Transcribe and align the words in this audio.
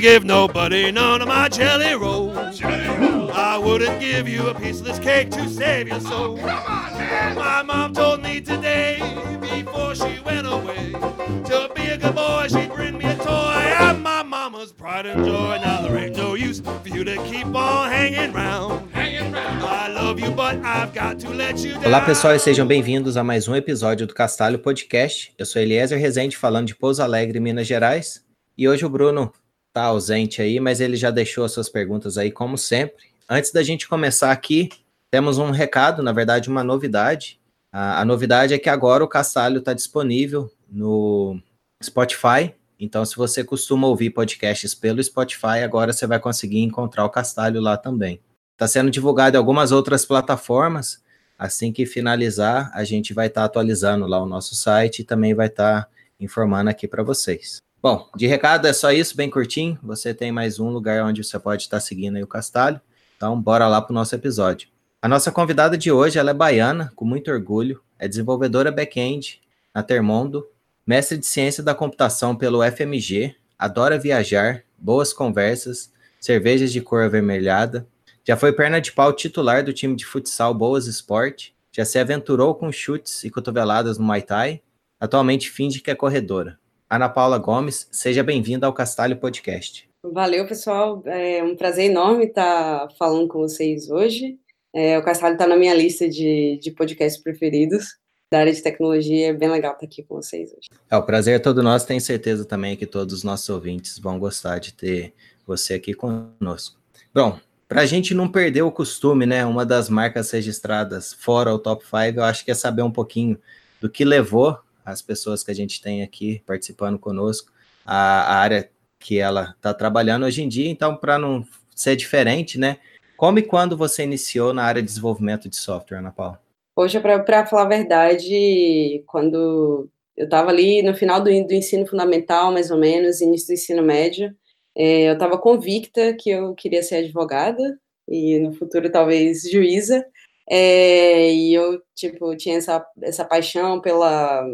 gonna 0.00 0.12
give 0.12 0.24
nobody 0.24 0.90
none 0.90 1.20
of 1.20 1.28
my 1.28 1.48
jelly 1.48 1.94
rolls. 1.94 2.58
Jelly 2.58 2.88
rolls. 2.98 3.30
I 3.32 3.58
wouldn't 3.58 4.00
give 4.00 4.28
you 4.28 4.48
a 4.48 4.54
piece 4.54 4.80
of 4.80 4.86
this 4.86 4.98
cake 4.98 5.30
to 5.30 5.48
save 5.48 5.88
your 5.88 6.00
soul. 6.00 6.38
Oh, 6.38 6.42
come 6.42 6.48
on, 6.48 6.92
man. 6.94 7.36
My 7.36 7.62
mom 7.62 7.92
told 7.92 8.22
me 8.22 8.40
today, 8.40 8.98
before 9.40 9.94
she 9.94 10.20
went 10.24 10.46
away, 10.46 10.92
to 10.92 11.70
be 11.74 11.86
a 11.88 11.98
good 11.98 12.14
boy, 12.14 12.46
she'd 12.48 12.72
bring 12.72 12.96
me 12.96 13.04
a 13.04 13.16
toy. 13.16 13.74
I'm 13.78 14.02
my 14.02 14.22
mama's 14.22 14.72
pride 14.72 15.06
and 15.06 15.24
joy. 15.24 15.58
Now 15.62 15.82
there 15.82 15.96
ain't 15.98 16.16
no 16.16 16.34
use 16.34 16.60
for 16.60 16.88
you 16.88 17.04
to 17.04 17.16
keep 17.24 17.54
on 17.54 17.90
hanging 17.90 18.32
round. 18.32 18.90
Hanging 18.92 19.32
round. 19.32 19.62
I 19.62 19.88
love 19.88 20.18
you, 20.18 20.30
but 20.30 20.56
I've 20.64 20.94
got 20.94 21.18
to 21.20 21.30
let 21.30 21.58
you 21.58 21.74
down. 21.74 21.84
Olá, 21.84 22.00
pessoal, 22.00 22.34
e 22.34 22.38
sejam 22.38 22.66
bem-vindos 22.66 23.16
a 23.16 23.24
mais 23.24 23.48
um 23.48 23.54
episódio 23.54 24.06
do 24.06 24.14
Castalho 24.14 24.58
Podcast. 24.58 25.32
Eu 25.38 25.44
sou 25.44 25.60
Eliezer 25.60 25.98
Rezende, 25.98 26.36
falando 26.36 26.68
de 26.68 26.74
Pouso 26.74 27.02
Alegre, 27.02 27.38
Minas 27.40 27.66
Gerais. 27.66 28.24
E 28.56 28.68
hoje 28.68 28.84
o 28.84 28.90
Bruno 28.90 29.32
tá 29.72 29.84
ausente 29.84 30.42
aí, 30.42 30.60
mas 30.60 30.80
ele 30.80 30.96
já 30.96 31.10
deixou 31.10 31.44
as 31.44 31.52
suas 31.52 31.68
perguntas 31.68 32.18
aí, 32.18 32.30
como 32.30 32.58
sempre. 32.58 33.10
Antes 33.28 33.52
da 33.52 33.62
gente 33.62 33.88
começar 33.88 34.32
aqui, 34.32 34.68
temos 35.10 35.38
um 35.38 35.50
recado, 35.50 36.02
na 36.02 36.12
verdade, 36.12 36.48
uma 36.48 36.64
novidade. 36.64 37.40
A, 37.72 38.00
a 38.00 38.04
novidade 38.04 38.54
é 38.54 38.58
que 38.58 38.68
agora 38.68 39.04
o 39.04 39.08
Castalho 39.08 39.58
está 39.58 39.72
disponível 39.72 40.50
no 40.68 41.40
Spotify. 41.82 42.54
Então, 42.78 43.04
se 43.04 43.14
você 43.16 43.44
costuma 43.44 43.86
ouvir 43.86 44.10
podcasts 44.10 44.74
pelo 44.74 45.02
Spotify, 45.02 45.62
agora 45.64 45.92
você 45.92 46.06
vai 46.06 46.18
conseguir 46.18 46.60
encontrar 46.60 47.04
o 47.04 47.10
Castalho 47.10 47.60
lá 47.60 47.76
também. 47.76 48.20
Está 48.54 48.66
sendo 48.66 48.90
divulgado 48.90 49.36
em 49.36 49.38
algumas 49.38 49.72
outras 49.72 50.04
plataformas. 50.04 51.02
Assim 51.38 51.72
que 51.72 51.86
finalizar, 51.86 52.70
a 52.74 52.84
gente 52.84 53.14
vai 53.14 53.28
estar 53.28 53.42
tá 53.42 53.46
atualizando 53.46 54.06
lá 54.06 54.22
o 54.22 54.26
nosso 54.26 54.54
site 54.54 55.00
e 55.00 55.04
também 55.04 55.34
vai 55.34 55.46
estar 55.46 55.84
tá 55.84 55.88
informando 56.18 56.68
aqui 56.68 56.86
para 56.86 57.02
vocês. 57.02 57.60
Bom, 57.82 58.10
de 58.14 58.26
recado 58.26 58.66
é 58.66 58.74
só 58.74 58.92
isso, 58.92 59.16
bem 59.16 59.30
curtinho. 59.30 59.78
Você 59.82 60.12
tem 60.12 60.30
mais 60.30 60.60
um 60.60 60.68
lugar 60.68 61.02
onde 61.02 61.24
você 61.24 61.38
pode 61.38 61.62
estar 61.62 61.80
seguindo 61.80 62.16
aí 62.16 62.22
o 62.22 62.26
Castalho. 62.26 62.78
Então, 63.16 63.40
bora 63.40 63.66
lá 63.68 63.80
para 63.80 63.90
o 63.90 63.94
nosso 63.94 64.14
episódio. 64.14 64.68
A 65.00 65.08
nossa 65.08 65.32
convidada 65.32 65.78
de 65.78 65.90
hoje, 65.90 66.18
ela 66.18 66.32
é 66.32 66.34
baiana, 66.34 66.92
com 66.94 67.06
muito 67.06 67.30
orgulho, 67.30 67.80
é 67.98 68.06
desenvolvedora 68.06 68.70
back-end 68.70 69.40
na 69.74 69.82
Termondo, 69.82 70.46
mestre 70.86 71.16
de 71.16 71.24
ciência 71.24 71.62
da 71.62 71.74
computação 71.74 72.36
pelo 72.36 72.62
FMG, 72.62 73.34
adora 73.58 73.98
viajar, 73.98 74.62
boas 74.76 75.14
conversas, 75.14 75.90
cervejas 76.20 76.70
de 76.70 76.82
cor 76.82 77.02
avermelhada, 77.02 77.86
já 78.28 78.36
foi 78.36 78.52
perna 78.52 78.78
de 78.78 78.92
pau 78.92 79.10
titular 79.10 79.64
do 79.64 79.72
time 79.72 79.96
de 79.96 80.04
futsal 80.04 80.52
Boas 80.52 80.86
Esporte, 80.86 81.54
já 81.72 81.86
se 81.86 81.98
aventurou 81.98 82.54
com 82.54 82.70
chutes 82.70 83.24
e 83.24 83.30
cotoveladas 83.30 83.96
no 83.96 84.04
Muay 84.04 84.20
Thai, 84.20 84.60
atualmente 85.00 85.50
finge 85.50 85.80
que 85.80 85.90
é 85.90 85.94
corredora. 85.94 86.60
Ana 86.90 87.08
Paula 87.08 87.38
Gomes, 87.38 87.86
seja 87.92 88.20
bem-vinda 88.20 88.66
ao 88.66 88.72
Castalho 88.72 89.16
Podcast. 89.16 89.88
Valeu, 90.02 90.44
pessoal. 90.44 91.00
É 91.06 91.40
um 91.40 91.54
prazer 91.54 91.88
enorme 91.88 92.24
estar 92.24 92.88
falando 92.98 93.28
com 93.28 93.38
vocês 93.38 93.88
hoje. 93.88 94.36
É, 94.74 94.98
o 94.98 95.04
Castalho 95.04 95.34
está 95.34 95.46
na 95.46 95.56
minha 95.56 95.72
lista 95.72 96.08
de, 96.08 96.58
de 96.60 96.72
podcasts 96.72 97.22
preferidos 97.22 97.96
da 98.28 98.40
área 98.40 98.52
de 98.52 98.60
tecnologia. 98.60 99.28
É 99.28 99.32
bem 99.32 99.48
legal 99.48 99.74
estar 99.74 99.86
aqui 99.86 100.02
com 100.02 100.16
vocês 100.16 100.50
hoje. 100.50 100.68
É, 100.90 100.96
o 100.96 101.02
prazer 101.04 101.36
é 101.36 101.38
todo 101.38 101.62
nosso. 101.62 101.86
Tenho 101.86 102.00
certeza 102.00 102.44
também 102.44 102.76
que 102.76 102.86
todos 102.86 103.14
os 103.14 103.22
nossos 103.22 103.48
ouvintes 103.48 103.96
vão 103.96 104.18
gostar 104.18 104.58
de 104.58 104.74
ter 104.74 105.14
você 105.46 105.74
aqui 105.74 105.94
conosco. 105.94 106.76
Bom, 107.14 107.38
para 107.68 107.82
a 107.82 107.86
gente 107.86 108.14
não 108.14 108.26
perder 108.26 108.62
o 108.62 108.72
costume, 108.72 109.26
né? 109.26 109.46
Uma 109.46 109.64
das 109.64 109.88
marcas 109.88 110.28
registradas 110.32 111.12
fora 111.12 111.54
o 111.54 111.58
top 111.60 111.84
5, 111.84 112.18
eu 112.18 112.24
acho 112.24 112.44
que 112.44 112.50
é 112.50 112.54
saber 112.54 112.82
um 112.82 112.90
pouquinho 112.90 113.38
do 113.80 113.88
que 113.88 114.04
levou 114.04 114.58
as 114.90 115.02
pessoas 115.02 115.42
que 115.42 115.50
a 115.50 115.54
gente 115.54 115.80
tem 115.80 116.02
aqui 116.02 116.42
participando 116.46 116.98
conosco, 116.98 117.52
a, 117.84 118.34
a 118.34 118.36
área 118.36 118.70
que 118.98 119.18
ela 119.18 119.54
está 119.56 119.72
trabalhando 119.72 120.26
hoje 120.26 120.42
em 120.42 120.48
dia. 120.48 120.68
Então, 120.68 120.96
para 120.96 121.18
não 121.18 121.44
ser 121.74 121.96
diferente, 121.96 122.58
né? 122.58 122.76
Como 123.16 123.38
e 123.38 123.42
quando 123.42 123.76
você 123.76 124.04
iniciou 124.04 124.52
na 124.52 124.62
área 124.62 124.82
de 124.82 124.88
desenvolvimento 124.88 125.48
de 125.48 125.56
software, 125.56 125.98
Ana 125.98 126.10
Paula? 126.10 126.40
Poxa, 126.74 127.00
para 127.00 127.46
falar 127.46 127.62
a 127.62 127.68
verdade, 127.68 129.02
quando 129.06 129.88
eu 130.16 130.24
estava 130.24 130.50
ali 130.50 130.82
no 130.82 130.94
final 130.94 131.20
do, 131.20 131.24
do, 131.24 131.54
ensino 131.54 131.86
fundamental, 131.86 132.52
mais 132.52 132.70
ou 132.70 132.78
menos, 132.78 133.20
início 133.20 133.48
do 133.48 133.54
ensino 133.54 133.82
médio, 133.82 134.34
é, 134.76 135.08
eu 135.08 135.14
estava 135.14 135.36
convicta 135.36 136.14
que 136.14 136.30
eu 136.30 136.54
queria 136.54 136.82
ser 136.82 136.96
advogada 136.96 137.78
e 138.08 138.38
no 138.38 138.52
futuro 138.52 138.90
talvez 138.90 139.42
juíza. 139.42 140.04
É, 140.48 141.32
e 141.32 141.54
eu, 141.54 141.80
tipo, 141.94 142.34
tinha 142.36 142.56
essa, 142.58 142.84
essa 143.02 143.24
paixão 143.24 143.80
pela, 143.80 144.44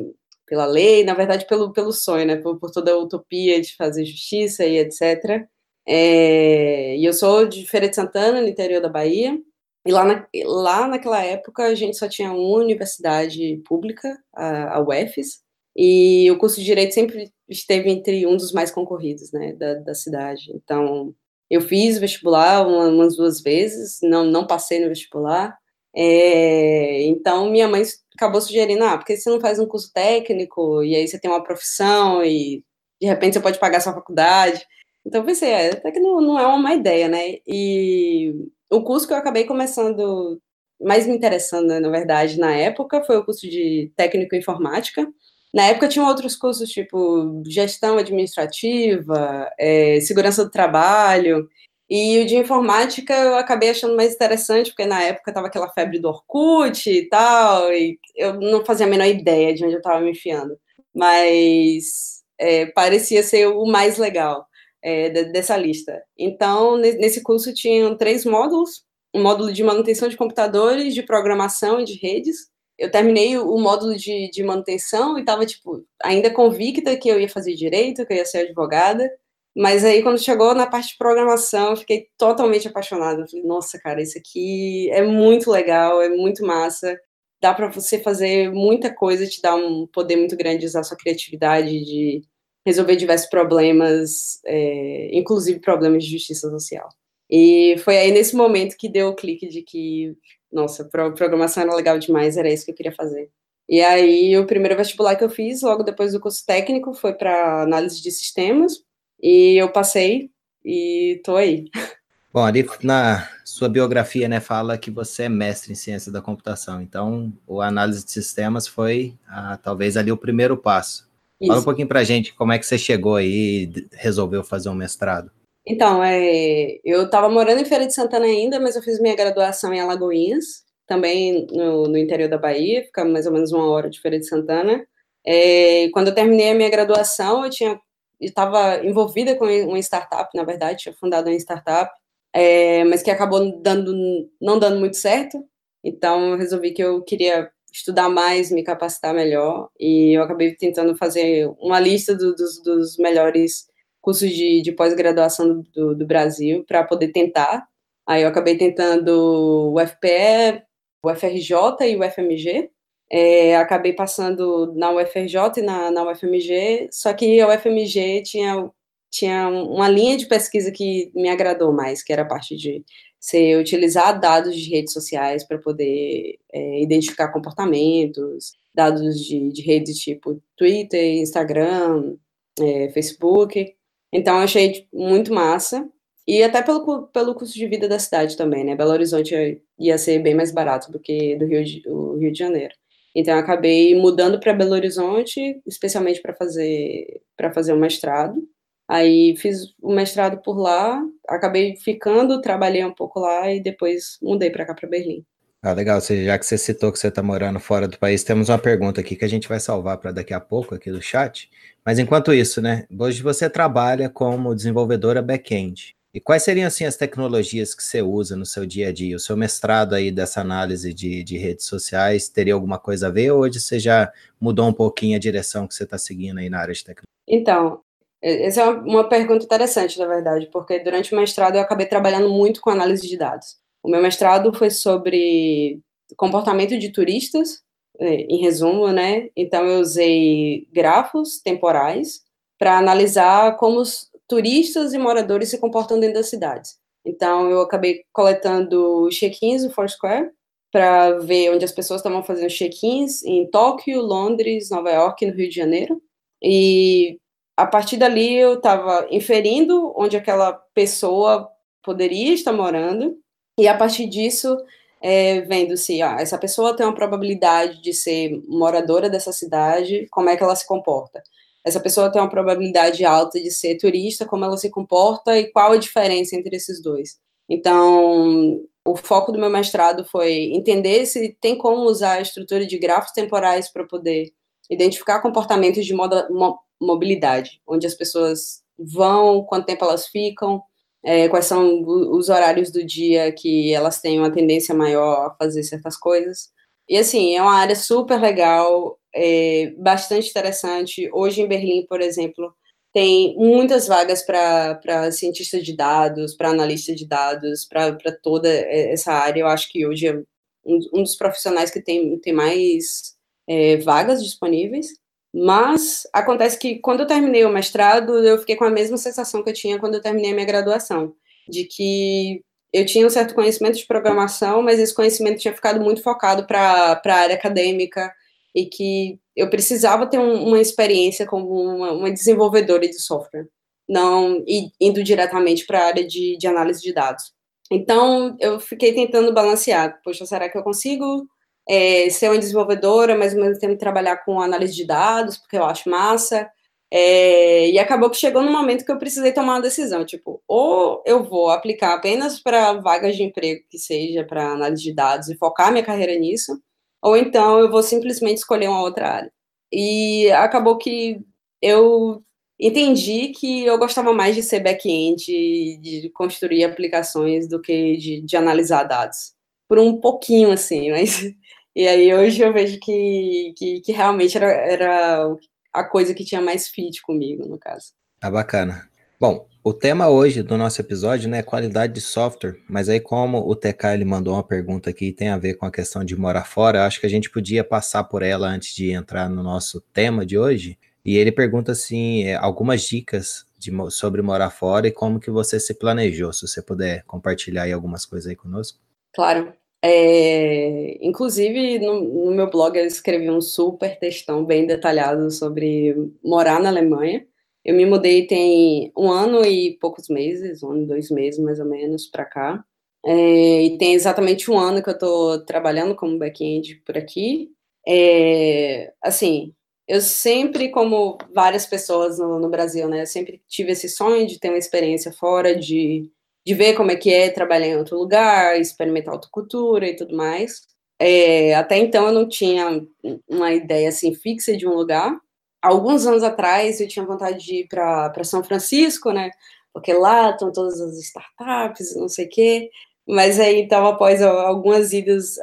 pela 0.46 0.66
lei, 0.66 1.04
na 1.04 1.14
verdade 1.14 1.46
pelo, 1.46 1.72
pelo 1.72 1.92
sonho, 1.92 2.26
né, 2.26 2.36
por, 2.36 2.58
por 2.58 2.70
toda 2.70 2.92
a 2.92 2.98
utopia 2.98 3.60
de 3.60 3.74
fazer 3.76 4.04
justiça 4.04 4.64
e 4.64 4.78
etc. 4.78 5.46
É, 5.86 6.96
e 6.96 7.04
eu 7.04 7.12
sou 7.12 7.46
de 7.46 7.66
Feira 7.66 7.88
de 7.88 7.94
Santana, 7.96 8.40
no 8.40 8.48
interior 8.48 8.80
da 8.80 8.88
Bahia, 8.88 9.38
e 9.86 9.92
lá, 9.92 10.04
na, 10.04 10.26
lá 10.44 10.88
naquela 10.88 11.22
época 11.22 11.64
a 11.64 11.74
gente 11.74 11.96
só 11.96 12.08
tinha 12.08 12.32
uma 12.32 12.58
universidade 12.58 13.62
pública, 13.64 14.18
a, 14.34 14.78
a 14.78 14.80
UFES, 14.80 15.40
e 15.76 16.30
o 16.30 16.38
curso 16.38 16.58
de 16.58 16.64
Direito 16.64 16.94
sempre 16.94 17.30
esteve 17.48 17.90
entre 17.90 18.26
um 18.26 18.36
dos 18.36 18.50
mais 18.52 18.70
concorridos, 18.70 19.30
né, 19.32 19.52
da, 19.52 19.74
da 19.74 19.94
cidade. 19.94 20.50
Então, 20.54 21.14
eu 21.50 21.60
fiz 21.60 21.98
vestibular 21.98 22.66
uma, 22.66 22.88
umas 22.88 23.16
duas 23.16 23.40
vezes, 23.40 23.98
não, 24.02 24.24
não 24.24 24.46
passei 24.46 24.80
no 24.80 24.88
vestibular, 24.88 25.56
é, 25.96 27.02
então 27.04 27.50
minha 27.50 27.66
mãe 27.68 27.82
acabou 28.14 28.40
sugerindo, 28.40 28.84
ah, 28.84 28.98
porque 28.98 29.16
você 29.16 29.30
não 29.30 29.40
faz 29.40 29.58
um 29.58 29.66
curso 29.66 29.90
técnico, 29.92 30.82
e 30.84 30.94
aí 30.94 31.08
você 31.08 31.18
tem 31.18 31.30
uma 31.30 31.42
profissão, 31.42 32.22
e 32.24 32.62
de 33.00 33.06
repente 33.06 33.34
você 33.34 33.40
pode 33.40 33.58
pagar 33.58 33.80
sua 33.80 33.94
faculdade. 33.94 34.64
Então 35.04 35.22
eu 35.22 35.26
pensei, 35.26 35.50
é, 35.50 35.70
até 35.72 35.90
que 35.92 36.00
não, 36.00 36.20
não 36.20 36.38
é 36.38 36.46
uma 36.46 36.58
má 36.58 36.74
ideia, 36.74 37.08
né? 37.08 37.36
E 37.46 38.34
o 38.70 38.82
curso 38.82 39.06
que 39.06 39.12
eu 39.14 39.16
acabei 39.18 39.44
começando, 39.44 40.40
mais 40.80 41.06
me 41.06 41.16
interessando, 41.16 41.68
né, 41.68 41.80
na 41.80 41.88
verdade, 41.88 42.38
na 42.38 42.52
época, 42.52 43.02
foi 43.04 43.16
o 43.18 43.24
curso 43.24 43.48
de 43.48 43.92
técnico 43.96 44.34
em 44.34 44.38
informática. 44.38 45.06
Na 45.54 45.64
época 45.64 45.88
tinha 45.88 46.04
outros 46.06 46.36
cursos, 46.36 46.68
tipo 46.70 47.42
gestão 47.46 47.98
administrativa, 47.98 49.50
é, 49.58 50.00
segurança 50.00 50.44
do 50.44 50.50
trabalho, 50.50 51.48
e 51.88 52.20
o 52.20 52.26
de 52.26 52.36
informática 52.36 53.14
eu 53.14 53.36
acabei 53.36 53.70
achando 53.70 53.96
mais 53.96 54.14
interessante, 54.14 54.70
porque 54.70 54.86
na 54.86 55.02
época 55.02 55.30
estava 55.30 55.46
aquela 55.46 55.70
febre 55.70 56.00
do 56.00 56.08
Orkut 56.08 56.90
e 56.90 57.08
tal, 57.08 57.72
e 57.72 57.98
eu 58.16 58.34
não 58.40 58.64
fazia 58.64 58.86
a 58.86 58.88
menor 58.88 59.06
ideia 59.06 59.54
de 59.54 59.64
onde 59.64 59.74
eu 59.74 59.78
estava 59.78 60.00
me 60.00 60.10
enfiando. 60.10 60.58
Mas 60.94 62.22
é, 62.38 62.66
parecia 62.66 63.22
ser 63.22 63.46
o 63.46 63.64
mais 63.66 63.98
legal 63.98 64.46
é, 64.82 65.10
dessa 65.24 65.56
lista. 65.56 66.02
Então, 66.18 66.76
nesse 66.76 67.22
curso 67.22 67.54
tinham 67.54 67.96
três 67.96 68.24
módulos, 68.24 68.84
um 69.14 69.22
módulo 69.22 69.52
de 69.52 69.62
manutenção 69.62 70.08
de 70.08 70.16
computadores, 70.16 70.94
de 70.94 71.02
programação 71.02 71.80
e 71.80 71.84
de 71.84 71.94
redes. 71.94 72.48
Eu 72.78 72.90
terminei 72.90 73.38
o 73.38 73.58
módulo 73.58 73.96
de, 73.96 74.28
de 74.30 74.42
manutenção 74.42 75.16
e 75.16 75.20
estava, 75.20 75.46
tipo, 75.46 75.84
ainda 76.02 76.30
convicta 76.30 76.96
que 76.96 77.08
eu 77.08 77.18
ia 77.20 77.28
fazer 77.28 77.54
direito, 77.54 78.04
que 78.04 78.12
eu 78.12 78.18
ia 78.18 78.26
ser 78.26 78.38
advogada, 78.38 79.10
mas 79.56 79.86
aí, 79.86 80.02
quando 80.02 80.22
chegou 80.22 80.54
na 80.54 80.66
parte 80.66 80.90
de 80.90 80.98
programação, 80.98 81.70
eu 81.70 81.76
fiquei 81.76 82.08
totalmente 82.18 82.68
apaixonada. 82.68 83.22
Eu 83.22 83.26
falei, 83.26 83.42
nossa, 83.46 83.78
cara, 83.78 84.02
isso 84.02 84.18
aqui 84.18 84.90
é 84.90 85.02
muito 85.02 85.50
legal, 85.50 86.02
é 86.02 86.10
muito 86.10 86.44
massa. 86.44 86.98
Dá 87.40 87.54
para 87.54 87.70
você 87.70 87.98
fazer 87.98 88.50
muita 88.52 88.94
coisa, 88.94 89.26
te 89.26 89.40
dá 89.40 89.54
um 89.54 89.86
poder 89.86 90.16
muito 90.16 90.36
grande 90.36 90.60
de 90.60 90.66
usar 90.66 90.82
sua 90.82 90.96
criatividade, 90.98 91.70
de 91.70 92.22
resolver 92.66 92.96
diversos 92.96 93.30
problemas, 93.30 94.40
é, 94.44 95.10
inclusive 95.16 95.58
problemas 95.60 96.04
de 96.04 96.10
justiça 96.10 96.50
social. 96.50 96.88
E 97.30 97.76
foi 97.78 97.96
aí 97.96 98.12
nesse 98.12 98.36
momento 98.36 98.76
que 98.76 98.90
deu 98.90 99.08
o 99.08 99.16
clique 99.16 99.48
de 99.48 99.62
que, 99.62 100.14
nossa, 100.52 100.84
programação 100.84 101.62
era 101.62 101.74
legal 101.74 101.98
demais, 101.98 102.36
era 102.36 102.52
isso 102.52 102.66
que 102.66 102.72
eu 102.72 102.76
queria 102.76 102.92
fazer. 102.92 103.30
E 103.68 103.80
aí, 103.80 104.36
o 104.38 104.46
primeiro 104.46 104.76
vestibular 104.76 105.16
que 105.16 105.24
eu 105.24 105.30
fiz, 105.30 105.62
logo 105.62 105.82
depois 105.82 106.12
do 106.12 106.20
curso 106.20 106.44
técnico, 106.46 106.92
foi 106.94 107.14
para 107.14 107.62
análise 107.62 108.02
de 108.02 108.10
sistemas, 108.10 108.85
e 109.20 109.60
eu 109.60 109.70
passei 109.70 110.30
e 110.64 111.20
tô 111.24 111.36
aí. 111.36 111.70
Bom, 112.32 112.44
ali 112.44 112.66
na 112.82 113.26
sua 113.46 113.66
biografia, 113.66 114.28
né, 114.28 114.40
fala 114.40 114.76
que 114.76 114.90
você 114.90 115.22
é 115.22 115.28
mestre 115.28 115.72
em 115.72 115.74
ciência 115.74 116.12
da 116.12 116.20
computação. 116.20 116.82
Então, 116.82 117.32
o 117.46 117.62
análise 117.62 118.04
de 118.04 118.10
sistemas 118.10 118.68
foi 118.68 119.14
ah, 119.26 119.58
talvez 119.62 119.96
ali 119.96 120.12
o 120.12 120.18
primeiro 120.18 120.54
passo. 120.54 121.08
Isso. 121.40 121.48
Fala 121.48 121.60
um 121.60 121.64
pouquinho 121.64 121.88
para 121.88 122.04
gente 122.04 122.34
como 122.34 122.52
é 122.52 122.58
que 122.58 122.66
você 122.66 122.76
chegou 122.76 123.16
aí 123.16 123.70
e 123.74 123.86
resolveu 123.92 124.44
fazer 124.44 124.68
um 124.68 124.74
mestrado. 124.74 125.30
Então, 125.66 126.04
é, 126.04 126.78
eu 126.84 127.04
estava 127.04 127.28
morando 127.28 127.60
em 127.60 127.64
Feira 127.64 127.86
de 127.86 127.94
Santana 127.94 128.26
ainda, 128.26 128.60
mas 128.60 128.76
eu 128.76 128.82
fiz 128.82 129.00
minha 129.00 129.16
graduação 129.16 129.72
em 129.72 129.80
Alagoinhas, 129.80 130.64
também 130.86 131.46
no, 131.50 131.88
no 131.88 131.96
interior 131.96 132.28
da 132.28 132.38
Bahia, 132.38 132.84
fica 132.84 133.04
mais 133.04 133.26
ou 133.26 133.32
menos 133.32 133.50
uma 133.50 133.68
hora 133.68 133.90
de 133.90 134.00
Feira 134.00 134.18
de 134.18 134.26
Santana. 134.26 134.86
É, 135.26 135.88
quando 135.90 136.08
eu 136.08 136.14
terminei 136.14 136.50
a 136.50 136.54
minha 136.54 136.70
graduação, 136.70 137.44
eu 137.44 137.50
tinha 137.50 137.80
estava 138.20 138.84
envolvida 138.84 139.36
com 139.36 139.46
uma 139.46 139.78
startup, 139.78 140.28
na 140.34 140.44
verdade, 140.44 140.82
tinha 140.82 140.94
fundado 140.94 141.28
uma 141.28 141.36
startup, 141.36 141.90
é, 142.32 142.84
mas 142.84 143.02
que 143.02 143.10
acabou 143.10 143.60
dando, 143.60 143.94
não 144.40 144.58
dando 144.58 144.78
muito 144.78 144.96
certo. 144.96 145.42
Então, 145.84 146.32
eu 146.32 146.36
resolvi 146.36 146.72
que 146.72 146.82
eu 146.82 147.02
queria 147.02 147.50
estudar 147.72 148.08
mais, 148.08 148.50
me 148.50 148.64
capacitar 148.64 149.14
melhor, 149.14 149.68
e 149.78 150.16
eu 150.16 150.22
acabei 150.22 150.54
tentando 150.54 150.96
fazer 150.96 151.48
uma 151.60 151.78
lista 151.78 152.14
do, 152.14 152.34
dos, 152.34 152.62
dos 152.62 152.96
melhores 152.98 153.66
cursos 154.00 154.30
de, 154.30 154.62
de 154.62 154.72
pós-graduação 154.72 155.64
do, 155.74 155.94
do 155.94 156.06
Brasil 156.06 156.64
para 156.66 156.84
poder 156.84 157.08
tentar. 157.08 157.66
Aí 158.06 158.22
eu 158.22 158.28
acabei 158.28 158.56
tentando 158.56 159.72
o 159.74 159.80
FPE, 159.80 160.62
o 161.02 161.14
FRJ 161.14 161.90
e 161.90 161.96
o 161.96 162.10
FMG. 162.10 162.70
É, 163.10 163.56
acabei 163.56 163.92
passando 163.92 164.72
na 164.74 164.90
UFRJ 164.92 165.58
e 165.58 165.62
na, 165.62 165.90
na 165.90 166.10
UFMG, 166.10 166.88
só 166.90 167.12
que 167.12 167.40
a 167.40 167.48
UFMG 167.48 168.22
tinha, 168.22 168.68
tinha 169.10 169.48
uma 169.48 169.88
linha 169.88 170.16
de 170.16 170.26
pesquisa 170.26 170.72
que 170.72 171.12
me 171.14 171.28
agradou 171.28 171.72
mais, 171.72 172.02
que 172.02 172.12
era 172.12 172.22
a 172.22 172.26
parte 172.26 172.56
de 172.56 172.84
ser 173.20 173.58
utilizar 173.58 174.20
dados 174.20 174.56
de 174.56 174.70
redes 174.70 174.92
sociais 174.92 175.44
para 175.44 175.58
poder 175.58 176.38
é, 176.52 176.82
identificar 176.82 177.32
comportamentos, 177.32 178.52
dados 178.74 179.24
de, 179.24 179.50
de 179.50 179.62
redes 179.62 179.98
tipo 179.98 180.40
Twitter, 180.56 181.16
Instagram, 181.16 182.16
é, 182.60 182.90
Facebook. 182.90 183.74
Então, 184.12 184.38
achei 184.38 184.86
muito 184.92 185.32
massa. 185.32 185.88
E 186.26 186.42
até 186.42 186.60
pelo, 186.60 187.06
pelo 187.08 187.34
custo 187.34 187.54
de 187.56 187.66
vida 187.68 187.88
da 187.88 187.98
cidade 187.98 188.36
também, 188.36 188.64
né? 188.64 188.74
Belo 188.74 188.90
Horizonte 188.90 189.62
ia 189.78 189.96
ser 189.96 190.18
bem 190.18 190.34
mais 190.34 190.50
barato 190.52 190.90
do 190.90 190.98
que 190.98 191.36
do 191.36 191.46
Rio 191.46 191.64
de, 191.64 191.82
o 191.88 192.16
Rio 192.16 192.32
de 192.32 192.38
Janeiro. 192.38 192.74
Então, 193.18 193.32
eu 193.32 193.40
acabei 193.40 193.98
mudando 193.98 194.38
para 194.38 194.52
Belo 194.52 194.72
Horizonte, 194.72 195.58
especialmente 195.66 196.20
para 196.20 196.34
fazer 196.34 197.22
para 197.34 197.50
fazer 197.50 197.72
o 197.72 197.78
mestrado. 197.78 198.46
Aí 198.86 199.34
fiz 199.38 199.74
o 199.80 199.90
mestrado 199.92 200.42
por 200.42 200.58
lá, 200.58 201.02
acabei 201.26 201.76
ficando, 201.76 202.42
trabalhei 202.42 202.84
um 202.84 202.92
pouco 202.94 203.18
lá 203.18 203.50
e 203.50 203.58
depois 203.58 204.18
mudei 204.22 204.50
para 204.50 204.66
cá 204.66 204.74
para 204.74 204.88
Berlim. 204.88 205.24
Ah, 205.62 205.72
legal. 205.72 205.98
Já 206.00 206.38
que 206.38 206.46
você 206.46 206.58
citou 206.58 206.92
que 206.92 206.98
você 206.98 207.08
está 207.08 207.22
morando 207.22 207.58
fora 207.58 207.88
do 207.88 207.98
país, 207.98 208.22
temos 208.22 208.50
uma 208.50 208.58
pergunta 208.58 209.00
aqui 209.00 209.16
que 209.16 209.24
a 209.24 209.28
gente 209.28 209.48
vai 209.48 209.58
salvar 209.58 209.96
para 209.96 210.12
daqui 210.12 210.34
a 210.34 210.38
pouco 210.38 210.74
aqui 210.74 210.92
do 210.92 211.00
chat. 211.00 211.50
Mas 211.84 211.98
enquanto 211.98 212.34
isso, 212.34 212.60
né? 212.60 212.86
Hoje 212.98 213.22
você 213.22 213.48
trabalha 213.48 214.10
como 214.10 214.54
desenvolvedora 214.54 215.22
back-end. 215.22 215.95
E 216.16 216.20
quais 216.20 216.42
seriam 216.42 216.66
assim 216.66 216.86
as 216.86 216.96
tecnologias 216.96 217.74
que 217.74 217.84
você 217.84 218.00
usa 218.00 218.34
no 218.34 218.46
seu 218.46 218.64
dia 218.64 218.88
a 218.88 218.92
dia? 218.92 219.16
O 219.16 219.20
seu 219.20 219.36
mestrado 219.36 219.94
aí 219.94 220.10
dessa 220.10 220.40
análise 220.40 220.94
de, 220.94 221.22
de 221.22 221.36
redes 221.36 221.66
sociais 221.66 222.26
teria 222.26 222.54
alguma 222.54 222.78
coisa 222.78 223.08
a 223.08 223.10
ver? 223.10 223.32
Ou 223.32 223.40
hoje 223.40 223.60
você 223.60 223.78
já 223.78 224.10
mudou 224.40 224.66
um 224.66 224.72
pouquinho 224.72 225.14
a 225.14 225.20
direção 225.20 225.68
que 225.68 225.74
você 225.74 225.84
está 225.84 225.98
seguindo 225.98 226.38
aí 226.38 226.48
na 226.48 226.58
área 226.58 226.72
de 226.72 226.82
tecnologia? 226.82 227.04
Então, 227.28 227.82
essa 228.22 228.62
é 228.62 228.64
uma 228.66 229.06
pergunta 229.06 229.44
interessante, 229.44 229.98
na 229.98 230.06
verdade, 230.06 230.48
porque 230.50 230.78
durante 230.78 231.12
o 231.12 231.18
mestrado 231.18 231.56
eu 231.56 231.60
acabei 231.60 231.84
trabalhando 231.84 232.30
muito 232.30 232.62
com 232.62 232.70
análise 232.70 233.06
de 233.06 233.18
dados. 233.18 233.58
O 233.82 233.90
meu 233.90 234.00
mestrado 234.00 234.54
foi 234.54 234.70
sobre 234.70 235.80
comportamento 236.16 236.78
de 236.78 236.90
turistas, 236.90 237.60
é, 238.00 238.22
em 238.22 238.40
resumo, 238.40 238.90
né? 238.90 239.28
Então 239.36 239.66
eu 239.66 239.80
usei 239.80 240.66
grafos 240.72 241.42
temporais 241.42 242.22
para 242.58 242.78
analisar 242.78 243.54
como 243.58 243.82
turistas 244.28 244.92
e 244.92 244.98
moradores 244.98 245.48
se 245.50 245.58
comportam 245.58 245.98
dentro 246.00 246.16
das 246.16 246.28
cidades. 246.28 246.76
Então 247.04 247.48
eu 247.50 247.60
acabei 247.60 248.02
coletando 248.12 249.08
check-ins 249.10 249.62
do 249.62 249.70
Foursquare 249.70 250.30
para 250.72 251.18
ver 251.20 251.52
onde 251.54 251.64
as 251.64 251.72
pessoas 251.72 252.00
estavam 252.00 252.22
fazendo 252.22 252.50
check-ins 252.50 253.24
em 253.24 253.48
Tóquio, 253.48 254.00
Londres, 254.00 254.70
Nova 254.70 254.90
York 254.90 255.24
no 255.24 255.32
Rio 255.32 255.48
de 255.48 255.54
Janeiro. 255.54 256.02
E 256.42 257.18
a 257.56 257.66
partir 257.66 257.96
dali 257.96 258.34
eu 258.34 258.54
estava 258.54 259.06
inferindo 259.10 259.92
onde 259.96 260.16
aquela 260.16 260.52
pessoa 260.74 261.48
poderia 261.82 262.34
estar 262.34 262.52
morando 262.52 263.16
e 263.58 263.66
a 263.66 263.76
partir 263.76 264.06
disso, 264.06 264.56
é, 265.00 265.40
vendo 265.42 265.76
se 265.76 266.02
ah, 266.02 266.16
essa 266.20 266.36
pessoa 266.36 266.76
tem 266.76 266.84
uma 266.84 266.94
probabilidade 266.94 267.80
de 267.80 267.94
ser 267.94 268.42
moradora 268.46 269.08
dessa 269.08 269.32
cidade, 269.32 270.06
como 270.10 270.28
é 270.28 270.36
que 270.36 270.42
ela 270.42 270.54
se 270.54 270.66
comporta? 270.66 271.22
Essa 271.66 271.80
pessoa 271.80 272.12
tem 272.12 272.22
uma 272.22 272.30
probabilidade 272.30 273.04
alta 273.04 273.40
de 273.40 273.50
ser 273.50 273.76
turista, 273.76 274.24
como 274.24 274.44
ela 274.44 274.56
se 274.56 274.70
comporta 274.70 275.36
e 275.36 275.50
qual 275.50 275.72
a 275.72 275.76
diferença 275.76 276.36
entre 276.36 276.54
esses 276.54 276.80
dois? 276.80 277.18
Então, 277.48 278.62
o 278.86 278.94
foco 278.94 279.32
do 279.32 279.38
meu 279.38 279.50
mestrado 279.50 280.04
foi 280.04 280.52
entender 280.54 281.04
se 281.06 281.36
tem 281.40 281.58
como 281.58 281.82
usar 281.82 282.12
a 282.12 282.20
estrutura 282.20 282.64
de 282.64 282.78
grafos 282.78 283.10
temporais 283.10 283.68
para 283.68 283.84
poder 283.84 284.32
identificar 284.70 285.20
comportamentos 285.20 285.84
de 285.84 285.92
moda, 285.92 286.28
mo, 286.30 286.56
mobilidade, 286.80 287.60
onde 287.66 287.84
as 287.84 287.94
pessoas 287.94 288.62
vão, 288.78 289.42
quanto 289.42 289.66
tempo 289.66 289.84
elas 289.84 290.06
ficam, 290.06 290.62
é, 291.02 291.28
quais 291.28 291.46
são 291.46 291.82
os 291.84 292.28
horários 292.28 292.70
do 292.70 292.84
dia 292.84 293.32
que 293.32 293.74
elas 293.74 294.00
têm 294.00 294.20
uma 294.20 294.30
tendência 294.30 294.72
maior 294.72 295.26
a 295.26 295.34
fazer 295.34 295.64
certas 295.64 295.96
coisas. 295.96 296.50
E 296.88 296.96
assim, 296.96 297.34
é 297.34 297.42
uma 297.42 297.54
área 297.56 297.74
super 297.76 298.20
legal, 298.20 298.98
é, 299.14 299.72
bastante 299.78 300.30
interessante. 300.30 301.10
Hoje 301.12 301.42
em 301.42 301.48
Berlim, 301.48 301.86
por 301.86 302.00
exemplo, 302.00 302.54
tem 302.92 303.36
muitas 303.36 303.86
vagas 303.86 304.22
para 304.22 305.10
cientista 305.12 305.60
de 305.60 305.76
dados, 305.76 306.34
para 306.34 306.50
analista 306.50 306.94
de 306.94 307.06
dados, 307.06 307.66
para 307.66 307.96
toda 308.22 308.48
essa 308.48 309.12
área. 309.12 309.40
Eu 309.40 309.48
acho 309.48 309.70
que 309.70 309.86
hoje 309.86 310.06
é 310.08 310.22
um, 310.64 311.02
dos 311.02 311.16
profissionais 311.16 311.70
que 311.70 311.82
tem, 311.82 312.18
tem 312.20 312.32
mais 312.32 313.14
é, 313.46 313.76
vagas 313.78 314.24
disponíveis. 314.24 314.88
Mas 315.34 316.08
acontece 316.12 316.58
que 316.58 316.78
quando 316.78 317.00
eu 317.00 317.06
terminei 317.06 317.44
o 317.44 317.52
mestrado, 317.52 318.24
eu 318.24 318.38
fiquei 318.38 318.56
com 318.56 318.64
a 318.64 318.70
mesma 318.70 318.96
sensação 318.96 319.42
que 319.42 319.50
eu 319.50 319.54
tinha 319.54 319.78
quando 319.78 319.96
eu 319.96 320.00
terminei 320.00 320.30
a 320.30 320.34
minha 320.34 320.46
graduação, 320.46 321.14
de 321.46 321.64
que 321.64 322.42
eu 322.76 322.84
tinha 322.84 323.06
um 323.06 323.10
certo 323.10 323.34
conhecimento 323.34 323.78
de 323.78 323.86
programação, 323.86 324.62
mas 324.62 324.78
esse 324.78 324.94
conhecimento 324.94 325.40
tinha 325.40 325.54
ficado 325.54 325.80
muito 325.80 326.02
focado 326.02 326.46
para 326.46 327.00
a 327.04 327.14
área 327.14 327.34
acadêmica 327.34 328.12
e 328.54 328.66
que 328.66 329.18
eu 329.34 329.48
precisava 329.48 330.06
ter 330.06 330.18
um, 330.18 330.44
uma 330.48 330.60
experiência 330.60 331.26
como 331.26 331.48
uma, 331.48 331.92
uma, 331.92 332.10
desenvolvedora 332.10 332.86
de 332.86 333.00
software, 333.00 333.48
não 333.88 334.44
indo 334.80 335.02
diretamente 335.02 335.64
para 335.64 335.80
a 335.80 335.86
área 335.86 336.06
de, 336.06 336.36
de 336.36 336.46
análise 336.46 336.82
de 336.82 336.92
dados. 336.92 337.32
Então, 337.70 338.36
eu 338.40 338.60
fiquei 338.60 338.94
tentando 338.94 339.32
balancear. 339.32 339.98
Poxa, 340.04 340.26
será 340.26 340.48
que 340.48 340.56
eu 340.56 340.62
consigo 340.62 341.26
é, 341.68 342.10
ser 342.10 342.28
uma 342.30 342.38
desenvolvedora, 342.38 343.16
mas 343.16 343.34
ao 343.34 343.40
mesmo 343.40 343.58
tempo 343.58 343.78
trabalhar 343.78 344.18
com 344.18 344.40
análise 344.40 344.74
de 344.74 344.86
dados, 344.86 345.38
porque 345.38 345.56
eu 345.56 345.64
acho 345.64 345.88
massa. 345.88 346.48
É, 346.90 347.68
e 347.70 347.78
acabou 347.78 348.08
que 348.10 348.16
chegou 348.16 348.42
no 348.42 348.52
momento 348.52 348.84
que 348.84 348.92
eu 348.92 348.98
precisei 348.98 349.32
tomar 349.32 349.54
uma 349.54 349.62
decisão, 349.62 350.04
tipo, 350.04 350.42
ou 350.46 351.02
eu 351.04 351.24
vou 351.24 351.50
aplicar 351.50 351.94
apenas 351.94 352.40
para 352.40 352.74
vagas 352.74 353.16
de 353.16 353.24
emprego 353.24 353.64
que 353.68 353.78
seja 353.78 354.24
para 354.24 354.52
análise 354.52 354.82
de 354.82 354.94
dados 354.94 355.28
e 355.28 355.36
focar 355.36 355.72
minha 355.72 355.84
carreira 355.84 356.14
nisso, 356.16 356.60
ou 357.02 357.16
então 357.16 357.58
eu 357.58 357.70
vou 357.70 357.82
simplesmente 357.82 358.38
escolher 358.38 358.68
uma 358.68 358.82
outra 358.82 359.08
área. 359.08 359.32
E 359.72 360.30
acabou 360.32 360.78
que 360.78 361.20
eu 361.60 362.22
entendi 362.58 363.28
que 363.30 363.64
eu 363.64 363.78
gostava 363.78 364.12
mais 364.12 364.34
de 364.36 364.42
ser 364.42 364.60
back-end, 364.60 365.78
de 365.78 366.10
construir 366.14 366.64
aplicações, 366.64 367.48
do 367.48 367.60
que 367.60 367.96
de, 367.96 368.20
de 368.22 368.36
analisar 368.36 368.84
dados. 368.84 369.34
Por 369.68 369.78
um 369.78 370.00
pouquinho, 370.00 370.52
assim, 370.52 370.90
mas 370.90 371.22
e 371.74 371.86
aí 371.88 372.14
hoje 372.14 372.42
eu 372.42 372.52
vejo 372.52 372.78
que, 372.80 373.54
que, 373.56 373.80
que 373.80 373.92
realmente 373.92 374.36
era, 374.36 374.46
era 374.50 375.36
a 375.76 375.84
coisa 375.84 376.14
que 376.14 376.24
tinha 376.24 376.40
mais 376.40 376.68
fit 376.68 377.02
comigo, 377.02 377.46
no 377.46 377.58
caso. 377.58 377.92
Ah, 378.20 378.30
bacana. 378.30 378.88
Bom, 379.20 379.46
o 379.62 379.74
tema 379.74 380.08
hoje 380.08 380.42
do 380.42 380.56
nosso 380.56 380.80
episódio 380.80 381.28
né, 381.28 381.38
é 381.38 381.42
qualidade 381.42 381.92
de 381.92 382.00
software, 382.00 382.56
mas 382.68 382.88
aí 382.88 382.98
como 382.98 383.38
o 383.38 383.54
TK 383.54 383.88
ele 383.92 384.04
mandou 384.04 384.34
uma 384.34 384.42
pergunta 384.42 384.90
aqui 384.90 385.12
tem 385.12 385.28
a 385.28 385.38
ver 385.38 385.54
com 385.54 385.66
a 385.66 385.70
questão 385.70 386.02
de 386.02 386.16
morar 386.16 386.44
fora, 386.44 386.86
acho 386.86 386.98
que 386.98 387.06
a 387.06 387.10
gente 387.10 387.30
podia 387.30 387.62
passar 387.62 388.04
por 388.04 388.22
ela 388.22 388.48
antes 388.48 388.74
de 388.74 388.90
entrar 388.90 389.28
no 389.28 389.42
nosso 389.42 389.80
tema 389.92 390.24
de 390.24 390.38
hoje. 390.38 390.78
E 391.04 391.16
ele 391.16 391.30
pergunta 391.30 391.72
assim, 391.72 392.24
é, 392.24 392.34
algumas 392.34 392.82
dicas 392.82 393.46
de, 393.58 393.70
sobre 393.90 394.22
morar 394.22 394.50
fora 394.50 394.88
e 394.88 394.92
como 394.92 395.20
que 395.20 395.30
você 395.30 395.60
se 395.60 395.74
planejou, 395.74 396.32
se 396.32 396.46
você 396.46 396.62
puder 396.62 397.04
compartilhar 397.04 397.62
aí 397.62 397.72
algumas 397.72 398.06
coisas 398.06 398.28
aí 398.28 398.36
conosco. 398.36 398.78
Claro. 399.14 399.52
É, 399.88 400.98
inclusive, 401.00 401.78
no, 401.78 402.00
no, 402.26 402.30
meu 402.32 402.50
blog 402.50 402.76
eu 402.76 402.84
escrevi 402.84 403.30
um 403.30 403.40
super 403.40 403.96
textão 403.96 404.44
bem 404.44 404.66
detalhado 404.66 405.30
sobre 405.30 405.94
morar 406.24 406.60
na 406.60 406.70
Alemanha. 406.70 407.24
Eu 407.64 407.74
me 407.76 407.86
mudei 407.86 408.26
tem 408.26 408.92
um 408.96 409.10
ano 409.12 409.44
e 409.46 409.78
poucos 409.78 410.08
meses, 410.08 410.62
um 410.62 410.72
ano, 410.72 410.86
dois 410.88 411.08
meses 411.08 411.38
mais 411.40 411.60
ou 411.60 411.66
menos, 411.66 412.08
para 412.08 412.24
cá. 412.24 412.64
É, 413.04 413.62
e 413.62 413.78
tem 413.78 413.94
exatamente 413.94 414.50
um 414.50 414.58
ano 414.58 414.82
que 414.82 414.88
eu 414.88 414.94
estou 414.94 415.44
trabalhando 415.44 415.94
como 415.94 416.18
back-end 416.18 416.82
por 416.84 416.98
aqui. 416.98 417.50
É, 417.86 418.92
assim, 419.00 419.54
eu 419.86 420.00
sempre, 420.00 420.70
como 420.70 421.16
várias 421.32 421.64
pessoas 421.66 422.18
no, 422.18 422.40
no 422.40 422.48
Brasil, 422.50 422.88
né, 422.88 423.02
eu 423.02 423.06
sempre 423.06 423.40
tive 423.48 423.72
esse 423.72 423.88
sonho 423.88 424.26
de 424.26 424.40
ter 424.40 424.48
uma 424.48 424.58
experiência 424.58 425.12
fora, 425.12 425.54
de 425.54 426.10
de 426.46 426.54
ver 426.54 426.74
como 426.74 426.92
é 426.92 426.96
que 426.96 427.12
é 427.12 427.28
trabalhar 427.30 427.66
em 427.66 427.76
outro 427.76 427.98
lugar, 427.98 428.58
experimentar 428.60 429.12
outra 429.12 429.28
cultura 429.32 429.88
e 429.88 429.96
tudo 429.96 430.16
mais. 430.16 430.62
É, 430.98 431.54
até 431.54 431.76
então 431.76 432.06
eu 432.06 432.12
não 432.12 432.28
tinha 432.28 432.82
uma 433.28 433.52
ideia 433.52 433.88
assim 433.88 434.14
fixa 434.14 434.56
de 434.56 434.66
um 434.66 434.74
lugar. 434.74 435.18
Alguns 435.62 436.06
anos 436.06 436.22
atrás 436.22 436.80
eu 436.80 436.88
tinha 436.88 437.04
vontade 437.04 437.44
de 437.44 437.56
ir 437.62 437.68
para 437.68 438.24
São 438.24 438.44
Francisco, 438.44 439.10
né? 439.12 439.30
Porque 439.72 439.92
lá 439.92 440.30
estão 440.30 440.52
todas 440.52 440.80
as 440.80 440.96
startups, 440.98 441.96
não 441.96 442.08
sei 442.08 442.26
o 442.26 442.28
quê. 442.30 442.70
Mas 443.08 443.38
aí, 443.40 443.60
então, 443.60 443.86
após 443.86 444.22
algumas 444.22 444.92
idas 444.92 445.38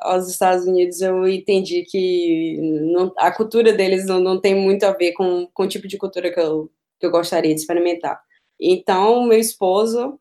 aos 0.00 0.28
Estados 0.30 0.66
Unidos, 0.66 1.00
eu 1.00 1.26
entendi 1.28 1.84
que 1.84 2.58
não, 2.92 3.12
a 3.18 3.30
cultura 3.30 3.72
deles 3.72 4.06
não, 4.06 4.20
não 4.20 4.40
tem 4.40 4.54
muito 4.54 4.84
a 4.84 4.92
ver 4.92 5.12
com, 5.12 5.46
com 5.54 5.64
o 5.64 5.68
tipo 5.68 5.88
de 5.88 5.98
cultura 5.98 6.32
que 6.32 6.40
eu 6.40 6.70
que 7.00 7.06
eu 7.06 7.10
gostaria 7.10 7.52
de 7.54 7.60
experimentar. 7.60 8.20
Então, 8.60 9.24
meu 9.24 9.38
esposo 9.38 10.20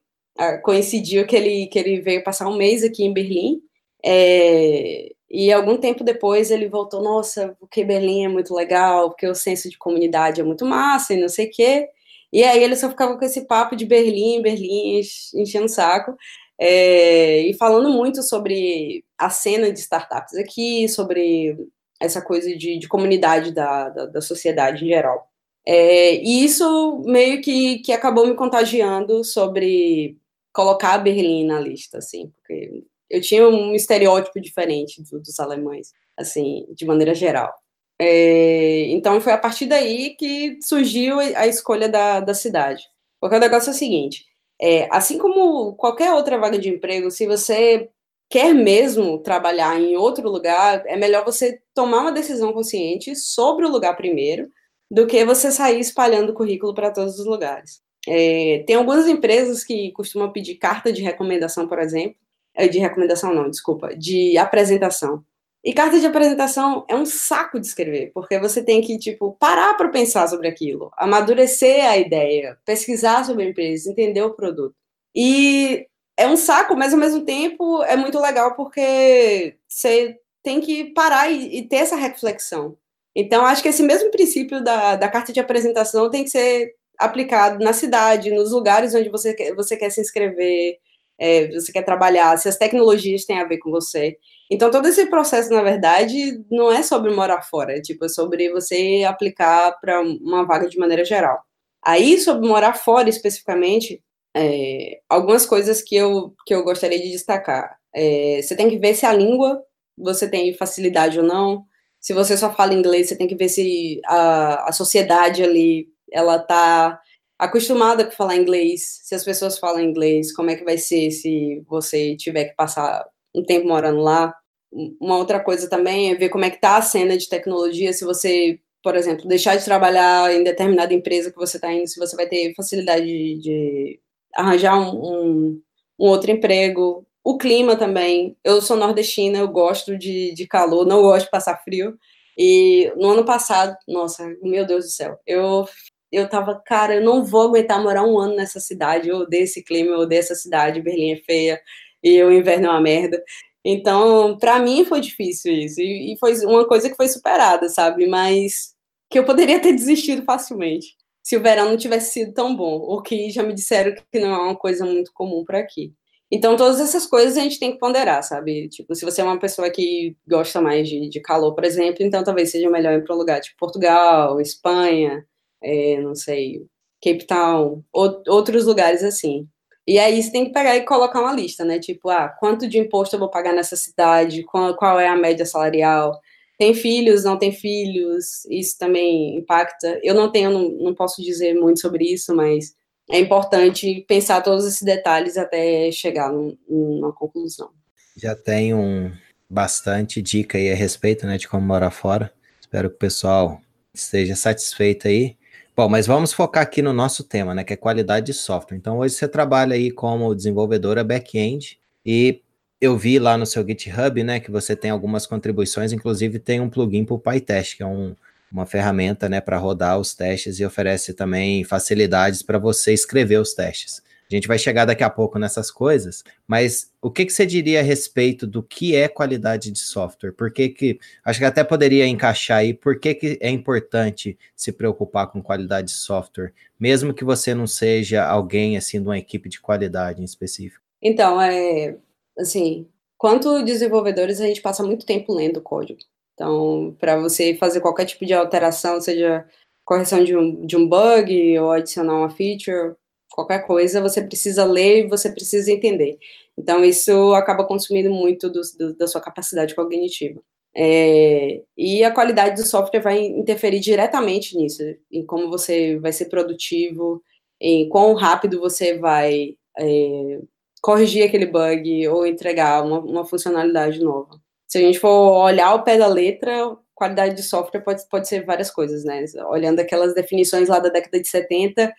coincidiu 0.63 1.25
que 1.25 1.35
ele, 1.35 1.67
que 1.67 1.77
ele 1.77 2.01
veio 2.01 2.23
passar 2.23 2.47
um 2.47 2.57
mês 2.57 2.83
aqui 2.83 3.03
em 3.03 3.13
Berlim, 3.13 3.61
é, 4.03 5.11
e 5.29 5.51
algum 5.51 5.77
tempo 5.77 6.03
depois 6.03 6.51
ele 6.51 6.67
voltou, 6.67 7.01
nossa, 7.01 7.55
porque 7.59 7.85
Berlim 7.85 8.25
é 8.25 8.27
muito 8.27 8.53
legal, 8.53 9.09
porque 9.09 9.27
o 9.27 9.35
senso 9.35 9.69
de 9.69 9.77
comunidade 9.77 10.41
é 10.41 10.43
muito 10.43 10.65
massa 10.65 11.13
e 11.13 11.17
não 11.21 11.29
sei 11.29 11.47
o 11.47 11.51
quê. 11.51 11.87
E 12.33 12.43
aí 12.43 12.63
ele 12.63 12.75
só 12.75 12.89
ficava 12.89 13.17
com 13.17 13.25
esse 13.25 13.45
papo 13.47 13.75
de 13.75 13.85
Berlim, 13.85 14.41
Berlim, 14.41 15.01
enchendo 15.35 15.65
o 15.65 15.69
saco. 15.69 16.15
É, 16.59 17.39
e 17.39 17.53
falando 17.55 17.89
muito 17.89 18.21
sobre 18.21 19.03
a 19.17 19.29
cena 19.29 19.71
de 19.71 19.79
startups 19.79 20.35
aqui, 20.35 20.87
sobre 20.89 21.57
essa 21.99 22.21
coisa 22.21 22.55
de, 22.55 22.77
de 22.77 22.87
comunidade 22.87 23.51
da, 23.51 23.89
da, 23.89 24.05
da, 24.07 24.21
sociedade 24.21 24.83
em 24.85 24.87
geral. 24.89 25.27
É, 25.65 26.15
e 26.15 26.43
isso 26.43 27.01
meio 27.05 27.41
que, 27.41 27.79
que 27.79 27.91
acabou 27.91 28.27
me 28.27 28.35
contagiando 28.35 29.23
sobre 29.23 30.17
colocar 30.53 30.97
Berlim 30.97 31.45
na 31.45 31.59
lista, 31.59 31.97
assim, 31.99 32.29
porque 32.35 32.83
eu 33.09 33.21
tinha 33.21 33.47
um 33.47 33.73
estereótipo 33.75 34.39
diferente 34.39 35.01
do, 35.03 35.19
dos 35.19 35.39
alemães, 35.39 35.91
assim, 36.17 36.65
de 36.73 36.85
maneira 36.85 37.13
geral. 37.13 37.53
É, 37.99 38.87
então 38.87 39.21
foi 39.21 39.33
a 39.33 39.37
partir 39.37 39.67
daí 39.67 40.15
que 40.15 40.57
surgiu 40.63 41.19
a 41.19 41.45
escolha 41.45 41.87
da, 41.87 42.19
da 42.19 42.33
cidade. 42.33 42.83
Porque 43.19 43.35
o 43.35 43.39
negócio 43.39 43.69
é 43.69 43.73
o 43.73 43.75
seguinte: 43.75 44.25
é, 44.59 44.87
assim 44.91 45.17
como 45.17 45.75
qualquer 45.75 46.13
outra 46.13 46.37
vaga 46.39 46.57
de 46.57 46.69
emprego, 46.69 47.11
se 47.11 47.27
você 47.27 47.89
quer 48.29 48.53
mesmo 48.55 49.19
trabalhar 49.19 49.79
em 49.79 49.95
outro 49.97 50.29
lugar, 50.29 50.83
é 50.87 50.95
melhor 50.97 51.25
você 51.25 51.61
tomar 51.75 52.01
uma 52.01 52.11
decisão 52.11 52.53
consciente 52.53 53.15
sobre 53.15 53.65
o 53.65 53.69
lugar 53.69 53.95
primeiro, 53.95 54.49
do 54.89 55.05
que 55.05 55.23
você 55.25 55.51
sair 55.51 55.79
espalhando 55.79 56.33
currículo 56.33 56.73
para 56.73 56.91
todos 56.91 57.19
os 57.19 57.25
lugares. 57.25 57.81
É, 58.07 58.63
tem 58.65 58.75
algumas 58.75 59.07
empresas 59.07 59.63
que 59.63 59.91
costumam 59.91 60.31
pedir 60.31 60.55
carta 60.55 60.91
de 60.91 61.01
recomendação, 61.01 61.67
por 61.67 61.79
exemplo, 61.79 62.15
é, 62.53 62.67
de 62.67 62.79
recomendação 62.79 63.33
não, 63.33 63.49
desculpa, 63.49 63.95
de 63.95 64.37
apresentação. 64.37 65.23
E 65.63 65.73
carta 65.73 65.99
de 65.99 66.07
apresentação 66.07 66.85
é 66.89 66.95
um 66.95 67.05
saco 67.05 67.59
de 67.59 67.67
escrever, 67.67 68.11
porque 68.13 68.39
você 68.39 68.63
tem 68.63 68.81
que, 68.81 68.97
tipo, 68.97 69.37
parar 69.39 69.75
para 69.75 69.89
pensar 69.89 70.27
sobre 70.27 70.47
aquilo, 70.47 70.91
amadurecer 70.97 71.85
a 71.85 71.97
ideia, 71.97 72.57
pesquisar 72.65 73.23
sobre 73.23 73.43
a 73.43 73.49
empresa, 73.49 73.91
entender 73.91 74.23
o 74.23 74.33
produto. 74.33 74.75
E 75.15 75.85
é 76.17 76.27
um 76.27 76.35
saco, 76.35 76.75
mas 76.75 76.93
ao 76.93 76.99
mesmo 76.99 77.23
tempo 77.23 77.83
é 77.83 77.95
muito 77.95 78.19
legal 78.19 78.55
porque 78.55 79.55
você 79.67 80.17
tem 80.43 80.59
que 80.61 80.85
parar 80.93 81.29
e, 81.31 81.59
e 81.59 81.67
ter 81.67 81.77
essa 81.77 81.95
reflexão. 81.95 82.75
Então, 83.15 83.45
acho 83.45 83.61
que 83.61 83.69
esse 83.69 83.83
mesmo 83.83 84.09
princípio 84.09 84.63
da, 84.63 84.95
da 84.95 85.09
carta 85.09 85.33
de 85.33 85.39
apresentação 85.39 86.09
tem 86.09 86.23
que 86.23 86.29
ser 86.29 86.75
aplicado 87.01 87.63
na 87.63 87.73
cidade, 87.73 88.31
nos 88.31 88.51
lugares 88.51 88.93
onde 88.95 89.09
você 89.09 89.33
quer, 89.33 89.53
você 89.55 89.75
quer 89.75 89.89
se 89.89 90.01
inscrever, 90.01 90.77
é, 91.19 91.47
você 91.51 91.71
quer 91.71 91.83
trabalhar, 91.83 92.37
se 92.37 92.49
as 92.49 92.57
tecnologias 92.57 93.25
têm 93.25 93.39
a 93.39 93.47
ver 93.47 93.59
com 93.59 93.69
você. 93.71 94.17
Então, 94.49 94.71
todo 94.71 94.87
esse 94.87 95.05
processo, 95.07 95.49
na 95.51 95.61
verdade, 95.61 96.43
não 96.49 96.71
é 96.71 96.83
sobre 96.83 97.11
morar 97.13 97.41
fora, 97.43 97.77
é 97.77 97.81
tipo, 97.81 98.05
é 98.05 98.09
sobre 98.09 98.51
você 98.51 99.03
aplicar 99.07 99.79
para 99.79 100.01
uma 100.01 100.45
vaga 100.45 100.67
de 100.67 100.77
maneira 100.77 101.05
geral. 101.05 101.39
Aí, 101.83 102.19
sobre 102.19 102.47
morar 102.47 102.73
fora 102.73 103.09
especificamente, 103.09 104.01
é, 104.35 104.99
algumas 105.09 105.45
coisas 105.45 105.81
que 105.81 105.95
eu, 105.95 106.33
que 106.45 106.53
eu 106.53 106.63
gostaria 106.63 106.99
de 106.99 107.11
destacar. 107.11 107.77
É, 107.93 108.41
você 108.41 108.55
tem 108.55 108.69
que 108.69 108.77
ver 108.77 108.95
se 108.95 109.05
a 109.05 109.13
língua 109.13 109.61
você 109.97 110.27
tem 110.29 110.53
facilidade 110.53 111.19
ou 111.19 111.25
não. 111.25 111.65
Se 111.99 112.13
você 112.13 112.35
só 112.37 112.53
fala 112.53 112.73
inglês, 112.73 113.07
você 113.09 113.15
tem 113.15 113.27
que 113.27 113.35
ver 113.35 113.49
se 113.49 114.01
a, 114.05 114.69
a 114.69 114.71
sociedade 114.71 115.43
ali 115.43 115.87
ela 116.11 116.39
tá 116.39 116.99
acostumada 117.41 118.07
a 118.07 118.11
falar 118.11 118.35
inglês, 118.35 118.99
se 119.03 119.15
as 119.15 119.23
pessoas 119.23 119.57
falam 119.57 119.81
inglês, 119.81 120.31
como 120.31 120.51
é 120.51 120.55
que 120.55 120.63
vai 120.63 120.77
ser 120.77 121.09
se 121.09 121.63
você 121.67 122.15
tiver 122.15 122.45
que 122.45 122.55
passar 122.55 123.03
um 123.33 123.43
tempo 123.43 123.67
morando 123.67 123.99
lá. 123.99 124.33
Uma 124.71 125.17
outra 125.17 125.39
coisa 125.39 125.69
também 125.69 126.11
é 126.11 126.15
ver 126.15 126.29
como 126.29 126.45
é 126.45 126.51
que 126.51 126.61
tá 126.61 126.77
a 126.77 126.81
cena 126.81 127.17
de 127.17 127.27
tecnologia, 127.27 127.93
se 127.93 128.05
você, 128.05 128.59
por 128.83 128.95
exemplo, 128.95 129.27
deixar 129.27 129.57
de 129.57 129.65
trabalhar 129.65 130.33
em 130.33 130.43
determinada 130.43 130.93
empresa 130.93 131.31
que 131.31 131.37
você 131.37 131.57
está 131.57 131.73
indo, 131.73 131.87
se 131.87 131.99
você 131.99 132.15
vai 132.15 132.27
ter 132.27 132.53
facilidade 132.55 133.05
de, 133.05 133.39
de 133.39 133.99
arranjar 134.35 134.79
um, 134.79 134.95
um, 134.95 135.61
um, 135.99 136.07
outro 136.07 136.31
emprego. 136.31 137.05
O 137.23 137.37
clima 137.37 137.75
também. 137.75 138.37
Eu 138.43 138.61
sou 138.61 138.77
nordestina, 138.77 139.39
eu 139.39 139.47
gosto 139.47 139.97
de, 139.97 140.33
de 140.33 140.47
calor, 140.47 140.85
não 140.85 141.01
gosto 141.01 141.25
de 141.25 141.31
passar 141.31 141.61
frio. 141.63 141.97
E 142.37 142.91
no 142.97 143.09
ano 143.11 143.25
passado, 143.25 143.75
nossa, 143.87 144.27
meu 144.41 144.65
Deus 144.65 144.85
do 144.85 144.91
céu, 144.91 145.19
eu 145.27 145.65
eu 146.11 146.29
tava, 146.29 146.61
cara, 146.65 146.95
eu 146.95 147.01
não 147.03 147.23
vou 147.23 147.43
aguentar 147.43 147.81
morar 147.81 148.03
um 148.03 148.17
ano 148.19 148.35
nessa 148.35 148.59
cidade, 148.59 149.09
eu 149.09 149.17
odeio 149.17 149.43
esse 149.43 149.63
clima, 149.63 149.91
eu 149.91 149.99
odeio 149.99 150.19
essa 150.19 150.35
cidade, 150.35 150.81
Berlim 150.81 151.13
é 151.13 151.17
feia, 151.17 151.61
e 152.03 152.21
o 152.23 152.31
inverno 152.31 152.67
é 152.67 152.69
uma 152.69 152.81
merda. 152.81 153.23
Então, 153.63 154.37
para 154.37 154.59
mim 154.59 154.85
foi 154.85 155.01
difícil 155.01 155.53
isso, 155.53 155.79
e, 155.81 156.13
e, 156.13 156.17
foi 156.19 156.33
uma 156.45 156.67
coisa 156.67 156.89
que 156.89 156.95
foi 156.95 157.07
superada, 157.07 157.69
sabe? 157.69 158.07
Mas 158.07 158.75
que 159.09 159.19
eu 159.19 159.25
poderia 159.25 159.59
ter 159.59 159.73
desistido 159.73 160.23
facilmente, 160.23 160.95
se 161.23 161.37
o 161.37 161.41
verão 161.41 161.69
não 161.69 161.77
tivesse 161.77 162.13
sido 162.13 162.33
tão 162.33 162.55
bom, 162.55 162.77
o 162.77 163.01
que 163.01 163.29
já 163.29 163.43
me 163.43 163.53
disseram 163.53 163.93
que 164.11 164.19
não 164.19 164.33
é 164.33 164.37
uma 164.39 164.55
coisa 164.55 164.85
muito 164.85 165.11
comum 165.13 165.43
por 165.45 165.55
aqui. 165.55 165.93
Então, 166.31 166.55
todas 166.55 166.79
essas 166.79 167.05
coisas 167.05 167.37
a 167.37 167.41
gente 167.41 167.59
tem 167.59 167.73
que 167.73 167.77
ponderar, 167.77 168.23
sabe? 168.23 168.69
Tipo, 168.69 168.95
se 168.95 169.03
você 169.03 169.21
é 169.21 169.23
uma 169.23 169.37
pessoa 169.39 169.69
que 169.69 170.15
gosta 170.27 170.61
mais 170.61 170.87
de, 170.87 171.09
de 171.09 171.19
calor, 171.19 171.53
por 171.53 171.65
exemplo, 171.65 171.97
então 171.99 172.23
talvez 172.23 172.51
seja 172.51 172.69
melhor 172.69 172.93
ir 172.93 173.03
para 173.03 173.13
um 173.13 173.17
lugar 173.17 173.41
tipo 173.41 173.57
Portugal, 173.59 174.39
Espanha, 174.39 175.25
é, 175.61 175.99
não 176.01 176.15
sei, 176.15 176.65
Cape 177.03 177.25
Town, 177.25 177.83
ou, 177.91 178.23
outros 178.27 178.65
lugares 178.65 179.03
assim. 179.03 179.47
E 179.87 179.97
aí 179.97 180.21
você 180.21 180.31
tem 180.31 180.45
que 180.45 180.51
pegar 180.51 180.75
e 180.75 180.85
colocar 180.85 181.19
uma 181.19 181.33
lista, 181.33 181.65
né? 181.65 181.79
Tipo, 181.79 182.09
ah, 182.09 182.29
quanto 182.39 182.67
de 182.67 182.77
imposto 182.77 183.15
eu 183.15 183.19
vou 183.19 183.29
pagar 183.29 183.53
nessa 183.53 183.75
cidade, 183.75 184.43
qual, 184.43 184.75
qual 184.75 184.99
é 184.99 185.07
a 185.07 185.15
média 185.15 185.45
salarial, 185.45 186.19
tem 186.57 186.75
filhos, 186.75 187.23
não 187.23 187.37
tem 187.37 187.51
filhos, 187.51 188.45
isso 188.45 188.77
também 188.77 189.35
impacta. 189.35 189.99
Eu 190.03 190.13
não 190.13 190.31
tenho, 190.31 190.51
não, 190.51 190.69
não 190.69 190.93
posso 190.93 191.21
dizer 191.21 191.55
muito 191.55 191.81
sobre 191.81 192.05
isso, 192.05 192.35
mas 192.35 192.75
é 193.09 193.19
importante 193.19 194.05
pensar 194.07 194.41
todos 194.41 194.67
esses 194.67 194.83
detalhes 194.83 195.37
até 195.37 195.91
chegar 195.91 196.31
num, 196.31 196.55
numa 196.69 197.11
conclusão. 197.11 197.71
Já 198.15 198.35
tem 198.35 198.75
um 198.75 199.11
bastante 199.49 200.21
dica 200.21 200.57
aí 200.57 200.71
a 200.71 200.75
respeito, 200.75 201.25
né, 201.25 201.37
de 201.37 201.47
como 201.47 201.65
morar 201.65 201.91
fora. 201.91 202.31
Espero 202.59 202.89
que 202.89 202.95
o 202.95 202.99
pessoal 202.99 203.59
esteja 203.93 204.35
satisfeito 204.35 205.07
aí. 205.07 205.35
Bom, 205.81 205.89
mas 205.89 206.05
vamos 206.05 206.31
focar 206.31 206.61
aqui 206.61 206.79
no 206.79 206.93
nosso 206.93 207.23
tema, 207.23 207.55
né, 207.55 207.63
que 207.63 207.73
é 207.73 207.75
qualidade 207.75 208.27
de 208.27 208.33
software. 208.33 208.77
Então, 208.77 208.99
hoje 208.99 209.15
você 209.15 209.27
trabalha 209.27 209.73
aí 209.73 209.89
como 209.89 210.35
desenvolvedora 210.35 211.03
back-end 211.03 211.79
e 212.05 212.39
eu 212.79 212.95
vi 212.95 213.17
lá 213.17 213.35
no 213.35 213.47
seu 213.47 213.65
GitHub, 213.67 214.23
né, 214.23 214.39
que 214.39 214.51
você 214.51 214.75
tem 214.75 214.91
algumas 214.91 215.25
contribuições, 215.25 215.91
inclusive 215.91 216.37
tem 216.37 216.61
um 216.61 216.69
plugin 216.69 217.03
para 217.03 217.15
o 217.15 217.19
PyTest, 217.19 217.77
que 217.77 217.81
é 217.81 217.87
um, 217.87 218.15
uma 218.51 218.67
ferramenta, 218.67 219.27
né, 219.27 219.41
para 219.41 219.57
rodar 219.57 219.97
os 219.97 220.13
testes 220.13 220.59
e 220.59 220.65
oferece 220.65 221.15
também 221.15 221.63
facilidades 221.63 222.43
para 222.43 222.59
você 222.59 222.93
escrever 222.93 223.39
os 223.39 223.55
testes. 223.55 224.03
A 224.31 224.37
gente 224.37 224.47
vai 224.47 224.57
chegar 224.57 224.85
daqui 224.85 225.03
a 225.03 225.09
pouco 225.09 225.37
nessas 225.37 225.69
coisas, 225.69 226.23
mas 226.47 226.91
o 227.01 227.11
que, 227.11 227.25
que 227.25 227.33
você 227.33 227.45
diria 227.45 227.81
a 227.81 227.83
respeito 227.83 228.47
do 228.47 228.63
que 228.63 228.95
é 228.95 229.07
qualidade 229.07 229.71
de 229.71 229.79
software? 229.79 230.31
Por 230.31 230.51
que, 230.53 230.69
que 230.69 230.99
acho 231.23 231.39
que 231.39 231.45
até 231.45 231.63
poderia 231.63 232.07
encaixar 232.07 232.59
aí, 232.59 232.73
por 232.73 232.99
que, 232.99 233.13
que 233.13 233.37
é 233.41 233.49
importante 233.49 234.37
se 234.55 234.71
preocupar 234.71 235.31
com 235.31 235.41
qualidade 235.41 235.87
de 235.87 235.93
software, 235.93 236.53
mesmo 236.79 237.13
que 237.13 237.25
você 237.25 237.53
não 237.53 237.67
seja 237.67 238.25
alguém 238.25 238.77
assim 238.77 239.01
de 239.01 239.07
uma 239.07 239.17
equipe 239.17 239.49
de 239.49 239.59
qualidade 239.59 240.21
em 240.21 240.25
específico? 240.25 240.81
Então, 241.01 241.41
é 241.41 241.97
assim, 242.37 242.87
quanto 243.17 243.63
desenvolvedores 243.63 244.39
a 244.39 244.47
gente 244.47 244.61
passa 244.61 244.83
muito 244.83 245.05
tempo 245.05 245.33
lendo 245.33 245.61
código. 245.61 245.99
Então, 246.33 246.95
para 246.99 247.17
você 247.17 247.55
fazer 247.55 247.81
qualquer 247.81 248.05
tipo 248.05 248.25
de 248.25 248.33
alteração, 248.33 248.99
seja 249.01 249.45
correção 249.83 250.23
de 250.23 250.35
um, 250.35 250.65
de 250.65 250.77
um 250.77 250.87
bug 250.87 251.59
ou 251.59 251.71
adicionar 251.71 252.15
uma 252.15 252.29
feature, 252.29 252.95
qualquer 253.31 253.65
coisa, 253.65 254.01
você 254.01 254.21
precisa 254.21 254.63
ler 254.65 255.05
e 255.05 255.07
você 255.07 255.31
precisa 255.31 255.71
entender. 255.71 256.17
Então, 256.57 256.83
isso 256.83 257.33
acaba 257.33 257.65
consumindo 257.65 258.11
muito 258.11 258.49
do, 258.49 258.61
do, 258.77 258.95
da 258.95 259.07
sua 259.07 259.21
capacidade 259.21 259.73
cognitiva. 259.73 260.41
É, 260.75 261.61
e 261.77 262.03
a 262.03 262.11
qualidade 262.11 262.61
do 262.61 262.67
software 262.67 263.01
vai 263.01 263.19
interferir 263.19 263.79
diretamente 263.79 264.55
nisso, 264.55 264.81
em 265.11 265.25
como 265.25 265.49
você 265.49 265.99
vai 265.99 266.13
ser 266.13 266.25
produtivo, 266.25 267.21
em 267.59 267.89
quão 267.89 268.13
rápido 268.13 268.59
você 268.59 268.97
vai 268.97 269.55
é, 269.77 270.39
corrigir 270.81 271.23
aquele 271.23 271.45
bug 271.45 272.07
ou 272.07 272.25
entregar 272.25 272.83
uma, 272.83 272.99
uma, 272.99 273.25
funcionalidade 273.25 273.99
nova. 273.99 274.39
Se 274.67 274.77
a 274.77 274.81
gente 274.81 274.99
for 274.99 275.43
olhar 275.43 275.67
ao 275.67 275.83
pé 275.83 275.97
da 275.97 276.07
letra, 276.07 276.77
qualidade 276.95 277.35
de 277.35 277.43
software 277.43 277.81
pode, 277.81 278.07
pode 278.09 278.27
ser 278.27 278.45
várias 278.45 278.71
coisas, 278.71 279.03
né? 279.03 279.25
Olhando 279.49 279.79
aquelas 279.79 280.13
definições 280.13 280.69
lá 280.69 280.79
da 280.79 280.89
década 280.89 281.19
de 281.19 281.27
70, 281.27 281.93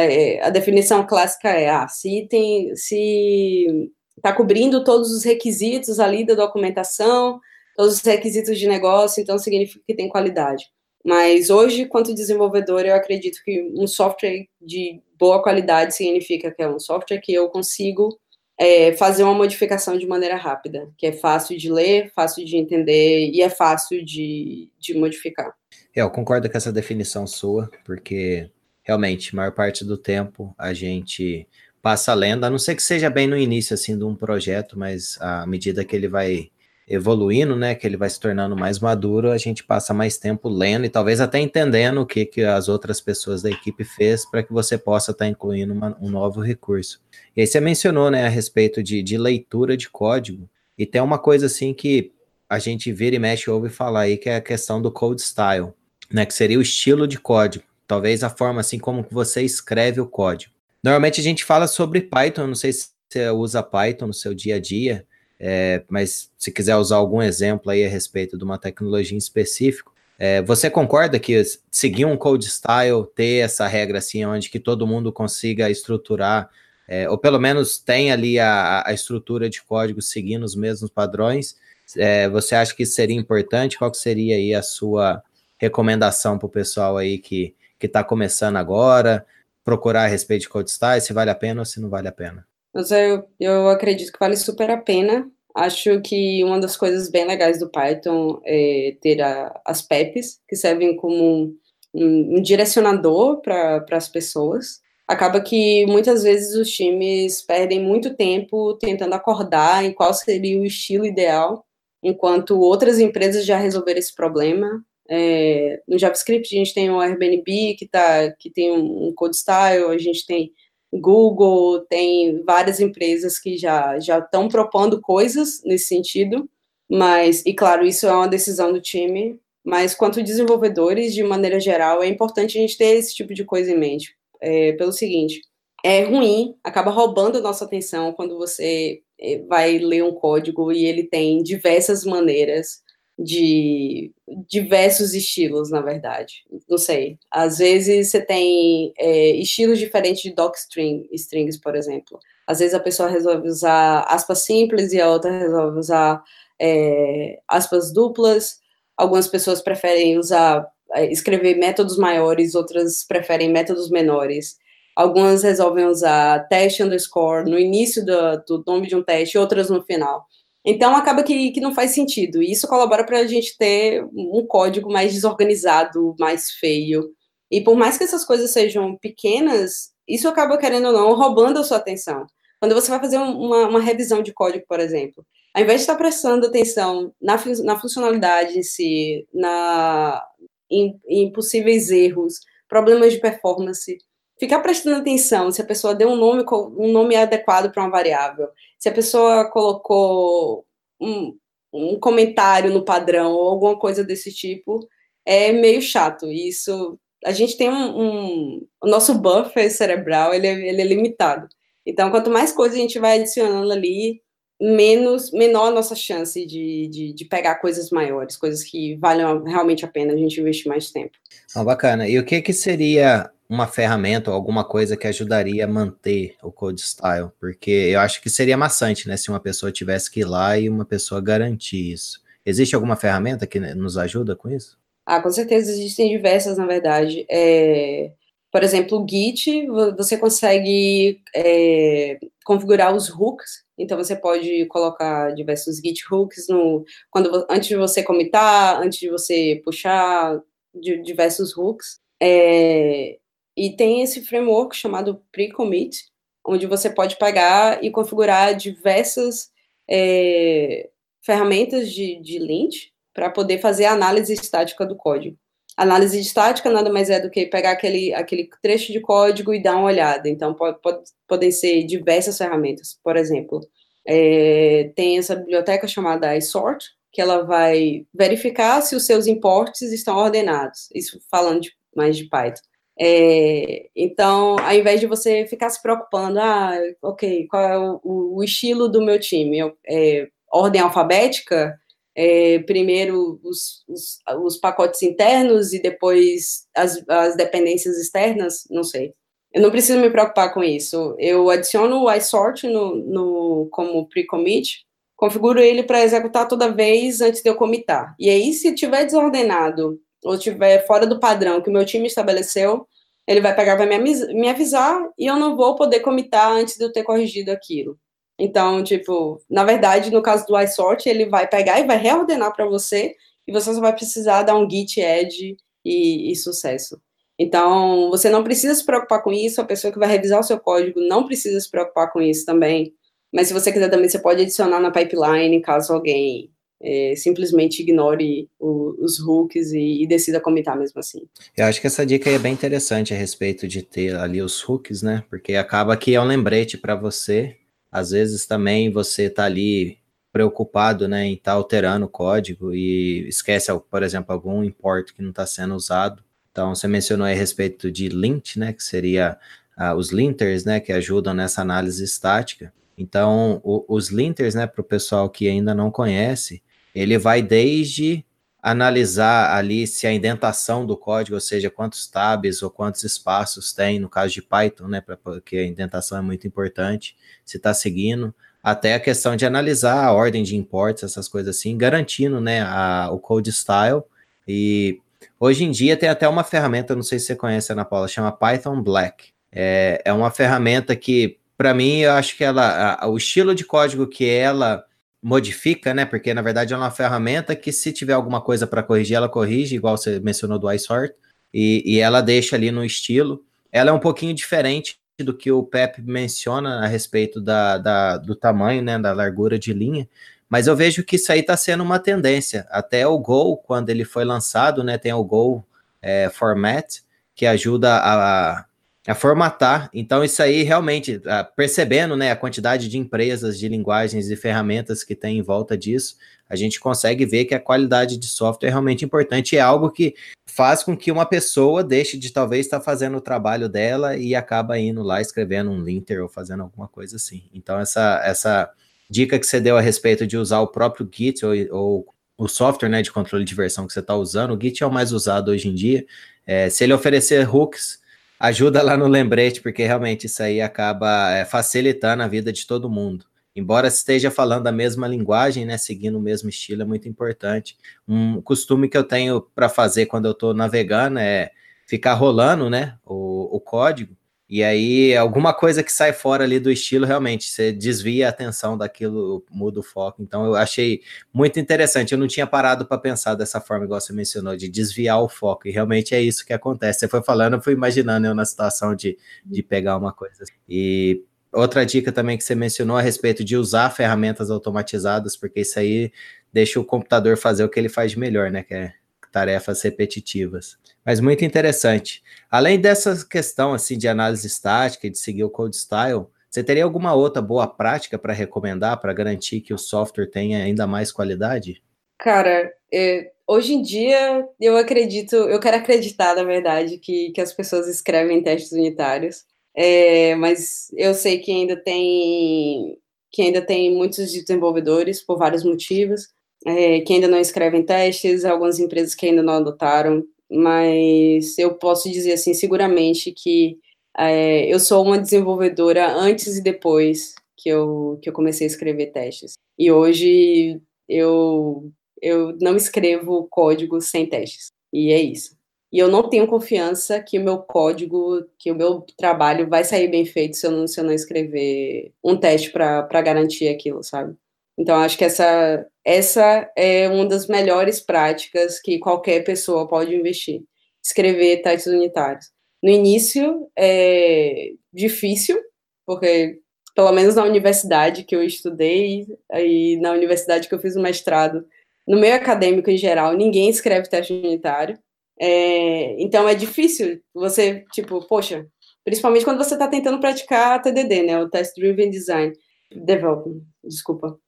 é, 0.00 0.42
a 0.42 0.50
definição 0.50 1.06
clássica 1.06 1.48
é, 1.48 1.68
ah, 1.68 1.88
se 1.88 2.26
tem, 2.28 2.74
se 2.74 3.90
está 4.16 4.32
cobrindo 4.32 4.84
todos 4.84 5.10
os 5.12 5.24
requisitos 5.24 6.00
ali 6.00 6.24
da 6.24 6.34
documentação, 6.34 7.40
todos 7.76 7.96
os 7.96 8.02
requisitos 8.02 8.58
de 8.58 8.66
negócio, 8.66 9.22
então 9.22 9.38
significa 9.38 9.82
que 9.86 9.94
tem 9.94 10.08
qualidade. 10.08 10.64
Mas 11.04 11.50
hoje, 11.50 11.86
quanto 11.86 12.14
desenvolvedor, 12.14 12.84
eu 12.84 12.94
acredito 12.94 13.38
que 13.44 13.70
um 13.76 13.86
software 13.86 14.46
de 14.60 15.00
boa 15.16 15.42
qualidade 15.42 15.94
significa 15.94 16.50
que 16.50 16.62
é 16.62 16.68
um 16.68 16.80
software 16.80 17.20
que 17.20 17.32
eu 17.32 17.48
consigo 17.48 18.18
é, 18.58 18.92
fazer 18.92 19.22
uma 19.22 19.34
modificação 19.34 19.96
de 19.96 20.06
maneira 20.06 20.36
rápida, 20.36 20.90
que 20.96 21.06
é 21.06 21.12
fácil 21.12 21.56
de 21.56 21.70
ler, 21.70 22.10
fácil 22.14 22.44
de 22.44 22.56
entender 22.56 23.30
e 23.30 23.40
é 23.40 23.48
fácil 23.48 24.04
de, 24.04 24.68
de 24.78 24.94
modificar. 24.94 25.54
É, 25.94 26.02
eu 26.02 26.10
concordo 26.10 26.50
com 26.50 26.56
essa 26.56 26.72
definição 26.72 27.26
sua, 27.26 27.70
porque 27.84 28.50
realmente, 28.86 29.34
a 29.34 29.36
maior 29.36 29.52
parte 29.52 29.84
do 29.84 29.98
tempo 29.98 30.54
a 30.56 30.72
gente 30.72 31.46
passa 31.82 32.14
lendo, 32.14 32.44
a 32.44 32.50
não 32.50 32.58
ser 32.58 32.76
que 32.76 32.82
seja 32.82 33.10
bem 33.10 33.26
no 33.26 33.36
início 33.36 33.74
assim 33.74 33.98
de 33.98 34.04
um 34.04 34.14
projeto, 34.14 34.78
mas 34.78 35.18
à 35.20 35.44
medida 35.46 35.84
que 35.84 35.94
ele 35.94 36.08
vai 36.08 36.50
evoluindo, 36.88 37.56
né, 37.56 37.74
que 37.74 37.84
ele 37.84 37.96
vai 37.96 38.08
se 38.08 38.20
tornando 38.20 38.56
mais 38.56 38.78
maduro, 38.78 39.32
a 39.32 39.38
gente 39.38 39.64
passa 39.64 39.92
mais 39.92 40.18
tempo 40.18 40.48
lendo 40.48 40.84
e 40.84 40.88
talvez 40.88 41.20
até 41.20 41.40
entendendo 41.40 42.00
o 42.00 42.06
que, 42.06 42.24
que 42.24 42.42
as 42.42 42.68
outras 42.68 43.00
pessoas 43.00 43.42
da 43.42 43.50
equipe 43.50 43.82
fez 43.82 44.24
para 44.24 44.40
que 44.40 44.52
você 44.52 44.78
possa 44.78 45.10
estar 45.10 45.24
tá 45.24 45.28
incluindo 45.28 45.72
uma, 45.72 45.96
um 46.00 46.08
novo 46.08 46.40
recurso. 46.40 47.00
E 47.36 47.40
aí 47.40 47.46
você 47.46 47.58
mencionou, 47.58 48.08
né, 48.08 48.24
a 48.24 48.28
respeito 48.28 48.84
de, 48.84 49.02
de 49.02 49.18
leitura 49.18 49.76
de 49.76 49.90
código, 49.90 50.48
e 50.78 50.86
tem 50.86 51.00
uma 51.00 51.18
coisa 51.18 51.46
assim 51.46 51.74
que 51.74 52.12
a 52.48 52.60
gente 52.60 52.92
vira 52.92 53.16
e 53.16 53.18
mexe 53.18 53.50
ouve 53.50 53.68
falar 53.68 54.02
aí, 54.02 54.16
que 54.16 54.28
é 54.28 54.36
a 54.36 54.40
questão 54.40 54.80
do 54.80 54.92
code 54.92 55.22
style, 55.22 55.72
né, 56.08 56.24
que 56.24 56.34
seria 56.34 56.58
o 56.58 56.62
estilo 56.62 57.08
de 57.08 57.18
código, 57.18 57.64
talvez 57.86 58.22
a 58.22 58.30
forma 58.30 58.60
assim 58.60 58.78
como 58.78 59.06
você 59.10 59.42
escreve 59.42 60.00
o 60.00 60.06
código. 60.06 60.52
Normalmente 60.82 61.20
a 61.20 61.24
gente 61.24 61.44
fala 61.44 61.66
sobre 61.66 62.00
Python, 62.00 62.46
não 62.46 62.54
sei 62.54 62.72
se 62.72 62.90
você 63.08 63.30
usa 63.30 63.62
Python 63.62 64.08
no 64.08 64.14
seu 64.14 64.34
dia 64.34 64.56
a 64.56 64.60
dia, 64.60 65.06
é, 65.38 65.82
mas 65.88 66.30
se 66.38 66.50
quiser 66.50 66.76
usar 66.76 66.96
algum 66.96 67.22
exemplo 67.22 67.70
aí 67.70 67.84
a 67.84 67.88
respeito 67.88 68.38
de 68.38 68.44
uma 68.44 68.58
tecnologia 68.58 69.14
em 69.14 69.18
específico, 69.18 69.94
é, 70.18 70.40
você 70.42 70.70
concorda 70.70 71.18
que 71.18 71.42
seguir 71.70 72.06
um 72.06 72.16
code 72.16 72.48
style, 72.48 73.06
ter 73.14 73.44
essa 73.44 73.66
regra 73.66 73.98
assim, 73.98 74.24
onde 74.24 74.48
que 74.48 74.58
todo 74.58 74.86
mundo 74.86 75.12
consiga 75.12 75.68
estruturar, 75.68 76.48
é, 76.88 77.08
ou 77.10 77.18
pelo 77.18 77.38
menos 77.38 77.78
tem 77.78 78.10
ali 78.10 78.38
a, 78.38 78.84
a, 78.86 78.92
estrutura 78.92 79.50
de 79.50 79.62
código 79.62 80.00
seguindo 80.00 80.44
os 80.44 80.54
mesmos 80.54 80.88
padrões, 80.88 81.56
é, 81.96 82.28
você 82.28 82.54
acha 82.54 82.74
que 82.74 82.86
seria 82.86 83.16
importante? 83.16 83.76
Qual 83.76 83.92
seria 83.92 84.36
aí 84.36 84.54
a 84.54 84.62
sua 84.62 85.22
recomendação 85.58 86.38
para 86.38 86.46
o 86.46 86.50
pessoal 86.50 86.96
aí 86.96 87.18
que 87.18 87.54
está 87.84 88.02
começando 88.02 88.56
agora, 88.56 89.26
procurar 89.62 90.04
a 90.04 90.08
respeito 90.08 90.42
de 90.42 90.48
code 90.48 90.70
style, 90.70 91.02
se 91.02 91.12
vale 91.12 91.28
a 91.30 91.34
pena 91.34 91.60
ou 91.60 91.66
se 91.66 91.78
não 91.78 91.90
vale 91.90 92.08
a 92.08 92.12
pena? 92.12 92.46
Eu, 92.74 93.28
eu 93.38 93.68
acredito 93.68 94.12
que 94.12 94.18
vale 94.18 94.36
super 94.36 94.70
a 94.70 94.78
pena. 94.78 95.30
Acho 95.54 96.00
que 96.00 96.42
uma 96.44 96.58
das 96.58 96.76
coisas 96.76 97.10
bem 97.10 97.26
legais 97.26 97.58
do 97.58 97.70
Python 97.70 98.40
é 98.44 98.96
ter 99.00 99.20
a, 99.22 99.58
as 99.64 99.82
PEPs, 99.82 100.40
que 100.48 100.54
servem 100.54 100.96
como 100.96 101.56
um, 101.94 102.36
um 102.36 102.42
direcionador 102.42 103.40
para 103.40 103.84
as 103.92 104.08
pessoas. 104.08 104.80
Acaba 105.08 105.40
que 105.40 105.86
muitas 105.86 106.24
vezes 106.24 106.54
os 106.56 106.70
times 106.70 107.40
perdem 107.40 107.80
muito 107.80 108.14
tempo 108.14 108.74
tentando 108.74 109.14
acordar 109.14 109.84
em 109.84 109.92
qual 109.92 110.12
seria 110.12 110.60
o 110.60 110.66
estilo 110.66 111.06
ideal, 111.06 111.64
enquanto 112.02 112.60
outras 112.60 112.98
empresas 112.98 113.46
já 113.46 113.56
resolveram 113.56 113.98
esse 113.98 114.14
problema. 114.14 114.84
É, 115.08 115.80
no 115.86 115.98
JavaScript 115.98 116.54
a 116.54 116.58
gente 116.58 116.74
tem 116.74 116.90
o 116.90 117.00
Airbnb 117.00 117.76
que, 117.78 117.86
tá, 117.86 118.30
que 118.32 118.50
tem 118.50 118.70
um, 118.72 119.12
code 119.14 119.36
style, 119.36 119.84
a 119.86 119.98
gente 119.98 120.26
tem 120.26 120.52
Google, 120.92 121.80
tem 121.88 122.42
várias 122.44 122.80
empresas 122.80 123.38
que 123.38 123.56
já 123.56 123.98
já 124.00 124.18
estão 124.18 124.48
propondo 124.48 125.00
coisas 125.00 125.62
nesse 125.64 125.86
sentido, 125.86 126.48
mas 126.90 127.44
e 127.46 127.54
claro, 127.54 127.86
isso 127.86 128.06
é 128.06 128.12
uma 128.12 128.28
decisão 128.28 128.72
do 128.72 128.80
time, 128.80 129.38
mas 129.64 129.94
quanto 129.94 130.22
desenvolvedores, 130.22 131.14
de 131.14 131.22
maneira 131.22 131.60
geral, 131.60 132.02
é 132.02 132.06
importante 132.08 132.58
a 132.58 132.60
gente 132.60 132.78
ter 132.78 132.96
esse 132.96 133.14
tipo 133.14 133.34
de 133.34 133.44
coisa 133.44 133.72
em 133.72 133.78
mente, 133.78 134.16
é, 134.40 134.72
pelo 134.72 134.92
seguinte, 134.92 135.40
é 135.84 136.02
ruim, 136.04 136.54
acaba 136.64 136.90
roubando 136.90 137.38
a 137.38 137.40
nossa 137.40 137.64
atenção 137.64 138.12
quando 138.12 138.36
você 138.36 139.02
é, 139.20 139.38
vai 139.48 139.78
ler 139.78 140.02
um 140.04 140.12
código 140.12 140.72
e 140.72 140.84
ele 140.84 141.04
tem 141.04 141.42
diversas 141.42 142.04
maneiras 142.04 142.82
de 143.18 144.12
diversos 144.48 145.14
estilos, 145.14 145.70
na 145.70 145.80
verdade. 145.80 146.44
Não 146.68 146.76
sei. 146.76 147.18
Às 147.30 147.58
vezes 147.58 148.10
você 148.10 148.20
tem 148.20 148.92
é, 148.98 149.30
estilos 149.36 149.78
diferentes 149.78 150.22
de 150.22 150.34
docstring 150.34 151.08
strings, 151.12 151.58
por 151.58 151.74
exemplo. 151.74 152.18
Às 152.46 152.58
vezes 152.58 152.74
a 152.74 152.80
pessoa 152.80 153.08
resolve 153.08 153.48
usar 153.48 154.00
aspas 154.02 154.40
simples 154.40 154.92
e 154.92 155.00
a 155.00 155.08
outra 155.08 155.30
resolve 155.38 155.78
usar 155.78 156.22
é, 156.60 157.40
aspas 157.48 157.92
duplas. 157.92 158.60
Algumas 158.96 159.28
pessoas 159.28 159.62
preferem 159.62 160.18
usar 160.18 160.66
é, 160.94 161.10
escrever 161.10 161.56
métodos 161.56 161.96
maiores, 161.96 162.54
outras 162.54 163.04
preferem 163.04 163.50
métodos 163.50 163.90
menores. 163.90 164.56
Algumas 164.94 165.42
resolvem 165.42 165.86
usar 165.86 166.46
teste 166.48 166.82
underscore 166.82 167.50
no 167.50 167.58
início 167.58 168.04
do, 168.04 168.36
do 168.46 168.64
nome 168.66 168.86
de 168.86 168.96
um 168.96 169.02
teste, 169.02 169.36
outras 169.36 169.68
no 169.68 169.82
final. 169.82 170.26
Então 170.66 170.96
acaba 170.96 171.22
que, 171.22 171.52
que 171.52 171.60
não 171.60 171.72
faz 171.72 171.92
sentido. 171.92 172.42
E 172.42 172.50
isso 172.50 172.66
colabora 172.66 173.04
para 173.06 173.20
a 173.20 173.26
gente 173.26 173.56
ter 173.56 174.04
um 174.12 174.44
código 174.44 174.92
mais 174.92 175.14
desorganizado, 175.14 176.16
mais 176.18 176.50
feio. 176.50 177.14
E 177.48 177.60
por 177.60 177.76
mais 177.76 177.96
que 177.96 178.02
essas 178.02 178.24
coisas 178.24 178.50
sejam 178.50 178.96
pequenas, 178.98 179.92
isso 180.08 180.26
acaba, 180.26 180.58
querendo 180.58 180.88
ou 180.88 180.92
não, 180.92 181.14
roubando 181.14 181.60
a 181.60 181.62
sua 181.62 181.76
atenção. 181.76 182.26
Quando 182.58 182.74
você 182.74 182.90
vai 182.90 182.98
fazer 182.98 183.18
uma, 183.18 183.68
uma 183.68 183.80
revisão 183.80 184.22
de 184.22 184.32
código, 184.32 184.64
por 184.68 184.80
exemplo, 184.80 185.24
ao 185.54 185.62
invés 185.62 185.78
de 185.78 185.82
estar 185.82 185.94
prestando 185.94 186.46
atenção 186.46 187.12
na, 187.22 187.36
na 187.62 187.78
funcionalidade 187.78 188.58
em 188.58 188.62
si, 188.62 189.24
na, 189.32 190.20
em, 190.68 190.98
em 191.08 191.32
possíveis 191.32 191.90
erros, 191.90 192.40
problemas 192.68 193.12
de 193.12 193.20
performance, 193.20 193.98
ficar 194.38 194.60
prestando 194.60 194.96
atenção 194.96 195.50
se 195.50 195.60
a 195.60 195.66
pessoa 195.66 195.94
deu 195.94 196.08
um 196.08 196.16
nome, 196.16 196.44
um 196.78 196.92
nome 196.92 197.16
adequado 197.16 197.72
para 197.72 197.82
uma 197.82 197.90
variável, 197.90 198.48
se 198.78 198.88
a 198.88 198.92
pessoa 198.92 199.50
colocou 199.50 200.64
um, 201.00 201.36
um 201.72 201.98
comentário 201.98 202.72
no 202.72 202.84
padrão 202.84 203.32
ou 203.32 203.48
alguma 203.48 203.78
coisa 203.78 204.04
desse 204.04 204.32
tipo, 204.32 204.86
é 205.24 205.52
meio 205.52 205.82
chato. 205.82 206.26
Isso, 206.26 206.98
a 207.24 207.32
gente 207.32 207.56
tem 207.56 207.70
um, 207.70 208.00
um 208.00 208.66
o 208.82 208.88
nosso 208.88 209.14
buffer 209.14 209.70
cerebral, 209.70 210.32
ele 210.34 210.46
é, 210.46 210.68
ele 210.68 210.82
é 210.82 210.84
limitado. 210.84 211.48
Então, 211.84 212.10
quanto 212.10 212.30
mais 212.30 212.52
coisa 212.52 212.74
a 212.74 212.78
gente 212.78 212.98
vai 212.98 213.18
adicionando 213.18 213.70
ali, 213.72 214.20
menos 214.60 215.30
menor 215.32 215.68
a 215.68 215.70
nossa 215.70 215.94
chance 215.94 216.44
de, 216.46 216.88
de, 216.88 217.12
de, 217.12 217.24
pegar 217.26 217.56
coisas 217.56 217.90
maiores, 217.90 218.36
coisas 218.36 218.62
que 218.62 218.96
valham 218.96 219.44
realmente 219.44 219.84
a 219.84 219.88
pena 219.88 220.14
a 220.14 220.16
gente 220.16 220.40
investir 220.40 220.68
mais 220.68 220.90
tempo. 220.90 221.16
Ah, 221.56 221.64
bacana. 221.64 222.06
E 222.06 222.18
o 222.18 222.24
que, 222.24 222.42
que 222.42 222.52
seria 222.52 223.30
uma 223.48 223.66
ferramenta 223.66 224.30
ou 224.30 224.36
alguma 224.36 224.62
coisa 224.62 224.94
que 224.94 225.06
ajudaria 225.06 225.64
a 225.64 225.66
manter 225.66 226.36
o 226.42 226.52
code 226.52 226.82
style, 226.82 227.30
porque 227.40 227.70
eu 227.70 228.00
acho 228.00 228.20
que 228.20 228.28
seria 228.28 228.58
maçante, 228.58 229.08
né, 229.08 229.16
se 229.16 229.30
uma 229.30 229.40
pessoa 229.40 229.72
tivesse 229.72 230.10
que 230.10 230.20
ir 230.20 230.26
lá 230.26 230.58
e 230.58 230.68
uma 230.68 230.84
pessoa 230.84 231.18
garantir 231.18 231.92
isso. 231.92 232.20
Existe 232.44 232.74
alguma 232.74 232.94
ferramenta 232.94 233.46
que 233.46 233.58
nos 233.58 233.96
ajuda 233.96 234.36
com 234.36 234.50
isso? 234.50 234.78
Ah, 235.06 235.22
com 235.22 235.30
certeza 235.30 235.70
existem 235.70 236.10
diversas, 236.10 236.58
na 236.58 236.66
verdade. 236.66 237.24
É, 237.30 238.12
por 238.52 238.62
exemplo, 238.62 239.02
o 239.02 239.08
Git, 239.08 239.66
você 239.96 240.18
consegue 240.18 241.22
é, 241.34 242.18
configurar 242.44 242.94
os 242.94 243.08
hooks, 243.08 243.64
então 243.78 243.96
você 243.96 244.14
pode 244.14 244.66
colocar 244.66 245.34
diversos 245.34 245.78
Git 245.78 246.02
hooks 246.12 246.48
no, 246.50 246.84
quando, 247.10 247.46
antes 247.48 247.68
de 247.68 247.76
você 247.76 248.02
comitar, 248.02 248.78
antes 248.82 248.98
de 248.98 249.08
você 249.08 249.62
puxar 249.64 250.38
de, 250.80 251.02
diversos 251.02 251.56
hooks. 251.56 252.00
É, 252.22 253.18
e 253.56 253.76
tem 253.76 254.02
esse 254.02 254.22
framework 254.24 254.76
chamado 254.76 255.22
pre-commit, 255.32 256.04
onde 256.46 256.66
você 256.66 256.90
pode 256.90 257.16
pegar 257.16 257.82
e 257.82 257.90
configurar 257.90 258.54
diversas 258.54 259.50
é, 259.88 260.88
ferramentas 261.24 261.90
de, 261.90 262.20
de 262.20 262.38
lint 262.38 262.90
para 263.14 263.30
poder 263.30 263.58
fazer 263.58 263.86
a 263.86 263.92
análise 263.92 264.32
estática 264.32 264.84
do 264.84 264.96
código. 264.96 265.36
Análise 265.76 266.18
estática 266.18 266.70
nada 266.70 266.90
mais 266.90 267.10
é 267.10 267.20
do 267.20 267.30
que 267.30 267.46
pegar 267.46 267.72
aquele, 267.72 268.14
aquele 268.14 268.48
trecho 268.62 268.92
de 268.92 269.00
código 269.00 269.52
e 269.52 269.62
dar 269.62 269.76
uma 269.76 269.86
olhada. 269.86 270.28
Então, 270.28 270.54
pode, 270.54 270.80
pode, 270.80 271.02
podem 271.28 271.50
ser 271.50 271.84
diversas 271.84 272.38
ferramentas. 272.38 272.98
Por 273.02 273.16
exemplo, 273.16 273.60
é, 274.06 274.90
tem 274.94 275.18
essa 275.18 275.34
biblioteca 275.34 275.86
chamada 275.86 276.36
iSort, 276.36 276.86
que 277.12 277.20
ela 277.20 277.42
vai 277.42 278.06
verificar 278.12 278.80
se 278.82 278.94
os 278.94 279.06
seus 279.06 279.26
imports 279.26 279.82
estão 279.82 280.16
ordenados. 280.16 280.88
Isso 280.94 281.18
falando 281.30 281.62
de, 281.62 281.72
mais 281.94 282.16
de 282.16 282.28
Python. 282.28 282.62
É, 282.98 283.88
então, 283.94 284.56
ao 284.58 284.74
invés 284.74 285.00
de 285.00 285.06
você 285.06 285.46
ficar 285.46 285.68
se 285.68 285.82
preocupando, 285.82 286.40
ah, 286.40 286.78
ok, 287.02 287.46
qual 287.48 287.62
é 287.62 287.78
o, 287.78 288.00
o 288.02 288.42
estilo 288.42 288.88
do 288.88 289.02
meu 289.02 289.20
time? 289.20 289.58
É, 289.86 290.28
ordem 290.50 290.80
alfabética, 290.80 291.78
é, 292.14 292.60
primeiro 292.60 293.38
os, 293.44 293.84
os, 293.86 294.18
os, 294.42 294.56
pacotes 294.56 295.02
internos 295.02 295.74
e 295.74 295.82
depois 295.82 296.66
as, 296.74 297.04
as 297.08 297.36
dependências 297.36 297.98
externas, 297.98 298.66
não 298.70 298.82
sei. 298.82 299.12
Eu 299.52 299.60
não 299.62 299.70
preciso 299.70 300.00
me 300.00 300.10
preocupar 300.10 300.52
com 300.52 300.64
isso. 300.64 301.14
Eu 301.18 301.50
adiciono 301.50 302.02
o 302.02 302.12
iSort 302.12 302.66
no, 302.66 302.96
no, 302.96 303.68
como 303.70 304.08
pre-commit, 304.08 304.86
configuro 305.16 305.58
ele 305.58 305.82
para 305.82 306.02
executar 306.02 306.46
toda 306.46 306.70
vez 306.70 307.20
antes 307.20 307.42
de 307.42 307.48
eu 307.48 307.56
comitar. 307.56 308.14
E 308.18 308.28
aí, 308.28 308.52
se 308.52 308.74
tiver 308.74 309.04
desordenado 309.04 309.98
ou 310.24 310.34
estiver 310.34 310.86
fora 310.86 311.06
do 311.06 311.18
padrão 311.18 311.60
que 311.60 311.70
o 311.70 311.72
meu 311.72 311.84
time 311.84 312.06
estabeleceu, 312.06 312.86
ele 313.26 313.40
vai 313.40 313.54
pegar, 313.56 313.76
vai 313.76 313.86
me 313.98 314.48
avisar 314.48 315.00
e 315.18 315.26
eu 315.26 315.36
não 315.36 315.56
vou 315.56 315.74
poder 315.74 316.00
comitar 316.00 316.52
antes 316.52 316.76
de 316.76 316.84
eu 316.84 316.92
ter 316.92 317.02
corrigido 317.02 317.50
aquilo. 317.50 317.98
Então, 318.38 318.84
tipo, 318.84 319.40
na 319.50 319.64
verdade, 319.64 320.10
no 320.12 320.22
caso 320.22 320.46
do 320.46 320.58
iSort, 320.60 321.08
ele 321.08 321.26
vai 321.26 321.48
pegar 321.48 321.80
e 321.80 321.86
vai 321.86 321.96
reordenar 321.96 322.54
para 322.54 322.66
você 322.66 323.14
e 323.46 323.52
você 323.52 323.72
só 323.72 323.80
vai 323.80 323.94
precisar 323.94 324.42
dar 324.42 324.56
um 324.56 324.68
git 324.68 325.00
add 325.00 325.56
e, 325.84 326.32
e, 326.32 326.36
sucesso. 326.36 327.00
Então, 327.38 328.10
você 328.10 328.28
não 328.28 328.44
precisa 328.44 328.74
se 328.74 328.84
preocupar 328.84 329.22
com 329.22 329.32
isso, 329.32 329.60
a 329.60 329.64
pessoa 329.64 329.92
que 329.92 329.98
vai 329.98 330.08
revisar 330.08 330.40
o 330.40 330.42
seu 330.42 330.58
código 330.58 331.00
não 331.00 331.24
precisa 331.26 331.60
se 331.60 331.70
preocupar 331.70 332.12
com 332.12 332.20
isso 332.20 332.44
também. 332.44 332.94
Mas 333.32 333.48
se 333.48 333.54
você 333.54 333.72
quiser 333.72 333.90
também, 333.90 334.08
você 334.08 334.18
pode 334.18 334.42
adicionar 334.42 334.80
na 334.80 334.90
pipeline, 334.90 335.60
caso 335.60 335.92
alguém 335.92 336.50
é, 336.82 337.14
simplesmente 337.16 337.82
ignore 337.82 338.48
o, 338.58 338.94
os 339.02 339.18
hooks 339.18 339.72
e, 339.72 340.02
e, 340.02 340.06
decida 340.06 340.40
comitar 340.40 340.78
mesmo 340.78 340.98
assim. 340.98 341.26
Eu 341.56 341.64
acho 341.66 341.80
que 341.80 341.86
essa 341.86 342.04
dica 342.04 342.30
é 342.30 342.38
bem 342.38 342.52
interessante 342.52 343.14
a 343.14 343.16
respeito 343.16 343.66
de 343.66 343.82
ter 343.82 344.14
ali 344.14 344.42
os 344.42 344.62
hooks, 344.66 345.02
né? 345.02 345.24
Porque 345.28 345.54
acaba 345.54 345.96
que 345.96 346.14
é 346.14 346.20
um 346.20 346.26
lembrete 346.26 346.76
para 346.76 346.94
você. 346.94 347.56
Às 347.90 348.10
vezes 348.10 348.46
também 348.46 348.90
você 348.90 349.24
está 349.24 349.44
ali 349.44 349.98
preocupado 350.36 351.08
né, 351.08 351.24
em 351.24 351.32
estar 351.32 351.52
tá 351.52 351.56
alterando 351.56 352.04
o 352.04 352.10
código 352.10 352.74
e 352.74 353.26
esquece, 353.26 353.72
por 353.90 354.02
exemplo, 354.02 354.34
algum 354.34 354.62
import 354.62 355.14
que 355.14 355.22
não 355.22 355.30
está 355.30 355.46
sendo 355.46 355.74
usado. 355.74 356.22
Então, 356.52 356.74
você 356.74 356.86
mencionou 356.86 357.26
a 357.26 357.30
respeito 357.30 357.90
de 357.90 358.10
lint, 358.10 358.56
né, 358.56 358.74
que 358.74 358.82
seria 358.82 359.38
uh, 359.78 359.94
os 359.94 360.10
linters, 360.10 360.66
né, 360.66 360.78
que 360.78 360.92
ajudam 360.92 361.32
nessa 361.32 361.62
análise 361.62 362.04
estática. 362.04 362.70
Então, 362.96 363.60
o, 363.62 363.84
os 363.88 364.08
linters, 364.08 364.54
né, 364.54 364.66
para 364.66 364.80
o 364.80 364.84
pessoal 364.84 365.28
que 365.28 365.48
ainda 365.48 365.74
não 365.74 365.90
conhece, 365.90 366.62
ele 366.94 367.18
vai 367.18 367.42
desde 367.42 368.24
analisar 368.62 369.56
ali 369.56 369.86
se 369.86 370.06
a 370.06 370.12
indentação 370.12 370.84
do 370.84 370.96
código, 370.96 371.36
ou 371.36 371.40
seja, 371.40 371.70
quantos 371.70 372.08
tabs 372.08 372.62
ou 372.62 372.70
quantos 372.70 373.04
espaços 373.04 373.72
tem, 373.72 374.00
no 374.00 374.08
caso 374.08 374.34
de 374.34 374.42
Python, 374.42 374.88
né, 374.88 375.00
porque 375.22 375.58
a 375.58 375.64
indentação 375.64 376.18
é 376.18 376.20
muito 376.20 376.48
importante, 376.48 377.16
se 377.44 377.58
está 377.58 377.72
seguindo, 377.72 378.34
até 378.60 378.94
a 378.94 379.00
questão 379.00 379.36
de 379.36 379.46
analisar 379.46 380.04
a 380.04 380.12
ordem 380.12 380.42
de 380.42 380.56
imports, 380.56 381.04
essas 381.04 381.28
coisas 381.28 381.56
assim, 381.56 381.78
garantindo, 381.78 382.40
né, 382.40 382.62
a, 382.62 383.08
o 383.12 383.20
code 383.20 383.52
style. 383.52 384.02
E 384.48 385.00
hoje 385.38 385.62
em 385.62 385.70
dia 385.70 385.96
tem 385.96 386.08
até 386.08 386.28
uma 386.28 386.42
ferramenta, 386.42 386.96
não 386.96 387.04
sei 387.04 387.20
se 387.20 387.26
você 387.26 387.36
conhece, 387.36 387.70
Ana 387.70 387.84
Paula, 387.84 388.08
chama 388.08 388.32
Python 388.32 388.82
Black. 388.82 389.28
É, 389.52 390.02
é 390.04 390.12
uma 390.12 390.32
ferramenta 390.32 390.96
que, 390.96 391.38
para 391.56 391.74
mim, 391.74 392.00
eu 392.00 392.12
acho 392.12 392.36
que 392.36 392.44
ela, 392.44 392.94
a, 393.00 393.08
o 393.08 393.16
estilo 393.16 393.54
de 393.54 393.64
código 393.64 394.06
que 394.06 394.28
ela 394.28 394.84
modifica, 395.22 395.94
né? 395.94 396.04
Porque 396.04 396.32
na 396.34 396.42
verdade 396.42 396.74
é 396.74 396.76
uma 396.76 396.90
ferramenta 396.90 397.56
que 397.56 397.72
se 397.72 397.92
tiver 397.92 398.12
alguma 398.12 398.40
coisa 398.40 398.66
para 398.66 398.82
corrigir, 398.82 399.16
ela 399.16 399.28
corrige, 399.28 399.74
igual 399.74 399.96
você 399.96 400.20
mencionou 400.20 400.58
do 400.58 400.70
iSort, 400.70 401.14
e, 401.52 401.82
e 401.84 401.98
ela 401.98 402.20
deixa 402.20 402.56
ali 402.56 402.70
no 402.70 402.84
estilo. 402.84 403.44
Ela 403.72 403.90
é 403.90 403.92
um 403.92 403.98
pouquinho 403.98 404.34
diferente 404.34 404.98
do 405.18 405.34
que 405.34 405.50
o 405.50 405.62
Pep 405.62 406.02
menciona 406.02 406.84
a 406.84 406.86
respeito 406.86 407.40
da, 407.40 407.78
da, 407.78 408.16
do 408.18 408.36
tamanho, 408.36 408.82
né, 408.82 408.98
da 408.98 409.12
largura 409.12 409.58
de 409.58 409.72
linha, 409.72 410.06
mas 410.48 410.66
eu 410.66 410.76
vejo 410.76 411.02
que 411.02 411.16
isso 411.16 411.32
aí 411.32 411.40
está 411.40 411.56
sendo 411.56 411.82
uma 411.82 411.98
tendência. 411.98 412.66
Até 412.70 413.06
o 413.06 413.18
Go, 413.18 413.56
quando 413.56 413.90
ele 413.90 414.04
foi 414.04 414.24
lançado, 414.24 414.84
né, 414.84 414.98
tem 414.98 415.12
o 415.12 415.24
Go 415.24 415.64
é, 416.00 416.28
Format, 416.28 417.00
que 417.34 417.46
ajuda 417.46 417.96
a, 417.96 418.65
a 419.06 419.14
formatar. 419.14 419.88
Então, 419.94 420.24
isso 420.24 420.42
aí 420.42 420.62
realmente, 420.62 421.20
ah, 421.26 421.44
percebendo 421.44 422.16
né, 422.16 422.30
a 422.30 422.36
quantidade 422.36 422.88
de 422.88 422.98
empresas, 422.98 423.58
de 423.58 423.68
linguagens 423.68 424.28
e 424.28 424.36
ferramentas 424.36 425.04
que 425.04 425.14
tem 425.14 425.38
em 425.38 425.42
volta 425.42 425.76
disso, 425.76 426.16
a 426.48 426.56
gente 426.56 426.80
consegue 426.80 427.24
ver 427.24 427.44
que 427.44 427.54
a 427.54 427.60
qualidade 427.60 428.16
de 428.16 428.26
software 428.26 428.68
é 428.68 428.70
realmente 428.70 429.04
importante 429.04 429.56
é 429.56 429.60
algo 429.60 429.90
que 429.90 430.14
faz 430.46 430.82
com 430.82 430.96
que 430.96 431.10
uma 431.10 431.26
pessoa 431.26 431.82
deixe 431.82 432.16
de 432.16 432.32
talvez 432.32 432.66
estar 432.66 432.80
fazendo 432.80 433.16
o 433.18 433.20
trabalho 433.20 433.68
dela 433.68 434.16
e 434.16 434.34
acaba 434.34 434.78
indo 434.78 435.02
lá 435.02 435.20
escrevendo 435.20 435.70
um 435.70 435.80
linter 435.80 436.22
ou 436.22 436.28
fazendo 436.28 436.62
alguma 436.62 436.88
coisa 436.88 437.16
assim. 437.16 437.44
Então, 437.52 437.78
essa, 437.78 438.20
essa 438.24 438.70
dica 439.08 439.38
que 439.38 439.46
você 439.46 439.60
deu 439.60 439.76
a 439.76 439.80
respeito 439.80 440.26
de 440.26 440.36
usar 440.36 440.60
o 440.60 440.68
próprio 440.68 441.08
Git 441.12 441.44
ou, 441.44 441.52
ou 441.70 442.14
o 442.38 442.48
software 442.48 442.88
né, 442.88 443.02
de 443.02 443.12
controle 443.12 443.44
de 443.44 443.54
versão 443.54 443.86
que 443.86 443.92
você 443.92 444.00
está 444.00 444.14
usando, 444.14 444.54
o 444.54 444.60
Git 444.60 444.82
é 444.82 444.86
o 444.86 444.92
mais 444.92 445.12
usado 445.12 445.50
hoje 445.50 445.68
em 445.68 445.74
dia. 445.74 446.04
É, 446.46 446.70
se 446.70 446.84
ele 446.84 446.92
oferecer 446.92 447.48
hooks 447.52 447.98
ajuda 448.38 448.82
lá 448.82 448.96
no 448.96 449.06
lembrete, 449.06 449.60
porque 449.60 449.84
realmente 449.84 450.26
isso 450.26 450.42
aí 450.42 450.60
acaba 450.60 451.30
é, 451.30 451.44
facilitando 451.44 452.22
a 452.22 452.28
vida 452.28 452.52
de 452.52 452.66
todo 452.66 452.90
mundo. 452.90 453.26
Embora 453.54 453.88
esteja 453.88 454.30
falando 454.30 454.66
a 454.66 454.72
mesma 454.72 455.08
linguagem, 455.08 455.64
né, 455.64 455.78
seguindo 455.78 456.18
o 456.18 456.20
mesmo 456.20 456.48
estilo, 456.48 456.82
é 456.82 456.84
muito 456.84 457.08
importante. 457.08 457.76
Um 458.06 458.42
costume 458.42 458.88
que 458.88 458.96
eu 458.96 459.04
tenho 459.04 459.40
para 459.40 459.68
fazer 459.68 460.06
quando 460.06 460.26
eu 460.26 460.32
estou 460.32 460.52
navegando 460.52 461.18
é 461.18 461.50
ficar 461.86 462.14
rolando, 462.14 462.68
né, 462.68 462.98
o, 463.04 463.56
o 463.56 463.60
código 463.60 464.15
e 464.48 464.62
aí, 464.62 465.16
alguma 465.16 465.52
coisa 465.52 465.82
que 465.82 465.92
sai 465.92 466.12
fora 466.12 466.44
ali 466.44 466.60
do 466.60 466.70
estilo, 466.70 467.04
realmente, 467.04 467.50
você 467.50 467.72
desvia 467.72 468.26
a 468.26 468.30
atenção 468.30 468.78
daquilo, 468.78 469.44
muda 469.50 469.80
o 469.80 469.82
foco. 469.82 470.22
Então, 470.22 470.46
eu 470.46 470.54
achei 470.54 471.00
muito 471.32 471.58
interessante. 471.58 472.12
Eu 472.12 472.18
não 472.18 472.28
tinha 472.28 472.46
parado 472.46 472.86
para 472.86 472.96
pensar 472.96 473.34
dessa 473.34 473.60
forma, 473.60 473.84
igual 473.84 474.00
você 474.00 474.12
mencionou, 474.12 474.56
de 474.56 474.68
desviar 474.68 475.20
o 475.20 475.28
foco. 475.28 475.66
E 475.66 475.72
realmente 475.72 476.14
é 476.14 476.22
isso 476.22 476.46
que 476.46 476.52
acontece. 476.52 477.00
Você 477.00 477.08
foi 477.08 477.24
falando, 477.24 477.54
eu 477.54 477.62
fui 477.62 477.72
imaginando 477.72 478.28
eu 478.28 478.34
na 478.36 478.44
situação 478.44 478.94
de, 478.94 479.18
de 479.44 479.64
pegar 479.64 479.96
uma 479.96 480.12
coisa. 480.12 480.44
Assim. 480.44 480.52
E 480.68 481.24
outra 481.52 481.84
dica 481.84 482.12
também 482.12 482.38
que 482.38 482.44
você 482.44 482.54
mencionou 482.54 482.96
a 482.96 483.02
respeito 483.02 483.42
de 483.42 483.56
usar 483.56 483.90
ferramentas 483.90 484.48
automatizadas, 484.48 485.36
porque 485.36 485.62
isso 485.62 485.76
aí 485.76 486.12
deixa 486.52 486.78
o 486.78 486.84
computador 486.84 487.36
fazer 487.36 487.64
o 487.64 487.68
que 487.68 487.80
ele 487.80 487.88
faz 487.88 488.12
de 488.12 488.18
melhor, 488.18 488.48
né? 488.52 488.62
Que 488.62 488.74
é 488.74 488.92
tarefas 489.36 489.82
repetitivas. 489.82 490.78
Mas 491.04 491.20
muito 491.20 491.44
interessante. 491.44 492.22
Além 492.50 492.80
dessa 492.80 493.22
questão 493.28 493.74
assim 493.74 493.98
de 493.98 494.08
análise 494.08 494.46
estática 494.46 495.06
e 495.06 495.10
de 495.10 495.18
seguir 495.18 495.44
o 495.44 495.50
code 495.50 495.76
style, 495.76 496.24
você 496.50 496.64
teria 496.64 496.84
alguma 496.84 497.12
outra 497.12 497.42
boa 497.42 497.66
prática 497.66 498.18
para 498.18 498.32
recomendar 498.32 498.98
para 498.98 499.12
garantir 499.12 499.60
que 499.60 499.74
o 499.74 499.78
software 499.78 500.30
tenha 500.30 500.64
ainda 500.64 500.86
mais 500.86 501.12
qualidade? 501.12 501.82
Cara, 502.18 502.72
é, 502.90 503.30
hoje 503.46 503.74
em 503.74 503.82
dia 503.82 504.48
eu 504.58 504.74
acredito, 504.78 505.36
eu 505.36 505.60
quero 505.60 505.76
acreditar, 505.76 506.34
na 506.34 506.42
verdade, 506.42 506.96
que, 506.96 507.30
que 507.32 507.40
as 507.42 507.52
pessoas 507.52 507.86
escrevem 507.88 508.42
testes 508.42 508.72
unitários. 508.72 509.44
É, 509.76 510.34
mas 510.36 510.90
eu 510.96 511.12
sei 511.12 511.40
que 511.40 511.52
ainda 511.52 511.76
tem 511.76 512.96
que 513.30 513.42
ainda 513.42 513.60
tem 513.60 513.94
muitos 513.94 514.32
desenvolvedores 514.32 515.20
por 515.20 515.36
vários 515.36 515.62
motivos 515.62 516.28
é, 516.66 517.00
que 517.00 517.12
ainda 517.12 517.28
não 517.28 517.38
escrevem 517.38 517.84
testes, 517.84 518.44
algumas 518.44 518.78
empresas 518.78 519.14
que 519.14 519.26
ainda 519.26 519.42
não 519.42 519.54
adotaram, 519.54 520.24
mas 520.50 521.56
eu 521.58 521.74
posso 521.74 522.10
dizer 522.10 522.32
assim, 522.32 522.54
seguramente 522.54 523.32
que 523.32 523.78
é, 524.18 524.66
eu 524.72 524.80
sou 524.80 525.04
uma 525.04 525.18
desenvolvedora 525.18 526.12
antes 526.12 526.56
e 526.56 526.62
depois 526.62 527.34
que 527.56 527.68
eu, 527.68 528.18
que 528.22 528.28
eu 528.28 528.32
comecei 528.32 528.66
a 528.66 528.70
escrever 528.70 529.12
testes. 529.12 529.54
E 529.78 529.90
hoje 529.92 530.80
eu, 531.08 531.90
eu 532.20 532.56
não 532.60 532.76
escrevo 532.76 533.46
código 533.50 534.00
sem 534.00 534.26
testes. 534.26 534.68
E 534.92 535.12
é 535.12 535.20
isso. 535.20 535.56
E 535.92 535.98
eu 535.98 536.08
não 536.08 536.28
tenho 536.28 536.46
confiança 536.46 537.22
que 537.22 537.38
o 537.38 537.44
meu 537.44 537.58
código, 537.58 538.44
que 538.58 538.72
o 538.72 538.74
meu 538.74 539.02
trabalho 539.16 539.68
vai 539.68 539.84
sair 539.84 540.08
bem 540.08 540.24
feito 540.24 540.56
se 540.56 540.66
eu 540.66 540.70
não, 540.70 540.86
se 540.86 540.98
eu 541.00 541.04
não 541.04 541.12
escrever 541.12 542.12
um 542.24 542.36
teste 542.36 542.70
para 542.70 543.22
garantir 543.22 543.68
aquilo, 543.68 544.02
sabe? 544.02 544.36
Então, 544.78 544.96
acho 544.96 545.16
que 545.16 545.24
essa, 545.24 545.86
essa 546.04 546.70
é 546.76 547.08
uma 547.08 547.26
das 547.26 547.46
melhores 547.46 548.00
práticas 548.00 548.80
que 548.80 548.98
qualquer 548.98 549.42
pessoa 549.42 549.88
pode 549.88 550.14
investir. 550.14 550.62
Escrever 551.04 551.62
testes 551.62 551.92
unitários. 551.92 552.46
No 552.82 552.90
início 552.90 553.68
é 553.76 554.72
difícil, 554.92 555.58
porque 556.04 556.60
pelo 556.94 557.12
menos 557.12 557.34
na 557.34 557.44
universidade 557.44 558.24
que 558.24 558.36
eu 558.36 558.42
estudei 558.42 559.26
e 559.54 559.96
na 559.98 560.12
universidade 560.12 560.68
que 560.68 560.74
eu 560.74 560.78
fiz 560.78 560.96
o 560.96 561.00
mestrado, 561.00 561.66
no 562.06 562.18
meio 562.18 562.34
acadêmico 562.34 562.90
em 562.90 562.96
geral, 562.96 563.34
ninguém 563.34 563.68
escreve 563.68 564.08
teste 564.08 564.32
unitário. 564.32 564.98
É, 565.38 566.20
então 566.22 566.48
é 566.48 566.54
difícil 566.54 567.20
você, 567.34 567.84
tipo, 567.92 568.26
poxa, 568.26 568.66
principalmente 569.04 569.44
quando 569.44 569.58
você 569.58 569.74
está 569.74 569.88
tentando 569.88 570.20
praticar 570.20 570.80
TDD, 570.80 571.22
né, 571.22 571.38
o 571.38 571.50
Test 571.50 571.74
Driven 571.76 572.10
Design 572.10 572.52
Development, 572.90 573.60
desculpa 573.84 574.38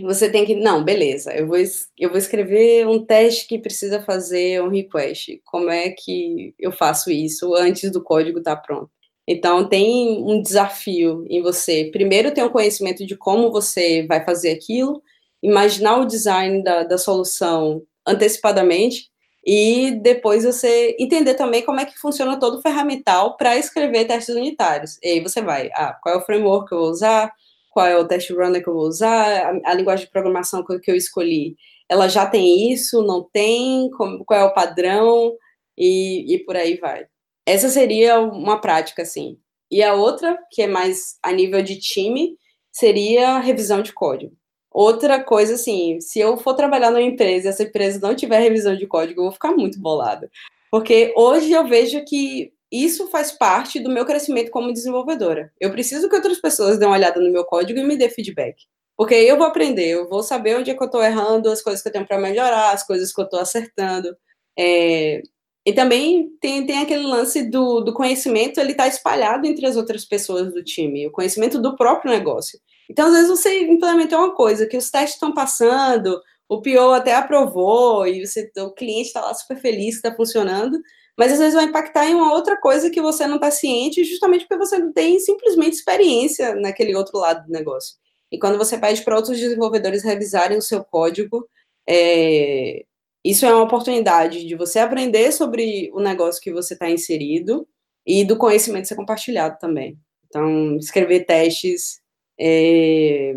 você 0.00 0.30
tem 0.30 0.46
que, 0.46 0.54
não, 0.54 0.82
beleza, 0.82 1.34
eu 1.34 1.46
vou, 1.46 1.58
eu 1.98 2.08
vou 2.08 2.16
escrever 2.16 2.86
um 2.86 3.04
teste 3.04 3.46
que 3.46 3.58
precisa 3.58 4.02
fazer 4.02 4.62
um 4.62 4.68
request. 4.68 5.42
Como 5.44 5.68
é 5.68 5.90
que 5.90 6.54
eu 6.58 6.72
faço 6.72 7.10
isso 7.10 7.54
antes 7.54 7.90
do 7.90 8.02
código 8.02 8.38
estar 8.38 8.56
tá 8.56 8.62
pronto? 8.62 8.90
Então, 9.28 9.68
tem 9.68 10.22
um 10.24 10.40
desafio 10.40 11.24
em 11.28 11.42
você, 11.42 11.90
primeiro, 11.92 12.32
ter 12.32 12.42
um 12.42 12.48
conhecimento 12.48 13.06
de 13.06 13.16
como 13.16 13.52
você 13.52 14.06
vai 14.06 14.24
fazer 14.24 14.50
aquilo, 14.50 15.02
imaginar 15.42 15.98
o 15.98 16.06
design 16.06 16.62
da, 16.62 16.84
da 16.84 16.98
solução 16.98 17.82
antecipadamente, 18.06 19.10
e 19.44 19.92
depois 20.02 20.44
você 20.44 20.96
entender 20.98 21.34
também 21.34 21.64
como 21.64 21.80
é 21.80 21.84
que 21.84 21.98
funciona 21.98 22.38
todo 22.38 22.58
o 22.58 22.62
ferramental 22.62 23.36
para 23.36 23.56
escrever 23.56 24.06
testes 24.06 24.34
unitários. 24.34 24.98
E 25.02 25.08
aí 25.08 25.20
você 25.20 25.42
vai, 25.42 25.68
ah, 25.74 25.98
qual 26.02 26.14
é 26.14 26.18
o 26.18 26.24
framework 26.24 26.68
que 26.68 26.74
eu 26.74 26.78
vou 26.78 26.90
usar, 26.90 27.32
qual 27.72 27.86
é 27.86 27.96
o 27.96 28.06
test 28.06 28.30
runner 28.30 28.62
que 28.62 28.68
eu 28.68 28.74
vou 28.74 28.86
usar, 28.86 29.46
a, 29.64 29.70
a 29.70 29.74
linguagem 29.74 30.04
de 30.04 30.12
programação 30.12 30.64
que, 30.64 30.90
eu 30.90 30.94
escolhi, 30.94 31.56
ela 31.88 32.06
já 32.06 32.26
tem 32.26 32.70
isso, 32.70 33.02
não 33.02 33.26
tem, 33.32 33.90
como, 33.90 34.24
qual 34.24 34.40
é 34.40 34.44
o 34.44 34.54
padrão, 34.54 35.34
e, 35.76 36.34
e 36.34 36.38
por 36.44 36.54
aí 36.54 36.76
vai. 36.76 37.06
Essa 37.46 37.70
seria 37.70 38.20
uma 38.20 38.60
prática, 38.60 39.02
assim. 39.02 39.38
E 39.70 39.82
a 39.82 39.94
outra, 39.94 40.38
que 40.50 40.62
é 40.62 40.66
mais 40.66 41.16
a 41.22 41.32
nível 41.32 41.62
de 41.62 41.78
time, 41.80 42.36
seria 42.70 43.38
revisão 43.38 43.82
de 43.82 43.92
código. 43.92 44.36
Outra 44.70 45.22
coisa, 45.22 45.54
assim, 45.54 45.98
se 46.00 46.20
eu 46.20 46.36
for 46.36 46.54
trabalhar 46.54 46.90
numa 46.90 47.02
empresa 47.02 47.46
e 47.46 47.50
essa 47.50 47.62
empresa 47.62 47.98
não 48.00 48.14
tiver 48.14 48.38
revisão 48.38 48.76
de 48.76 48.86
código, 48.86 49.20
eu 49.20 49.24
vou 49.24 49.32
ficar 49.32 49.52
muito 49.52 49.80
bolada. 49.80 50.30
Porque 50.70 51.12
hoje 51.16 51.52
eu 51.52 51.66
vejo 51.66 52.04
que 52.04 52.52
isso 52.72 53.08
faz 53.08 53.32
parte 53.32 53.78
do 53.78 53.90
meu 53.90 54.06
crescimento 54.06 54.50
como 54.50 54.72
desenvolvedora. 54.72 55.52
Eu 55.60 55.70
preciso 55.70 56.08
que 56.08 56.16
outras 56.16 56.40
pessoas 56.40 56.78
dêem 56.78 56.88
uma 56.90 56.96
olhada 56.96 57.20
no 57.20 57.30
meu 57.30 57.44
código 57.44 57.78
e 57.78 57.84
me 57.84 57.96
dê 57.96 58.08
feedback. 58.08 58.56
Porque 58.96 59.14
eu 59.14 59.36
vou 59.36 59.46
aprender, 59.46 59.88
eu 59.88 60.08
vou 60.08 60.22
saber 60.22 60.56
onde 60.56 60.70
é 60.70 60.74
que 60.74 60.82
eu 60.82 60.86
estou 60.86 61.02
errando, 61.02 61.50
as 61.50 61.60
coisas 61.60 61.82
que 61.82 61.88
eu 61.88 61.92
tenho 61.92 62.06
para 62.06 62.18
melhorar, 62.18 62.72
as 62.72 62.86
coisas 62.86 63.12
que 63.12 63.20
eu 63.20 63.24
estou 63.24 63.40
acertando. 63.40 64.16
É... 64.58 65.22
E 65.64 65.72
também 65.72 66.30
tem, 66.40 66.66
tem 66.66 66.78
aquele 66.78 67.04
lance 67.04 67.42
do, 67.42 67.80
do 67.80 67.92
conhecimento, 67.92 68.58
ele 68.58 68.72
está 68.72 68.86
espalhado 68.88 69.46
entre 69.46 69.66
as 69.66 69.76
outras 69.76 70.04
pessoas 70.04 70.52
do 70.52 70.64
time, 70.64 71.06
o 71.06 71.12
conhecimento 71.12 71.60
do 71.60 71.76
próprio 71.76 72.10
negócio. 72.10 72.58
Então, 72.90 73.06
às 73.06 73.12
vezes, 73.12 73.28
você 73.28 73.60
implementou 73.62 74.18
uma 74.18 74.34
coisa 74.34 74.66
que 74.66 74.76
os 74.76 74.90
testes 74.90 75.14
estão 75.14 75.32
passando, 75.32 76.20
o 76.48 76.60
PO 76.60 76.92
até 76.92 77.14
aprovou, 77.14 78.06
e 78.06 78.26
você, 78.26 78.50
o 78.58 78.72
cliente 78.72 79.08
está 79.08 79.20
lá 79.20 79.32
super 79.34 79.56
feliz 79.56 80.00
que 80.00 80.06
está 80.06 80.14
funcionando, 80.14 80.80
mas 81.18 81.32
às 81.32 81.38
vezes 81.38 81.54
vai 81.54 81.64
impactar 81.64 82.06
em 82.06 82.14
uma 82.14 82.32
outra 82.32 82.56
coisa 82.56 82.90
que 82.90 83.00
você 83.00 83.26
não 83.26 83.36
está 83.36 83.50
ciente, 83.50 84.04
justamente 84.04 84.46
porque 84.46 84.64
você 84.64 84.78
não 84.78 84.92
tem 84.92 85.18
simplesmente 85.20 85.74
experiência 85.74 86.54
naquele 86.54 86.94
outro 86.94 87.18
lado 87.18 87.46
do 87.46 87.52
negócio. 87.52 87.96
E 88.30 88.38
quando 88.38 88.56
você 88.56 88.78
pede 88.78 89.02
para 89.02 89.16
outros 89.16 89.38
desenvolvedores 89.38 90.02
revisarem 90.02 90.56
o 90.56 90.62
seu 90.62 90.82
código, 90.82 91.46
é, 91.86 92.84
isso 93.24 93.44
é 93.44 93.52
uma 93.52 93.64
oportunidade 93.64 94.46
de 94.46 94.54
você 94.56 94.78
aprender 94.78 95.30
sobre 95.32 95.90
o 95.92 96.00
negócio 96.00 96.40
que 96.40 96.52
você 96.52 96.74
está 96.74 96.90
inserido 96.90 97.68
e 98.06 98.24
do 98.24 98.36
conhecimento 98.36 98.88
ser 98.88 98.96
compartilhado 98.96 99.58
também. 99.60 99.98
Então, 100.26 100.76
escrever 100.78 101.26
testes 101.26 102.00
é, 102.40 103.32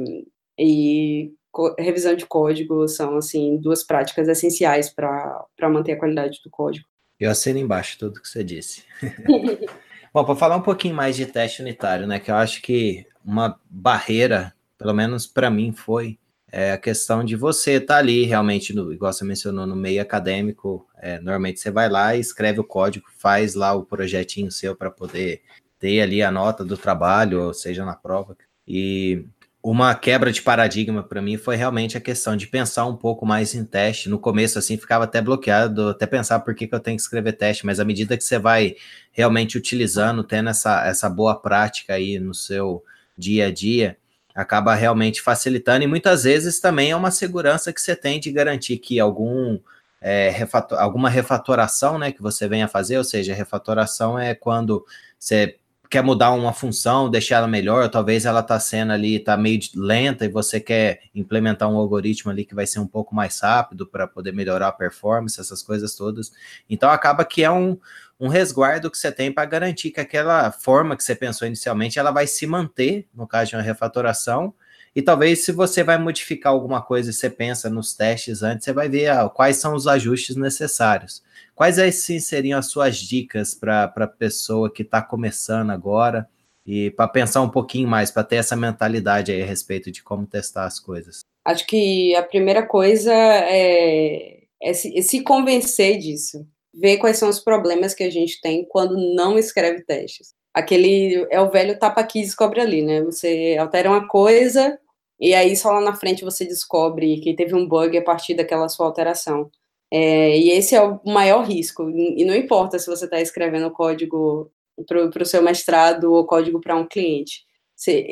e 0.57 1.31
revisão 1.77 2.15
de 2.15 2.25
código 2.25 2.88
são, 2.88 3.17
assim, 3.17 3.57
duas 3.57 3.83
práticas 3.83 4.27
essenciais 4.27 4.89
para 4.89 5.45
manter 5.63 5.93
a 5.93 5.99
qualidade 5.99 6.39
do 6.43 6.49
código. 6.49 6.88
Eu 7.19 7.32
assino 7.32 7.60
embaixo 7.60 7.97
tudo 7.97 8.21
que 8.21 8.28
você 8.28 8.43
disse. 8.43 8.84
Bom, 10.13 10.23
para 10.23 10.36
falar 10.36 10.56
um 10.56 10.62
pouquinho 10.62 10.95
mais 10.95 11.15
de 11.15 11.25
teste 11.25 11.62
unitário, 11.62 12.08
né, 12.08 12.19
que 12.19 12.32
eu 12.32 12.36
acho 12.36 12.62
que 12.62 13.06
uma 13.23 13.60
barreira, 13.69 14.54
pelo 14.78 14.93
menos 14.93 15.28
para 15.28 15.49
mim, 15.49 15.73
foi 15.73 16.17
é 16.58 16.71
a 16.71 16.78
questão 16.78 17.21
de 17.21 17.36
você 17.36 17.73
estar 17.73 17.95
tá 17.95 17.99
ali 17.99 18.23
realmente, 18.23 18.73
no, 18.73 18.93
igual 18.93 19.12
você 19.12 19.25
mencionou, 19.25 19.67
no 19.67 19.75
meio 19.75 20.01
acadêmico. 20.01 20.88
É, 21.01 21.19
normalmente 21.19 21.60
você 21.60 21.69
vai 21.69 21.89
lá, 21.89 22.15
escreve 22.15 22.62
o 22.62 22.63
código, 22.63 23.06
faz 23.17 23.56
lá 23.56 23.73
o 23.73 23.84
projetinho 23.84 24.49
seu 24.49 24.73
para 24.73 24.89
poder 24.89 25.41
ter 25.78 25.99
ali 25.99 26.23
a 26.23 26.32
nota 26.32 26.63
do 26.63 26.78
trabalho, 26.78 27.41
ou 27.41 27.54
seja, 27.54 27.84
na 27.84 27.93
prova. 27.93 28.38
E 28.65 29.25
uma 29.67 29.95
quebra 29.95 30.32
de 30.32 30.43
paradigma 30.43 31.01
para 31.01 31.23
mim 31.23 31.38
foi 31.38 31.56
realmente 31.56 31.97
a 31.97 31.99
questão 31.99 32.38
de 32.38 32.45
pensar 32.45 32.86
um 32.86 32.95
pouco 32.95 33.25
mais 33.25 33.56
em 33.56 33.65
teste. 33.65 34.08
No 34.08 34.19
começo, 34.19 34.60
assim, 34.60 34.78
ficava 34.78 35.06
até 35.06 35.19
bloqueado, 35.19 35.89
até 35.89 36.06
pensar 36.06 36.41
por 36.41 36.54
que, 36.54 36.67
que 36.67 36.75
eu 36.75 36.80
tenho 36.80 36.95
que 36.95 37.01
escrever 37.01 37.34
teste, 37.34 37.65
mas 37.65 37.80
à 37.80 37.84
medida 37.84 38.15
que 38.15 38.23
você 38.23 38.38
vai 38.38 38.75
realmente 39.12 39.58
utilizando, 39.58 40.23
tendo 40.23 40.49
essa, 40.49 40.86
essa 40.86 41.10
boa 41.10 41.36
prática 41.41 41.95
aí 41.95 42.19
no 42.19 42.32
seu 42.32 42.84
dia 43.17 43.47
a 43.47 43.51
dia, 43.51 43.97
acaba 44.36 44.75
realmente 44.75 45.19
facilitando 45.19 45.84
e 45.84 45.88
muitas 45.88 46.25
vezes 46.25 46.60
também 46.60 46.91
é 46.91 46.95
uma 46.95 47.10
segurança 47.10 47.73
que 47.73 47.82
você 47.82 47.95
tem 47.95 48.19
de 48.19 48.32
garantir 48.32 48.78
que 48.78 48.99
algum 48.99 49.58
é, 49.99 50.30
refator, 50.30 50.80
alguma 50.80 51.10
refatoração 51.10 51.97
né, 51.97 52.12
que 52.12 52.21
você 52.21 52.47
venha 52.47 52.67
fazer, 52.67 52.99
ou 52.99 53.04
seja, 53.04 53.34
refatoração 53.34 54.19
é 54.19 54.36
quando 54.36 54.86
você 55.17 55.58
quer 55.95 56.03
mudar 56.03 56.31
uma 56.31 56.51
função, 56.51 57.10
deixar 57.10 57.38
ela 57.38 57.47
melhor, 57.47 57.88
talvez 57.89 58.25
ela 58.25 58.41
está 58.41 58.60
sendo 58.60 58.91
ali, 58.91 59.15
está 59.15 59.38
meio 59.38 59.62
lenta 59.73 60.25
e 60.25 60.27
você 60.27 60.60
quer 60.60 61.03
implementar 61.15 61.69
um 61.69 61.77
algoritmo 61.77 62.29
ali 62.29 62.43
que 62.43 62.53
vai 62.53 62.67
ser 62.67 62.79
um 62.79 62.88
pouco 62.88 63.15
mais 63.15 63.39
rápido 63.39 63.88
para 63.88 64.05
poder 64.05 64.34
melhorar 64.34 64.67
a 64.67 64.71
performance, 64.73 65.39
essas 65.39 65.63
coisas 65.63 65.95
todas. 65.95 66.34
Então 66.69 66.89
acaba 66.89 67.23
que 67.23 67.45
é 67.45 67.49
um, 67.49 67.77
um 68.19 68.27
resguardo 68.27 68.91
que 68.91 68.97
você 68.97 69.10
tem 69.10 69.31
para 69.31 69.45
garantir 69.45 69.89
que 69.89 70.01
aquela 70.01 70.51
forma 70.51 70.97
que 70.97 71.03
você 71.05 71.15
pensou 71.15 71.47
inicialmente, 71.47 71.97
ela 71.97 72.12
vai 72.12 72.27
se 72.27 72.45
manter, 72.45 73.08
no 73.15 73.25
caso 73.25 73.51
de 73.51 73.55
uma 73.55 73.62
refatoração, 73.62 74.53
e 74.95 75.01
talvez 75.01 75.43
se 75.43 75.51
você 75.51 75.84
vai 75.84 75.97
modificar 75.97 76.53
alguma 76.53 76.81
coisa 76.81 77.10
e 77.10 77.13
você 77.13 77.29
pensa 77.29 77.69
nos 77.69 77.93
testes 77.93 78.41
antes, 78.41 78.63
você 78.63 78.71
vai 78.71 78.88
ver 78.88 79.10
ah, 79.10 79.27
quais 79.27 79.58
são 79.58 79.75
os 79.75 79.88
ajustes 79.88 80.38
necessários. 80.38 81.21
Quais 81.53 81.77
assim, 81.77 82.17
seriam 82.17 82.58
as 82.58 82.67
suas 82.67 82.97
dicas 82.97 83.53
para 83.53 83.84
a 83.84 84.08
pessoa 84.08 84.71
que 84.71 84.84
está 84.84 85.01
começando 85.01 85.71
agora 85.71 86.29
e 86.65 86.91
para 86.91 87.10
pensar 87.10 87.41
um 87.41 87.49
pouquinho 87.49 87.89
mais, 87.89 88.10
para 88.10 88.23
ter 88.23 88.38
essa 88.38 88.55
mentalidade 88.55 89.34
aí 89.34 89.41
a 89.41 89.45
respeito 89.45 89.91
de 89.91 90.01
como 90.01 90.25
testar 90.25 90.65
as 90.65 90.79
coisas? 90.79 91.19
Acho 91.43 91.67
que 91.67 92.15
a 92.15 92.23
primeira 92.23 92.65
coisa 92.65 93.13
é, 93.13 94.43
é 94.62 94.73
se, 94.73 94.97
é 94.97 95.01
se 95.01 95.21
convencer 95.23 95.99
disso, 95.99 96.47
ver 96.73 96.97
quais 96.97 97.17
são 97.17 97.27
os 97.27 97.41
problemas 97.41 97.93
que 97.93 98.03
a 98.03 98.10
gente 98.10 98.39
tem 98.39 98.65
quando 98.65 98.95
não 99.13 99.38
escreve 99.38 99.84
testes. 99.84 100.34
Aquele 100.53 101.27
é 101.29 101.39
o 101.41 101.51
velho 101.51 101.77
tapa 101.77 101.99
aqui 101.99 102.19
e 102.19 102.23
descobre 102.23 102.62
ali, 102.62 102.81
né? 102.81 103.03
Você 103.03 103.58
altera 103.60 103.89
uma 103.89 104.08
coisa 104.08 104.79
e 105.19 105.34
aí 105.34 105.56
só 105.56 105.71
lá 105.71 105.82
na 105.82 105.95
frente 105.95 106.23
você 106.23 106.45
descobre 106.45 107.19
que 107.21 107.36
teve 107.36 107.56
um 107.56 107.67
bug 107.67 107.97
a 107.97 108.04
partir 108.04 108.34
daquela 108.36 108.69
sua 108.69 108.86
alteração. 108.86 109.49
É, 109.91 110.38
e 110.38 110.49
esse 110.51 110.75
é 110.75 110.82
o 110.82 110.99
maior 111.06 111.45
risco. 111.45 111.89
E 111.89 112.25
não 112.25 112.36
importa 112.36 112.80
se 112.80 112.88
você 112.88 113.06
está 113.06 113.21
escrevendo 113.21 113.71
código 113.71 114.51
para 114.88 115.23
o 115.23 115.25
seu 115.25 115.41
mestrado 115.41 116.12
ou 116.12 116.25
código 116.25 116.60
para 116.60 116.75
um 116.75 116.88
cliente. 116.88 117.45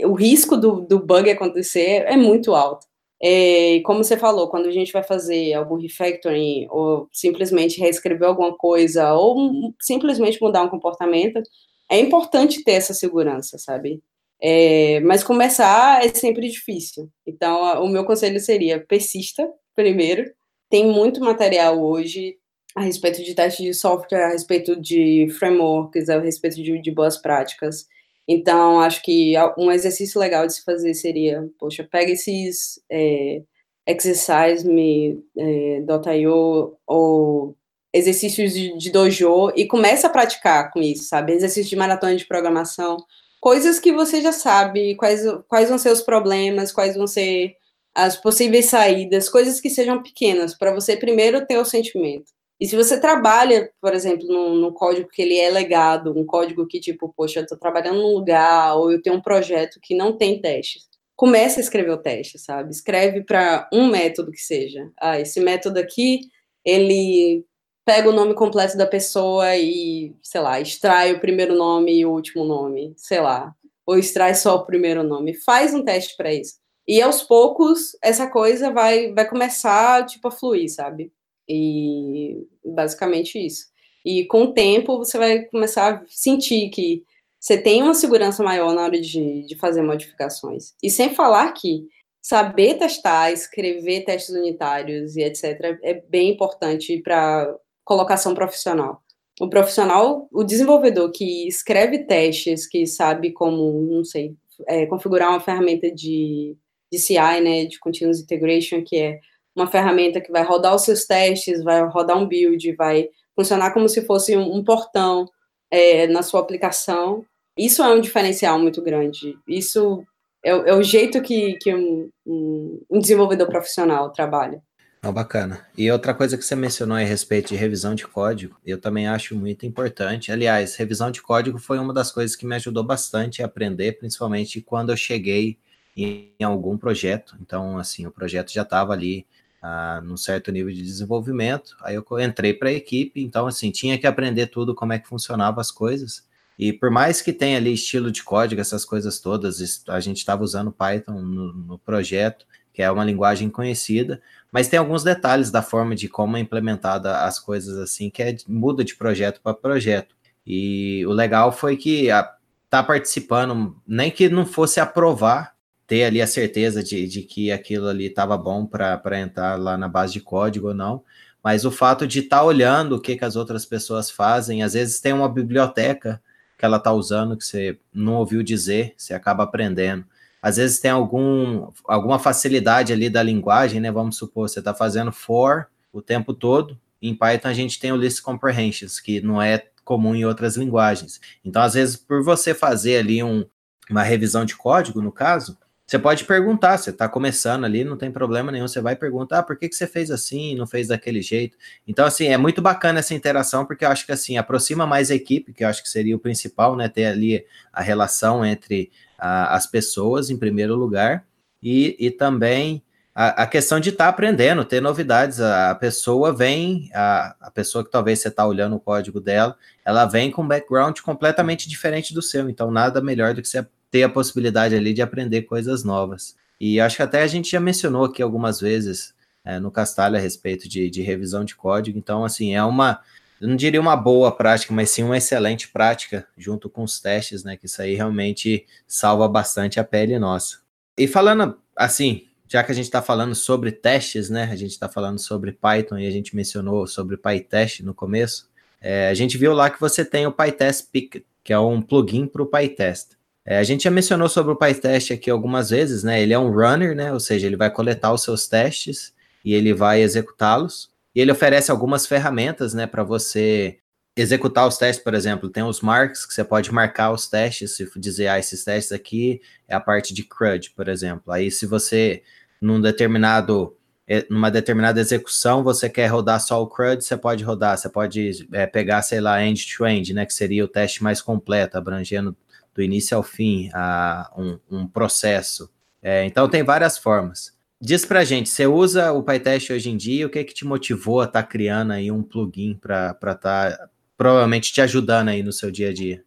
O 0.06 0.14
risco 0.14 0.58
do, 0.58 0.82
do 0.82 1.00
bug 1.00 1.30
acontecer 1.30 2.04
é 2.08 2.16
muito 2.16 2.54
alto. 2.54 2.88
É, 3.22 3.80
como 3.86 4.04
você 4.04 4.18
falou, 4.18 4.50
quando 4.50 4.68
a 4.68 4.72
gente 4.72 4.92
vai 4.92 5.04
fazer 5.04 5.54
algum 5.54 5.78
refactoring 5.78 6.68
ou 6.70 7.08
simplesmente 7.12 7.80
reescrever 7.80 8.28
alguma 8.28 8.56
coisa 8.58 9.14
ou 9.14 9.74
simplesmente 9.82 10.42
mudar 10.42 10.64
um 10.64 10.70
comportamento, 10.70 11.42
é 11.90 12.00
importante 12.00 12.64
ter 12.64 12.74
essa 12.74 12.94
segurança, 12.94 13.58
sabe? 13.58 14.02
É, 14.46 15.00
mas 15.00 15.24
começar 15.24 16.06
é 16.06 16.10
sempre 16.10 16.50
difícil. 16.50 17.10
Então, 17.26 17.82
o 17.82 17.88
meu 17.88 18.04
conselho 18.04 18.40
seria 18.42 18.78
persista 18.86 19.50
primeiro. 19.74 20.30
Tem 20.70 20.86
muito 20.86 21.22
material 21.22 21.82
hoje 21.82 22.36
a 22.76 22.82
respeito 22.82 23.24
de 23.24 23.34
teste 23.34 23.64
de 23.64 23.74
software, 23.74 24.26
a 24.26 24.30
respeito 24.30 24.76
de 24.76 25.30
frameworks, 25.40 26.10
a 26.10 26.20
respeito 26.20 26.62
de, 26.62 26.82
de 26.82 26.92
boas 26.92 27.18
práticas. 27.18 27.86
Então, 28.28 28.82
acho 28.82 29.02
que 29.02 29.34
um 29.58 29.72
exercício 29.72 30.20
legal 30.20 30.46
de 30.46 30.54
se 30.54 30.64
fazer 30.64 30.94
seria, 30.94 31.48
poxa, 31.58 31.88
pega 31.90 32.12
esses 32.12 32.82
é, 32.90 33.42
exercise.me.io 33.88 35.22
é, 35.38 36.78
ou 36.88 37.56
exercícios 37.94 38.54
de, 38.54 38.78
de, 38.78 38.92
dojo 38.92 39.52
e 39.56 39.68
começa 39.68 40.08
a 40.08 40.10
praticar 40.10 40.72
com 40.72 40.82
isso, 40.82 41.04
sabe? 41.04 41.34
Exercícios 41.34 41.70
de 41.70 41.76
maratona 41.76 42.16
de 42.16 42.26
programação, 42.26 42.98
coisas 43.44 43.78
que 43.78 43.92
você 43.92 44.22
já 44.22 44.32
sabe, 44.32 44.96
quais, 44.96 45.22
quais 45.50 45.68
vão 45.68 45.78
ser 45.78 45.92
os 45.92 46.00
problemas, 46.00 46.72
quais 46.72 46.96
vão 46.96 47.06
ser 47.06 47.58
as 47.94 48.16
possíveis 48.16 48.68
saídas, 48.68 49.28
coisas 49.28 49.60
que 49.60 49.70
sejam 49.70 50.02
pequenas, 50.02 50.58
para 50.58 50.74
você 50.74 50.96
primeiro 50.96 51.46
ter 51.46 51.58
o 51.58 51.66
sentimento. 51.66 52.32
E 52.58 52.66
se 52.66 52.78
você 52.78 52.98
trabalha, 52.98 53.70
por 53.82 53.94
exemplo, 53.94 54.26
num, 54.30 54.56
num, 54.56 54.72
código 54.72 55.10
que 55.10 55.22
ele 55.22 55.38
é 55.38 55.50
legado, 55.50 56.18
um 56.18 56.26
código 56.26 56.66
que, 56.66 56.80
tipo, 56.80 57.14
poxa, 57.14 57.40
eu 57.40 57.44
estou 57.44 57.58
trabalhando 57.58 57.98
num 57.98 58.14
lugar, 58.14 58.78
ou 58.78 58.94
eu 58.94 59.02
tenho 59.02 59.18
um 59.18 59.22
projeto 59.22 59.78
que 59.82 59.94
não 59.94 60.18
tem 60.18 60.40
testes, 60.40 60.84
comece 61.14 61.60
a 61.60 61.64
escrever 61.64 61.92
o 61.92 62.02
teste, 62.02 62.40
sabe? 62.40 62.72
Escreve 62.72 63.26
para 63.26 63.70
um 63.74 63.90
método 63.90 64.32
que 64.32 64.40
seja. 64.40 64.90
Ah, 64.98 65.20
esse 65.20 65.42
método 65.42 65.80
aqui, 65.80 66.22
ele 66.64 67.44
pega 67.86 68.10
o 68.10 68.14
nome 68.14 68.34
completo 68.34 68.78
da 68.78 68.88
pessoa 68.88 69.56
e, 69.56 70.16
sei 70.22 70.42
lá, 70.42 70.60
extrai 70.60 71.14
o 71.14 71.20
primeiro 71.20 71.56
nome 71.56 72.00
e 72.00 72.06
o 72.06 72.12
último 72.12 72.44
nome, 72.44 72.94
sei 72.98 73.20
lá, 73.20 73.54
ou 73.86 73.98
extrai 73.98 74.36
só 74.36 74.56
o 74.56 74.66
primeiro 74.66 75.04
nome. 75.04 75.34
Faz 75.34 75.74
um 75.74 75.84
teste 75.84 76.16
para 76.16 76.34
isso. 76.34 76.56
E 76.88 77.02
aos 77.02 77.24
poucos 77.24 77.98
essa 78.02 78.28
coisa 78.30 78.72
vai 78.72 79.14
vai 79.14 79.28
começar 79.28 80.06
tipo 80.06 80.28
a 80.28 80.32
fluir, 80.32 80.70
sabe? 80.74 81.12
E 81.48 82.46
basicamente 82.66 83.38
isso. 83.38 83.68
E 84.06 84.26
com 84.26 84.44
o 84.44 84.54
tempo 84.54 84.98
você 84.98 85.18
vai 85.18 85.44
começar 85.46 85.94
a 85.94 86.04
sentir 86.08 86.70
que 86.70 87.04
você 87.40 87.58
tem 87.58 87.84
uma 87.84 87.94
segurança 87.94 88.44
maior 88.44 88.74
na 88.74 88.84
hora 88.84 89.00
de, 89.02 89.46
de 89.46 89.56
fazer 89.58 89.82
modificações. 89.82 90.74
E 90.82 90.90
sem 90.90 91.14
falar 91.14 91.52
que 91.54 91.88
saber 92.22 92.76
testar, 92.76 93.32
escrever 93.32 94.06
testes 94.06 94.34
unitários 94.34 95.18
e 95.18 95.24
etc. 95.24 95.78
é 95.84 96.02
bem 96.08 96.32
importante 96.32 97.02
para 97.02 97.54
colocação 97.84 98.34
profissional. 98.34 99.02
O 99.40 99.50
profissional, 99.50 100.28
o 100.32 100.44
desenvolvedor 100.44 101.12
que 101.12 101.48
escreve 101.48 102.06
testes, 102.06 102.68
que 102.68 102.86
sabe 102.86 103.32
como, 103.32 103.82
não 103.82 104.04
sei, 104.04 104.36
é, 104.68 104.86
configurar 104.86 105.30
uma 105.30 105.40
ferramenta 105.40 105.92
de, 105.92 106.56
de 106.92 107.00
CI, 107.00 107.42
né, 107.42 107.66
de 107.66 107.80
Continuous 107.80 108.22
Integration, 108.22 108.84
que 108.84 108.98
é 108.98 109.20
uma 109.56 109.68
ferramenta 109.68 110.22
que 110.22 110.32
vai 110.32 110.44
rodar 110.44 110.76
os 110.76 110.84
seus 110.84 111.06
testes, 111.06 111.64
vai 111.64 111.84
rodar 111.88 112.18
um 112.18 112.28
build, 112.28 112.76
vai 112.76 113.10
funcionar 113.36 113.74
como 113.74 113.90
se 113.90 114.06
fosse 114.06 114.38
um, 114.38 114.56
um 114.56 114.64
portão 114.64 115.28
é, 115.72 116.08
na 116.08 116.22
sua 116.22 116.40
aplicação. 116.40 117.26
Isso 117.58 117.84
é 117.84 117.94
um 117.94 118.02
diferencial 118.02 118.60
muito 118.60 118.82
grande. 118.82 119.38
Isso 119.48 120.04
é, 120.44 120.52
é 120.52 120.74
o 120.74 120.84
jeito 120.84 121.22
que, 121.22 121.54
que 121.56 121.74
um, 121.74 122.10
um, 122.26 123.00
desenvolvedor 123.00 123.48
profissional 123.48 124.12
trabalha. 124.12 124.62
Oh, 125.06 125.12
bacana. 125.12 125.68
E 125.78 125.92
outra 125.92 126.14
coisa 126.14 126.38
que 126.38 126.46
você 126.46 126.56
mencionou 126.56 126.96
a 126.96 127.02
respeito 127.02 127.50
de 127.50 127.56
revisão 127.58 127.94
de 127.94 128.08
código, 128.08 128.56
eu 128.66 128.80
também 128.80 129.06
acho 129.06 129.36
muito 129.36 129.66
importante. 129.66 130.32
Aliás, 130.32 130.78
revisão 130.78 131.12
de 131.12 131.22
código 131.22 131.60
foi 131.60 131.78
uma 131.78 131.94
das 131.94 132.10
coisas 132.10 132.38
que 132.38 132.46
me 132.46 132.56
ajudou 132.56 132.86
bastante 132.86 133.44
a 133.44 133.46
aprender, 133.46 133.98
principalmente 134.00 134.62
quando 134.62 134.92
eu 134.92 134.96
cheguei 134.96 135.58
em, 135.98 136.32
algum 136.42 136.78
projeto. 136.78 137.36
Então, 137.42 137.78
assim, 137.78 138.06
o 138.06 138.12
projeto 138.12 138.54
já 138.54 138.62
estava 138.62 138.94
ali 138.94 139.26
ah, 139.62 140.02
num 140.02 140.16
certo 140.16 140.54
nível 140.54 140.74
de 140.74 140.82
desenvolvimento. 140.82 141.76
Aí 141.82 141.96
eu 141.96 142.06
entrei 142.22 142.54
para 142.54 142.70
a 142.70 142.74
equipe, 142.74 143.22
então, 143.22 143.46
assim, 143.46 143.72
tinha 143.72 143.98
que 143.98 144.08
aprender 144.08 144.48
tudo 144.48 144.74
como 144.74 144.94
é 144.94 145.00
que 145.00 145.08
funcionavam 145.10 145.60
as 145.60 145.70
coisas. 145.70 146.26
E 146.58 146.72
por 146.72 146.90
mais 146.90 147.22
que 147.22 147.34
tenha 147.34 147.58
ali 147.58 147.74
estilo 147.74 148.12
de 148.12 148.24
código, 148.24 148.62
essas 148.62 148.86
coisas 148.86 149.20
todas, 149.20 149.84
a 149.90 150.00
gente 150.00 150.18
estava 150.18 150.44
usando 150.44 150.72
Python 150.72 151.20
no, 151.22 151.54
no, 151.54 151.80
projeto, 151.80 152.46
que 152.74 152.82
é 152.82 152.92
uma 152.92 153.06
linguagem 153.06 153.50
conhecida, 153.50 154.22
mas 154.52 154.68
tem 154.68 154.80
alguns 154.80 155.04
detalhes 155.04 155.52
da 155.52 155.62
forma 155.62 155.96
de 155.96 156.10
como 156.10 156.36
é 156.36 156.40
implementada 156.40 157.20
as 157.20 157.40
coisas 157.40 157.78
assim, 157.78 158.10
que 158.10 158.24
é, 158.24 158.36
muda 158.48 158.84
de 158.84 158.96
projeto 158.96 159.40
para 159.42 159.54
projeto. 159.54 160.16
E 160.46 161.06
o 161.06 161.12
legal 161.12 161.52
foi 161.52 161.78
que 161.78 162.10
a, 162.10 162.30
tá 162.70 162.84
participando, 162.84 163.76
nem 163.88 164.10
que 164.10 164.28
não 164.28 164.46
fosse 164.46 164.80
aprovar, 164.80 165.54
ter 165.86 166.06
ali 166.06 166.22
a 166.22 166.28
certeza 166.28 166.84
de, 166.84 167.08
de 167.08 167.22
que 167.22 167.52
aquilo 167.52 167.88
ali 167.88 168.08
estava 168.08 168.38
bom 168.38 168.66
para 168.66 169.20
entrar 169.20 169.60
lá 169.60 169.78
na 169.78 169.88
base 169.88 170.14
de 170.14 170.22
código 170.22 170.70
ou 170.70 170.74
não, 170.74 171.04
mas 171.44 171.66
o 171.66 171.72
fato 171.72 172.08
de 172.08 172.20
estar 172.20 172.38
tá 172.38 172.44
olhando 172.44 172.96
o 172.96 173.02
que, 173.02 173.16
que 173.16 173.26
as 173.26 173.36
outras 173.36 173.66
pessoas 173.66 174.10
fazem, 174.10 174.64
às 174.64 174.74
vezes 174.74 175.02
tem 175.02 175.14
uma 175.14 175.30
biblioteca 175.30 176.22
que 176.58 176.66
ela 176.66 176.78
está 176.78 176.92
usando 176.94 177.36
que 177.38 177.46
você 177.46 177.78
não 177.94 178.16
ouviu 178.16 178.42
dizer, 178.42 178.94
você 178.98 179.14
acaba 179.14 179.44
aprendendo. 179.44 180.06
Às 180.44 180.58
vezes 180.58 180.78
tem 180.78 180.92
algum, 180.92 181.70
alguma 181.86 182.20
facilidade 182.20 182.92
ali 182.92 183.10
da 183.10 183.24
linguagem, 183.24 183.80
né? 183.80 183.90
Vamos 183.90 184.18
supor, 184.18 184.50
você 184.50 184.60
está 184.60 184.74
fazendo 184.74 185.10
for 185.10 185.68
o 185.94 186.02
tempo 186.02 186.34
todo. 186.34 186.78
Em 187.02 187.16
Python 187.16 187.48
a 187.48 187.54
gente 187.54 187.80
tem 187.80 187.94
o 187.94 187.96
list 187.96 188.22
comprehensions, 188.22 189.00
que 189.00 189.22
não 189.22 189.42
é 189.42 189.66
comum 189.86 190.14
em 190.14 190.26
outras 190.26 190.58
linguagens. 190.58 191.22
Então, 191.46 191.62
às 191.62 191.76
vezes, 191.76 191.96
por 191.96 192.22
você 192.22 192.54
fazer 192.54 192.98
ali 192.98 193.24
um, 193.24 193.46
uma 193.90 194.04
revisão 194.04 194.44
de 194.44 194.54
código, 194.58 195.02
no 195.02 195.14
caso, 195.14 195.58
você 195.86 195.98
pode 195.98 196.26
perguntar, 196.26 196.78
você 196.78 196.90
está 196.90 197.08
começando 197.08 197.64
ali, 197.64 197.86
não 197.86 197.96
tem 197.96 198.12
problema 198.12 198.52
nenhum, 198.52 198.68
você 198.68 198.82
vai 198.82 198.98
perguntar, 198.98 199.40
ah, 199.40 199.44
por 199.44 199.58
que, 199.58 199.70
que 199.70 199.76
você 199.76 199.88
fez 199.88 200.12
assim, 200.12 200.56
não 200.56 200.68
fez 200.68 200.90
daquele 200.90 201.22
jeito? 201.22 201.58
Então, 201.88 202.06
assim, 202.06 202.28
é 202.28 202.38
muito 202.38 202.62
bacana 202.62 203.00
essa 203.00 203.14
interação, 203.14 203.66
porque 203.66 203.86
eu 203.86 203.90
acho 203.90 204.06
que, 204.06 204.12
assim, 204.12 204.38
aproxima 204.38 204.86
mais 204.86 205.10
a 205.10 205.16
equipe, 205.16 205.54
que 205.54 205.64
eu 205.64 205.70
acho 205.70 205.82
que 205.84 205.90
seria 205.90 206.16
o 206.16 206.20
principal, 206.20 206.76
né, 206.76 206.90
ter 206.90 207.06
ali 207.06 207.46
a 207.72 207.82
relação 207.82 208.46
entre 208.46 208.92
a, 209.24 209.56
as 209.56 209.66
pessoas, 209.66 210.30
em 210.30 210.36
primeiro 210.36 210.76
lugar, 210.76 211.26
e, 211.62 211.96
e 211.98 212.12
também 212.12 212.84
a, 213.16 213.44
a 213.44 213.48
questão 213.48 213.80
de 213.80 213.90
estar 213.90 214.04
tá 214.04 214.10
aprendendo, 214.10 214.66
ter 214.66 214.82
novidades, 214.82 215.40
a, 215.40 215.72
a 215.72 215.76
pessoa 215.76 216.34
vem, 216.34 216.90
a, 216.94 217.34
a 217.40 217.50
pessoa 217.50 217.86
que 217.86 217.90
talvez 217.90 218.20
você 218.20 218.28
está 218.28 218.46
olhando 218.46 218.76
o 218.76 218.80
código 218.82 219.22
dela, 219.22 219.56
ela 219.86 220.04
vem 220.06 220.30
com 220.30 220.44
um 220.44 220.48
background 220.48 221.00
completamente 221.00 221.70
diferente 221.70 222.14
do 222.14 222.22
seu, 222.22 222.50
então 222.50 222.70
nada 222.70 223.00
melhor 223.00 223.34
do 223.34 223.42
que 223.42 223.48
você 223.48 223.66
ter 223.90 224.04
a 224.04 224.10
possibilidade 224.10 224.76
ali 224.76 224.94
de 224.94 225.02
aprender 225.02 225.44
coisas 225.44 225.86
novas. 225.86 226.36
E 226.60 226.82
acho 226.82 226.98
que 226.98 227.04
até 227.04 227.24
a 227.24 227.28
gente 227.28 227.50
já 227.50 227.62
mencionou 227.62 228.04
aqui 228.04 228.22
algumas 228.22 228.60
vezes 228.60 229.14
é, 229.46 229.58
no 229.58 229.72
Castalho 229.72 230.18
a 230.18 230.20
respeito 230.20 230.68
de, 230.68 230.90
de 230.90 231.02
revisão 231.02 231.46
de 231.46 231.56
código. 231.56 231.98
Então, 231.98 232.26
assim, 232.26 232.54
é 232.54 232.64
uma, 232.64 233.00
eu 233.42 233.48
não 233.48 233.56
diria 233.56 233.82
uma 233.82 233.96
boa 233.96 234.32
prática, 234.32 234.74
mas 234.74 234.90
sim 234.90 235.04
uma 235.04 235.18
excelente 235.18 235.68
prática 235.68 236.28
junto 236.38 236.70
com 236.70 236.84
os 236.84 237.00
testes, 237.00 237.44
né? 237.44 237.58
Que 237.58 237.66
isso 237.66 237.82
aí 237.82 237.96
realmente 237.96 238.66
salva 238.88 239.28
bastante 239.28 239.80
a 239.80 239.84
pele 239.84 240.18
nossa. 240.18 240.60
E 240.98 241.08
falando 241.08 241.58
assim, 241.76 242.28
já 242.48 242.64
que 242.64 242.72
a 242.72 242.76
gente 242.76 242.86
está 242.86 243.02
falando 243.02 243.34
sobre 243.34 243.72
testes, 243.72 244.30
né? 244.30 244.50
A 244.52 244.56
gente 244.56 244.72
está 244.72 244.88
falando 244.88 245.20
sobre 245.20 245.52
Python 245.52 245.98
e 245.98 246.08
a 246.08 246.12
gente 246.12 246.36
mencionou 246.36 246.86
sobre 246.86 247.18
PyTest 247.18 247.82
no 247.82 247.94
começo. 247.94 248.48
É, 248.80 249.10
a 249.10 249.14
gente 249.14 249.38
viu 249.38 249.54
lá 249.54 249.70
que 249.70 249.80
você 249.80 250.06
tem 250.06 250.28
o 250.28 250.32
PyTest 250.32 250.88
Pick, 250.92 251.26
que 251.44 251.52
é 251.52 251.58
um 251.58 251.82
plugin 251.82 252.28
para 252.28 252.44
o 252.44 252.46
PyTest. 252.46 253.18
É, 253.46 253.58
a 253.58 253.64
gente 253.64 253.84
já 253.84 253.92
mencionou 253.92 254.30
sobre 254.30 254.54
o 254.54 254.56
PyTest 254.56 255.12
aqui 255.12 255.30
algumas 255.30 255.72
vezes, 255.72 256.04
né? 256.04 256.22
Ele 256.22 256.34
é 256.34 256.40
um 256.40 256.52
runner, 256.52 256.96
né? 256.96 257.12
Ou 257.12 257.20
seja, 257.20 257.48
ele 257.48 257.58
vai 257.58 257.72
coletar 257.72 258.14
os 258.14 258.22
seus 258.22 258.48
testes 258.48 259.14
e 259.44 259.54
ele 259.54 259.74
vai 259.74 260.02
executá-los. 260.02 260.93
E 261.16 261.22
ele 261.22 261.32
oferece 261.32 261.72
algumas 261.72 262.08
ferramentas, 262.08 262.74
né, 262.74 262.88
para 262.88 263.04
você 263.04 263.80
executar 264.16 264.68
os 264.68 264.78
testes, 264.78 265.04
por 265.04 265.14
exemplo, 265.14 265.50
tem 265.50 265.64
os 265.64 265.82
marks 265.82 266.26
que 266.26 266.34
você 266.34 266.44
pode 266.44 266.72
marcar 266.72 267.12
os 267.12 267.28
testes, 267.28 267.76
se 267.76 267.90
dizer, 267.96 268.28
ah, 268.28 268.40
esses 268.40 268.64
testes 268.64 268.92
aqui 268.92 269.42
é 269.68 269.76
a 269.76 269.80
parte 269.80 270.14
de 270.14 270.24
CRUD, 270.24 270.72
por 270.72 270.88
exemplo. 270.88 271.34
Aí, 271.34 271.50
se 271.50 271.66
você, 271.66 272.22
num 272.62 272.80
determinado, 272.80 273.76
é, 274.08 274.26
numa 274.30 274.52
determinada 274.52 275.00
execução, 275.00 275.64
você 275.64 275.90
quer 275.90 276.08
rodar 276.08 276.40
só 276.40 276.62
o 276.62 276.68
CRUD, 276.68 277.04
você 277.04 277.18
pode 277.18 277.44
rodar, 277.44 277.78
você 277.78 277.90
pode 277.90 278.48
é, 278.52 278.68
pegar, 278.68 279.02
sei 279.02 279.20
lá, 279.20 279.44
end-to-end, 279.44 280.12
-end, 280.12 280.14
né, 280.14 280.26
que 280.26 280.34
seria 280.34 280.64
o 280.64 280.68
teste 280.68 281.04
mais 281.04 281.22
completo, 281.22 281.78
abrangendo 281.78 282.38
do 282.74 282.82
início 282.82 283.18
ao 283.18 283.24
fim, 283.24 283.70
a 283.74 284.32
um, 284.38 284.60
um 284.70 284.88
processo. 284.88 285.70
É, 286.02 286.26
então, 286.26 286.50
tem 286.50 286.64
várias 286.64 286.98
formas. 286.98 287.54
Diz 287.86 288.06
pra 288.06 288.24
gente, 288.24 288.48
você 288.48 288.66
usa 288.66 289.12
o 289.12 289.22
PyTest 289.22 289.74
hoje 289.74 289.90
em 289.90 289.98
dia? 289.98 290.26
O 290.26 290.30
que 290.30 290.40
é 290.40 290.44
que 290.46 290.54
te 290.54 290.66
motivou 290.66 291.20
a 291.20 291.26
estar 291.26 291.44
tá 291.44 291.48
criando 291.50 291.92
aí 291.92 292.10
um 292.10 292.24
plugin 292.24 292.76
para 292.76 293.12
estar 293.12 293.36
tá, 293.36 293.90
provavelmente 294.16 294.72
te 294.72 294.80
ajudando 294.80 295.28
aí 295.28 295.44
no 295.44 295.52
seu 295.52 295.70
dia 295.70 295.90
a 295.90 295.94
dia? 295.94 296.24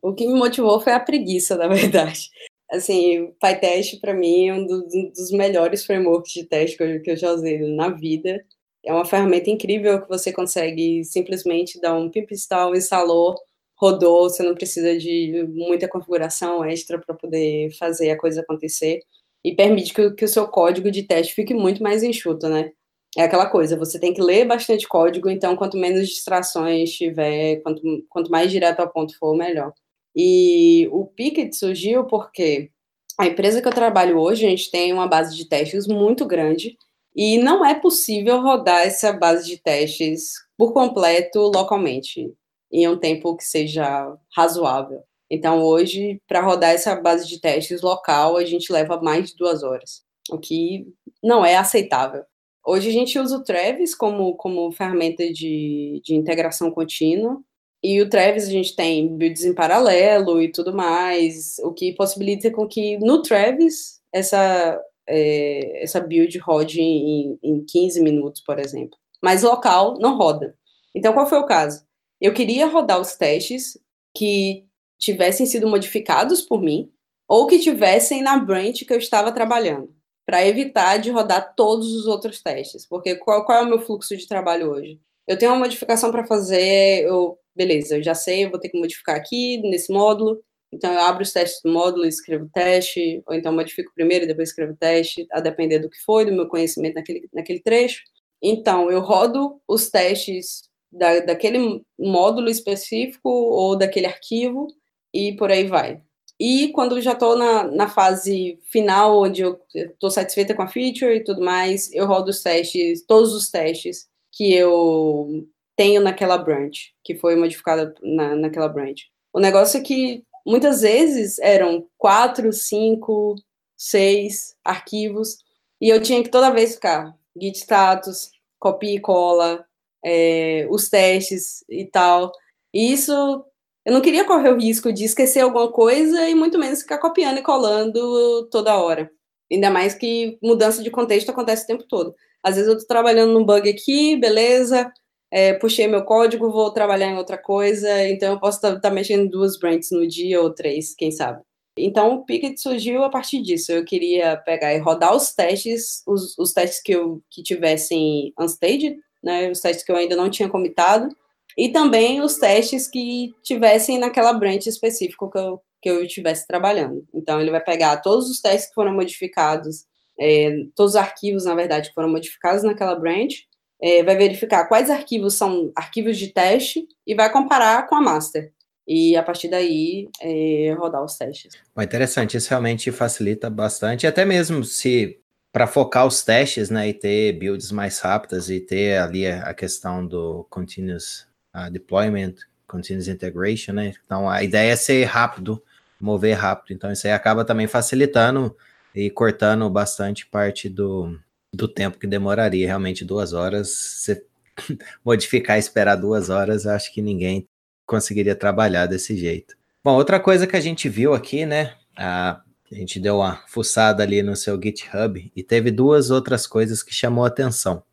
O 0.00 0.14
que 0.14 0.26
me 0.26 0.32
motivou 0.32 0.80
foi 0.80 0.94
a 0.94 1.00
preguiça, 1.00 1.54
na 1.54 1.68
verdade. 1.68 2.30
Assim, 2.70 3.30
PyTest 3.38 4.00
para 4.00 4.14
mim 4.14 4.48
é 4.48 4.54
um 4.54 4.66
dos, 4.66 5.30
melhores 5.32 5.84
frameworks 5.84 6.32
de 6.32 6.44
teste 6.44 6.78
que 6.78 6.82
eu, 6.82 7.02
que 7.02 7.10
eu 7.10 7.16
já 7.16 7.30
usei 7.30 7.58
na 7.76 7.90
vida. 7.90 8.42
É 8.82 8.90
uma 8.90 9.04
ferramenta 9.04 9.50
incrível 9.50 10.00
que 10.00 10.08
você 10.08 10.32
consegue 10.32 11.04
simplesmente 11.04 11.78
dar 11.78 11.94
um 11.94 12.08
pip 12.08 12.32
install, 12.32 12.74
instalou, 12.74 13.34
rodou, 13.74 14.30
você 14.30 14.42
não 14.42 14.54
precisa 14.54 14.96
de 14.96 15.44
muita 15.46 15.88
configuração 15.88 16.64
extra 16.64 16.98
para 16.98 17.14
poder 17.14 17.70
fazer 17.72 18.10
a 18.12 18.18
coisa 18.18 18.40
acontecer 18.40 19.02
e 19.46 19.54
permite 19.54 19.94
que, 19.94 20.10
que, 20.10 20.24
o 20.24 20.28
seu 20.28 20.48
código 20.48 20.90
de 20.90 21.04
teste 21.04 21.32
fique 21.32 21.54
muito 21.54 21.80
mais 21.80 22.02
enxuto, 22.02 22.48
né? 22.48 22.72
É 23.16 23.22
aquela 23.22 23.48
coisa, 23.48 23.76
você 23.76 23.96
tem 23.96 24.12
que 24.12 24.20
ler 24.20 24.44
bastante 24.44 24.88
código, 24.88 25.30
então 25.30 25.54
quanto 25.54 25.76
menos 25.76 26.08
distrações 26.08 26.90
tiver, 26.92 27.62
quanto, 27.62 27.80
quanto 28.08 28.30
mais 28.30 28.50
direto 28.50 28.80
ao 28.80 28.90
ponto 28.90 29.16
for, 29.16 29.36
melhor. 29.36 29.72
E 30.16 30.88
o 30.90 31.06
Picket 31.06 31.54
surgiu 31.54 32.04
porque 32.06 32.70
a 33.16 33.26
empresa 33.26 33.62
que 33.62 33.68
eu 33.68 33.72
trabalho 33.72 34.18
hoje, 34.18 34.44
a 34.44 34.50
gente 34.50 34.68
tem 34.68 34.92
uma 34.92 35.06
base 35.06 35.36
de 35.36 35.48
testes 35.48 35.86
muito 35.86 36.26
grande 36.26 36.76
e 37.14 37.38
não 37.38 37.64
é 37.64 37.74
possível 37.74 38.40
rodar 38.42 38.80
essa 38.82 39.12
base 39.12 39.46
de 39.46 39.62
testes 39.62 40.32
por 40.58 40.72
completo 40.72 41.38
localmente 41.54 42.34
em 42.72 42.88
um 42.88 42.98
tempo 42.98 43.36
que 43.36 43.44
seja 43.44 44.12
razoável. 44.36 45.04
Então, 45.30 45.62
hoje, 45.62 46.20
para 46.28 46.40
rodar 46.40 46.70
essa 46.70 46.94
base 46.94 47.26
de 47.26 47.40
testes 47.40 47.82
local, 47.82 48.36
a 48.36 48.44
gente 48.44 48.72
leva 48.72 49.00
mais 49.00 49.30
de 49.30 49.36
duas 49.36 49.62
horas, 49.62 50.02
o 50.30 50.38
que 50.38 50.86
não 51.22 51.44
é 51.44 51.56
aceitável. 51.56 52.24
Hoje 52.64 52.88
a 52.88 52.92
gente 52.92 53.18
usa 53.18 53.36
o 53.36 53.44
Travis 53.44 53.94
como, 53.94 54.34
como 54.36 54.70
ferramenta 54.72 55.32
de, 55.32 56.00
de 56.04 56.14
integração 56.14 56.70
contínua, 56.70 57.40
e 57.82 58.00
o 58.00 58.08
Travis 58.08 58.48
a 58.48 58.50
gente 58.50 58.74
tem 58.74 59.16
builds 59.16 59.44
em 59.44 59.54
paralelo 59.54 60.42
e 60.42 60.50
tudo 60.50 60.74
mais, 60.74 61.58
o 61.60 61.72
que 61.72 61.92
possibilita 61.92 62.50
com 62.50 62.66
que 62.66 62.98
no 62.98 63.22
Travis 63.22 64.00
essa, 64.12 64.80
é, 65.08 65.82
essa 65.82 66.00
build 66.00 66.36
rode 66.38 66.80
em, 66.80 67.38
em 67.42 67.64
15 67.64 68.02
minutos, 68.02 68.40
por 68.40 68.58
exemplo. 68.58 68.98
Mas 69.22 69.42
local 69.42 69.98
não 70.00 70.16
roda. 70.16 70.56
Então, 70.94 71.12
qual 71.12 71.26
foi 71.28 71.38
o 71.38 71.46
caso? 71.46 71.84
Eu 72.20 72.32
queria 72.32 72.66
rodar 72.66 73.00
os 73.00 73.14
testes 73.14 73.78
que 74.16 74.64
tivessem 74.98 75.46
sido 75.46 75.68
modificados 75.68 76.42
por 76.42 76.60
mim 76.62 76.90
ou 77.28 77.46
que 77.46 77.58
tivessem 77.58 78.22
na 78.22 78.38
branch 78.38 78.84
que 78.84 78.92
eu 78.92 78.98
estava 78.98 79.32
trabalhando, 79.32 79.92
para 80.24 80.46
evitar 80.46 80.98
de 80.98 81.10
rodar 81.10 81.54
todos 81.54 81.92
os 81.92 82.06
outros 82.06 82.40
testes. 82.40 82.86
Porque 82.86 83.16
qual, 83.16 83.44
qual 83.44 83.58
é 83.58 83.62
o 83.62 83.68
meu 83.68 83.80
fluxo 83.80 84.16
de 84.16 84.28
trabalho 84.28 84.70
hoje? 84.70 85.00
Eu 85.26 85.36
tenho 85.36 85.52
uma 85.52 85.58
modificação 85.58 86.10
para 86.12 86.26
fazer, 86.26 87.04
eu, 87.04 87.38
beleza, 87.54 87.96
eu 87.96 88.02
já 88.02 88.14
sei, 88.14 88.44
eu 88.44 88.50
vou 88.50 88.60
ter 88.60 88.68
que 88.68 88.78
modificar 88.78 89.16
aqui 89.16 89.58
nesse 89.58 89.92
módulo, 89.92 90.40
então 90.72 90.92
eu 90.92 91.00
abro 91.00 91.22
os 91.22 91.32
testes 91.32 91.60
do 91.62 91.72
módulo 91.72 92.06
escrevo 92.06 92.44
o 92.44 92.50
teste, 92.50 93.22
ou 93.26 93.34
então 93.34 93.52
modifico 93.52 93.92
primeiro 93.94 94.24
e 94.24 94.28
depois 94.28 94.50
escrevo 94.50 94.72
o 94.72 94.76
teste, 94.76 95.26
a 95.32 95.40
depender 95.40 95.80
do 95.80 95.90
que 95.90 95.98
foi, 96.04 96.24
do 96.24 96.32
meu 96.32 96.46
conhecimento 96.48 96.94
naquele, 96.94 97.28
naquele 97.32 97.60
trecho. 97.60 98.02
Então, 98.42 98.90
eu 98.90 99.00
rodo 99.00 99.60
os 99.66 99.88
testes 99.88 100.62
da, 100.92 101.20
daquele 101.20 101.82
módulo 101.98 102.48
específico 102.48 103.28
ou 103.28 103.76
daquele 103.76 104.06
arquivo 104.06 104.68
e 105.16 105.36
por 105.36 105.50
aí 105.50 105.66
vai. 105.66 106.02
e 106.38 106.68
quando 106.72 107.00
já 107.00 107.12
estou 107.12 107.36
na, 107.38 107.64
na 107.64 107.88
fase 107.88 108.58
final, 108.70 109.22
onde 109.22 109.42
eu 109.42 109.58
estou 109.74 110.10
satisfeita 110.10 110.54
com 110.54 110.62
a 110.62 110.68
feature 110.68 111.16
e 111.16 111.24
tudo 111.24 111.42
mais, 111.42 111.90
eu 111.92 112.06
rodo 112.06 112.30
os 112.30 112.42
testes, 112.42 113.04
todos 113.06 113.32
os 113.34 113.50
testes 113.50 114.06
que 114.32 114.52
eu 114.52 115.46
tenho 115.76 116.02
naquela 116.02 116.36
branch, 116.36 116.92
que 117.02 117.14
foi 117.14 117.36
modificada 117.36 117.94
na, 118.02 118.36
naquela 118.36 118.68
branch. 118.68 119.04
O 119.32 119.40
negócio 119.40 119.78
é 119.78 119.82
que 119.82 120.24
muitas 120.46 120.82
vezes 120.82 121.38
eram 121.38 121.86
quatro, 121.96 122.52
cinco, 122.52 123.34
seis 123.76 124.54
arquivos, 124.64 125.38
e 125.80 125.88
eu 125.88 126.02
tinha 126.02 126.22
que 126.22 126.30
toda 126.30 126.50
vez 126.50 126.74
ficar 126.74 127.14
git 127.40 127.56
status, 127.58 128.30
copia 128.58 128.96
e 128.96 129.00
cola, 129.00 129.64
é, 130.04 130.66
os 130.70 130.88
testes 130.88 131.64
e 131.68 131.86
tal. 131.86 132.32
E 132.72 132.92
isso, 132.92 133.44
eu 133.86 133.92
não 133.92 134.00
queria 134.00 134.24
correr 134.24 134.50
o 134.50 134.58
risco 134.58 134.92
de 134.92 135.04
esquecer 135.04 135.40
alguma 135.40 135.70
coisa 135.70 136.28
e 136.28 136.34
muito 136.34 136.58
menos 136.58 136.82
ficar 136.82 136.98
copiando 136.98 137.38
e 137.38 137.42
colando 137.42 138.48
toda 138.50 138.76
hora. 138.76 139.08
Ainda 139.50 139.70
mais 139.70 139.94
que 139.94 140.36
mudança 140.42 140.82
de 140.82 140.90
contexto 140.90 141.30
acontece 141.30 141.62
o 141.62 141.66
tempo 141.68 141.84
todo. 141.88 142.12
Às 142.42 142.56
vezes 142.56 142.68
eu 142.68 142.74
estou 142.74 142.88
trabalhando 142.88 143.32
num 143.32 143.44
bug 143.44 143.70
aqui, 143.70 144.16
beleza, 144.16 144.92
é, 145.30 145.52
puxei 145.54 145.86
meu 145.86 146.04
código, 146.04 146.50
vou 146.50 146.72
trabalhar 146.72 147.06
em 147.12 147.16
outra 147.16 147.38
coisa, 147.38 148.08
então 148.08 148.32
eu 148.32 148.40
posso 148.40 148.58
estar 148.58 148.74
tá, 148.74 148.80
tá 148.80 148.90
mexendo 148.90 149.30
duas 149.30 149.56
branches 149.56 149.92
no 149.92 150.04
dia 150.04 150.42
ou 150.42 150.52
três, 150.52 150.92
quem 150.92 151.12
sabe. 151.12 151.40
Então 151.78 152.12
o 152.12 152.24
Picket 152.24 152.58
surgiu 152.58 153.04
a 153.04 153.08
partir 153.08 153.40
disso. 153.40 153.70
Eu 153.70 153.84
queria 153.84 154.36
pegar 154.36 154.74
e 154.74 154.78
rodar 154.78 155.14
os 155.14 155.32
testes, 155.32 156.02
os, 156.04 156.36
os 156.36 156.52
testes 156.52 156.82
que 156.82 156.90
eu 156.90 157.22
que 157.30 157.40
tivessem 157.40 158.32
unstaged, 158.36 158.96
né, 159.22 159.48
os 159.48 159.60
testes 159.60 159.84
que 159.84 159.92
eu 159.92 159.96
ainda 159.96 160.16
não 160.16 160.28
tinha 160.28 160.48
comitado, 160.48 161.08
e 161.56 161.70
também 161.70 162.20
os 162.20 162.36
testes 162.36 162.88
que 162.88 163.34
tivessem 163.42 163.98
naquela 163.98 164.32
branch 164.32 164.66
específica 164.66 165.28
que 165.30 165.38
eu, 165.38 165.60
que 165.80 165.90
eu 165.90 166.04
estivesse 166.04 166.46
trabalhando. 166.46 167.06
Então 167.14 167.40
ele 167.40 167.50
vai 167.50 167.62
pegar 167.62 167.96
todos 167.98 168.28
os 168.30 168.40
testes 168.40 168.68
que 168.68 168.74
foram 168.74 168.92
modificados, 168.94 169.84
é, 170.20 170.50
todos 170.74 170.92
os 170.92 170.96
arquivos, 170.96 171.44
na 171.44 171.54
verdade, 171.54 171.88
que 171.88 171.94
foram 171.94 172.10
modificados 172.10 172.62
naquela 172.62 172.94
branch, 172.94 173.46
é, 173.80 174.02
vai 174.02 174.16
verificar 174.16 174.66
quais 174.66 174.90
arquivos 174.90 175.34
são 175.34 175.70
arquivos 175.74 176.18
de 176.18 176.28
teste 176.28 176.86
e 177.06 177.14
vai 177.14 177.30
comparar 177.30 177.86
com 177.86 177.94
a 177.94 178.02
master. 178.02 178.52
E 178.88 179.16
a 179.16 179.22
partir 179.22 179.48
daí 179.48 180.08
é, 180.20 180.72
rodar 180.78 181.02
os 181.02 181.16
testes. 181.16 181.52
Bom, 181.74 181.82
interessante, 181.82 182.36
isso 182.36 182.50
realmente 182.50 182.92
facilita 182.92 183.50
bastante, 183.50 184.06
até 184.06 184.24
mesmo 184.24 184.62
se 184.62 185.18
para 185.52 185.66
focar 185.66 186.06
os 186.06 186.22
testes, 186.22 186.68
né, 186.68 186.88
e 186.88 186.92
ter 186.92 187.32
builds 187.32 187.72
mais 187.72 187.98
rápidas 187.98 188.50
e 188.50 188.60
ter 188.60 188.98
ali 188.98 189.26
a, 189.26 189.54
questão 189.54 190.06
do 190.06 190.46
continuous 190.50 191.26
uh, 191.56 191.70
deployment, 191.70 192.34
continuous 192.66 193.08
integration, 193.08 193.72
né? 193.72 193.94
Então 194.04 194.28
a 194.28 194.42
ideia 194.42 194.72
é 194.72 194.76
ser 194.76 195.04
rápido, 195.04 195.62
mover 195.98 196.36
rápido. 196.36 196.74
Então 196.74 196.92
isso 196.92 197.06
aí 197.06 197.12
acaba 197.12 197.44
também 197.44 197.66
facilitando 197.66 198.54
e 198.94 199.08
cortando 199.08 199.68
bastante 199.70 200.26
parte 200.26 200.68
do, 200.68 201.18
do 201.52 201.66
tempo 201.66 201.98
que 201.98 202.06
demoraria 202.06 202.66
realmente 202.66 203.04
duas 203.04 203.32
horas. 203.32 203.68
Você 203.68 204.24
modificar 205.04 205.56
e 205.56 205.60
esperar 205.60 205.96
duas 205.96 206.28
horas, 206.28 206.66
acho 206.66 206.92
que 206.92 207.00
ninguém 207.00 207.48
conseguiria 207.86 208.34
trabalhar 208.34 208.86
desse 208.86 209.16
jeito. 209.16 209.54
Bom, 209.82 209.94
outra 209.94 210.18
coisa 210.18 210.46
que 210.46 210.56
a 210.56 210.60
gente 210.60 210.88
viu 210.88 211.14
aqui, 211.14 211.46
né? 211.46 211.74
A, 211.96 212.40
a 212.72 212.74
gente 212.74 212.98
deu 212.98 213.18
uma 213.18 213.44
fuçada 213.46 214.02
ali 214.02 214.22
no 214.22 214.34
seu 214.34 214.60
GitHub 214.60 215.30
e 215.34 215.42
teve 215.42 215.70
duas 215.70 216.10
outras 216.10 216.46
coisas 216.46 216.82
que 216.82 216.92
chamou 216.92 217.24
a 217.24 217.28
atenção. 217.28 217.84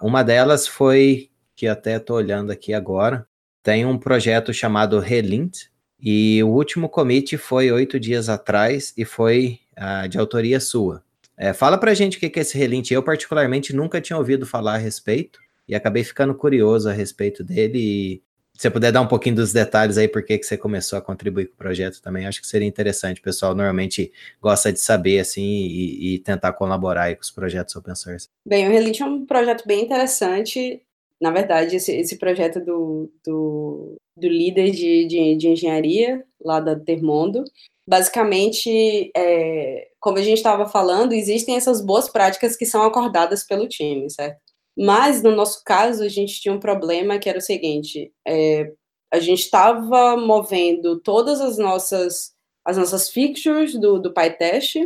uma 0.00 0.22
delas 0.22 0.68
foi 0.68 1.31
que 1.54 1.66
até 1.66 1.96
estou 1.96 2.16
olhando 2.16 2.50
aqui 2.50 2.74
agora. 2.74 3.26
Tem 3.62 3.86
um 3.86 3.98
projeto 3.98 4.52
chamado 4.52 4.98
Relint 4.98 5.66
e 6.00 6.42
o 6.42 6.48
último 6.48 6.88
commit 6.88 7.36
foi 7.36 7.70
oito 7.70 8.00
dias 8.00 8.28
atrás 8.28 8.92
e 8.96 9.04
foi 9.04 9.60
de 10.10 10.18
autoria 10.18 10.60
sua. 10.60 11.02
É, 11.36 11.52
fala 11.52 11.78
pra 11.78 11.94
gente 11.94 12.16
o 12.16 12.20
que 12.20 12.38
é 12.38 12.42
esse 12.42 12.56
Relint. 12.58 12.90
Eu, 12.90 13.02
particularmente, 13.02 13.74
nunca 13.74 14.00
tinha 14.00 14.16
ouvido 14.16 14.46
falar 14.46 14.74
a 14.74 14.78
respeito 14.78 15.40
e 15.66 15.74
acabei 15.74 16.04
ficando 16.04 16.34
curioso 16.34 16.88
a 16.88 16.92
respeito 16.92 17.42
dele. 17.42 17.78
E 17.78 18.22
se 18.54 18.62
você 18.62 18.70
puder 18.70 18.92
dar 18.92 19.00
um 19.00 19.06
pouquinho 19.06 19.36
dos 19.36 19.52
detalhes 19.52 19.96
aí, 19.96 20.06
por 20.06 20.24
que 20.24 20.40
você 20.42 20.56
começou 20.56 20.98
a 20.98 21.02
contribuir 21.02 21.46
com 21.46 21.54
o 21.54 21.56
projeto 21.56 22.00
também, 22.02 22.26
acho 22.26 22.40
que 22.40 22.46
seria 22.46 22.68
interessante. 22.68 23.20
O 23.20 23.24
pessoal 23.24 23.54
normalmente 23.54 24.12
gosta 24.40 24.72
de 24.72 24.78
saber, 24.78 25.20
assim, 25.20 25.42
e, 25.42 26.14
e 26.14 26.18
tentar 26.18 26.52
colaborar 26.52 27.14
com 27.14 27.22
os 27.22 27.30
projetos 27.30 27.74
open 27.74 27.94
source. 27.94 28.28
Bem, 28.46 28.68
o 28.68 28.70
Relint 28.70 29.00
é 29.00 29.04
um 29.04 29.24
projeto 29.24 29.66
bem 29.66 29.82
interessante. 29.82 30.82
Na 31.22 31.30
verdade, 31.30 31.76
esse, 31.76 31.92
esse 31.92 32.18
projeto 32.18 32.58
do, 32.58 33.08
do, 33.24 33.96
do 34.16 34.28
líder 34.28 34.72
de, 34.72 35.06
de, 35.06 35.36
de 35.36 35.48
engenharia 35.50 36.24
lá 36.44 36.58
da 36.58 36.76
Termondo, 36.76 37.44
basicamente, 37.86 39.12
é, 39.16 39.88
como 40.00 40.18
a 40.18 40.22
gente 40.22 40.38
estava 40.38 40.68
falando, 40.68 41.12
existem 41.12 41.54
essas 41.54 41.80
boas 41.80 42.08
práticas 42.08 42.56
que 42.56 42.66
são 42.66 42.82
acordadas 42.82 43.44
pelo 43.46 43.68
time, 43.68 44.10
certo? 44.10 44.40
Mas, 44.76 45.22
no 45.22 45.30
nosso 45.30 45.62
caso, 45.64 46.02
a 46.02 46.08
gente 46.08 46.40
tinha 46.40 46.52
um 46.52 46.58
problema 46.58 47.20
que 47.20 47.28
era 47.28 47.38
o 47.38 47.42
seguinte, 47.42 48.12
é, 48.26 48.72
a 49.12 49.20
gente 49.20 49.42
estava 49.42 50.16
movendo 50.16 50.98
todas 50.98 51.40
as 51.40 51.56
nossas, 51.56 52.32
as 52.64 52.76
nossas 52.76 53.08
features 53.10 53.78
do, 53.78 54.00
do 54.00 54.12
PyTest 54.12 54.76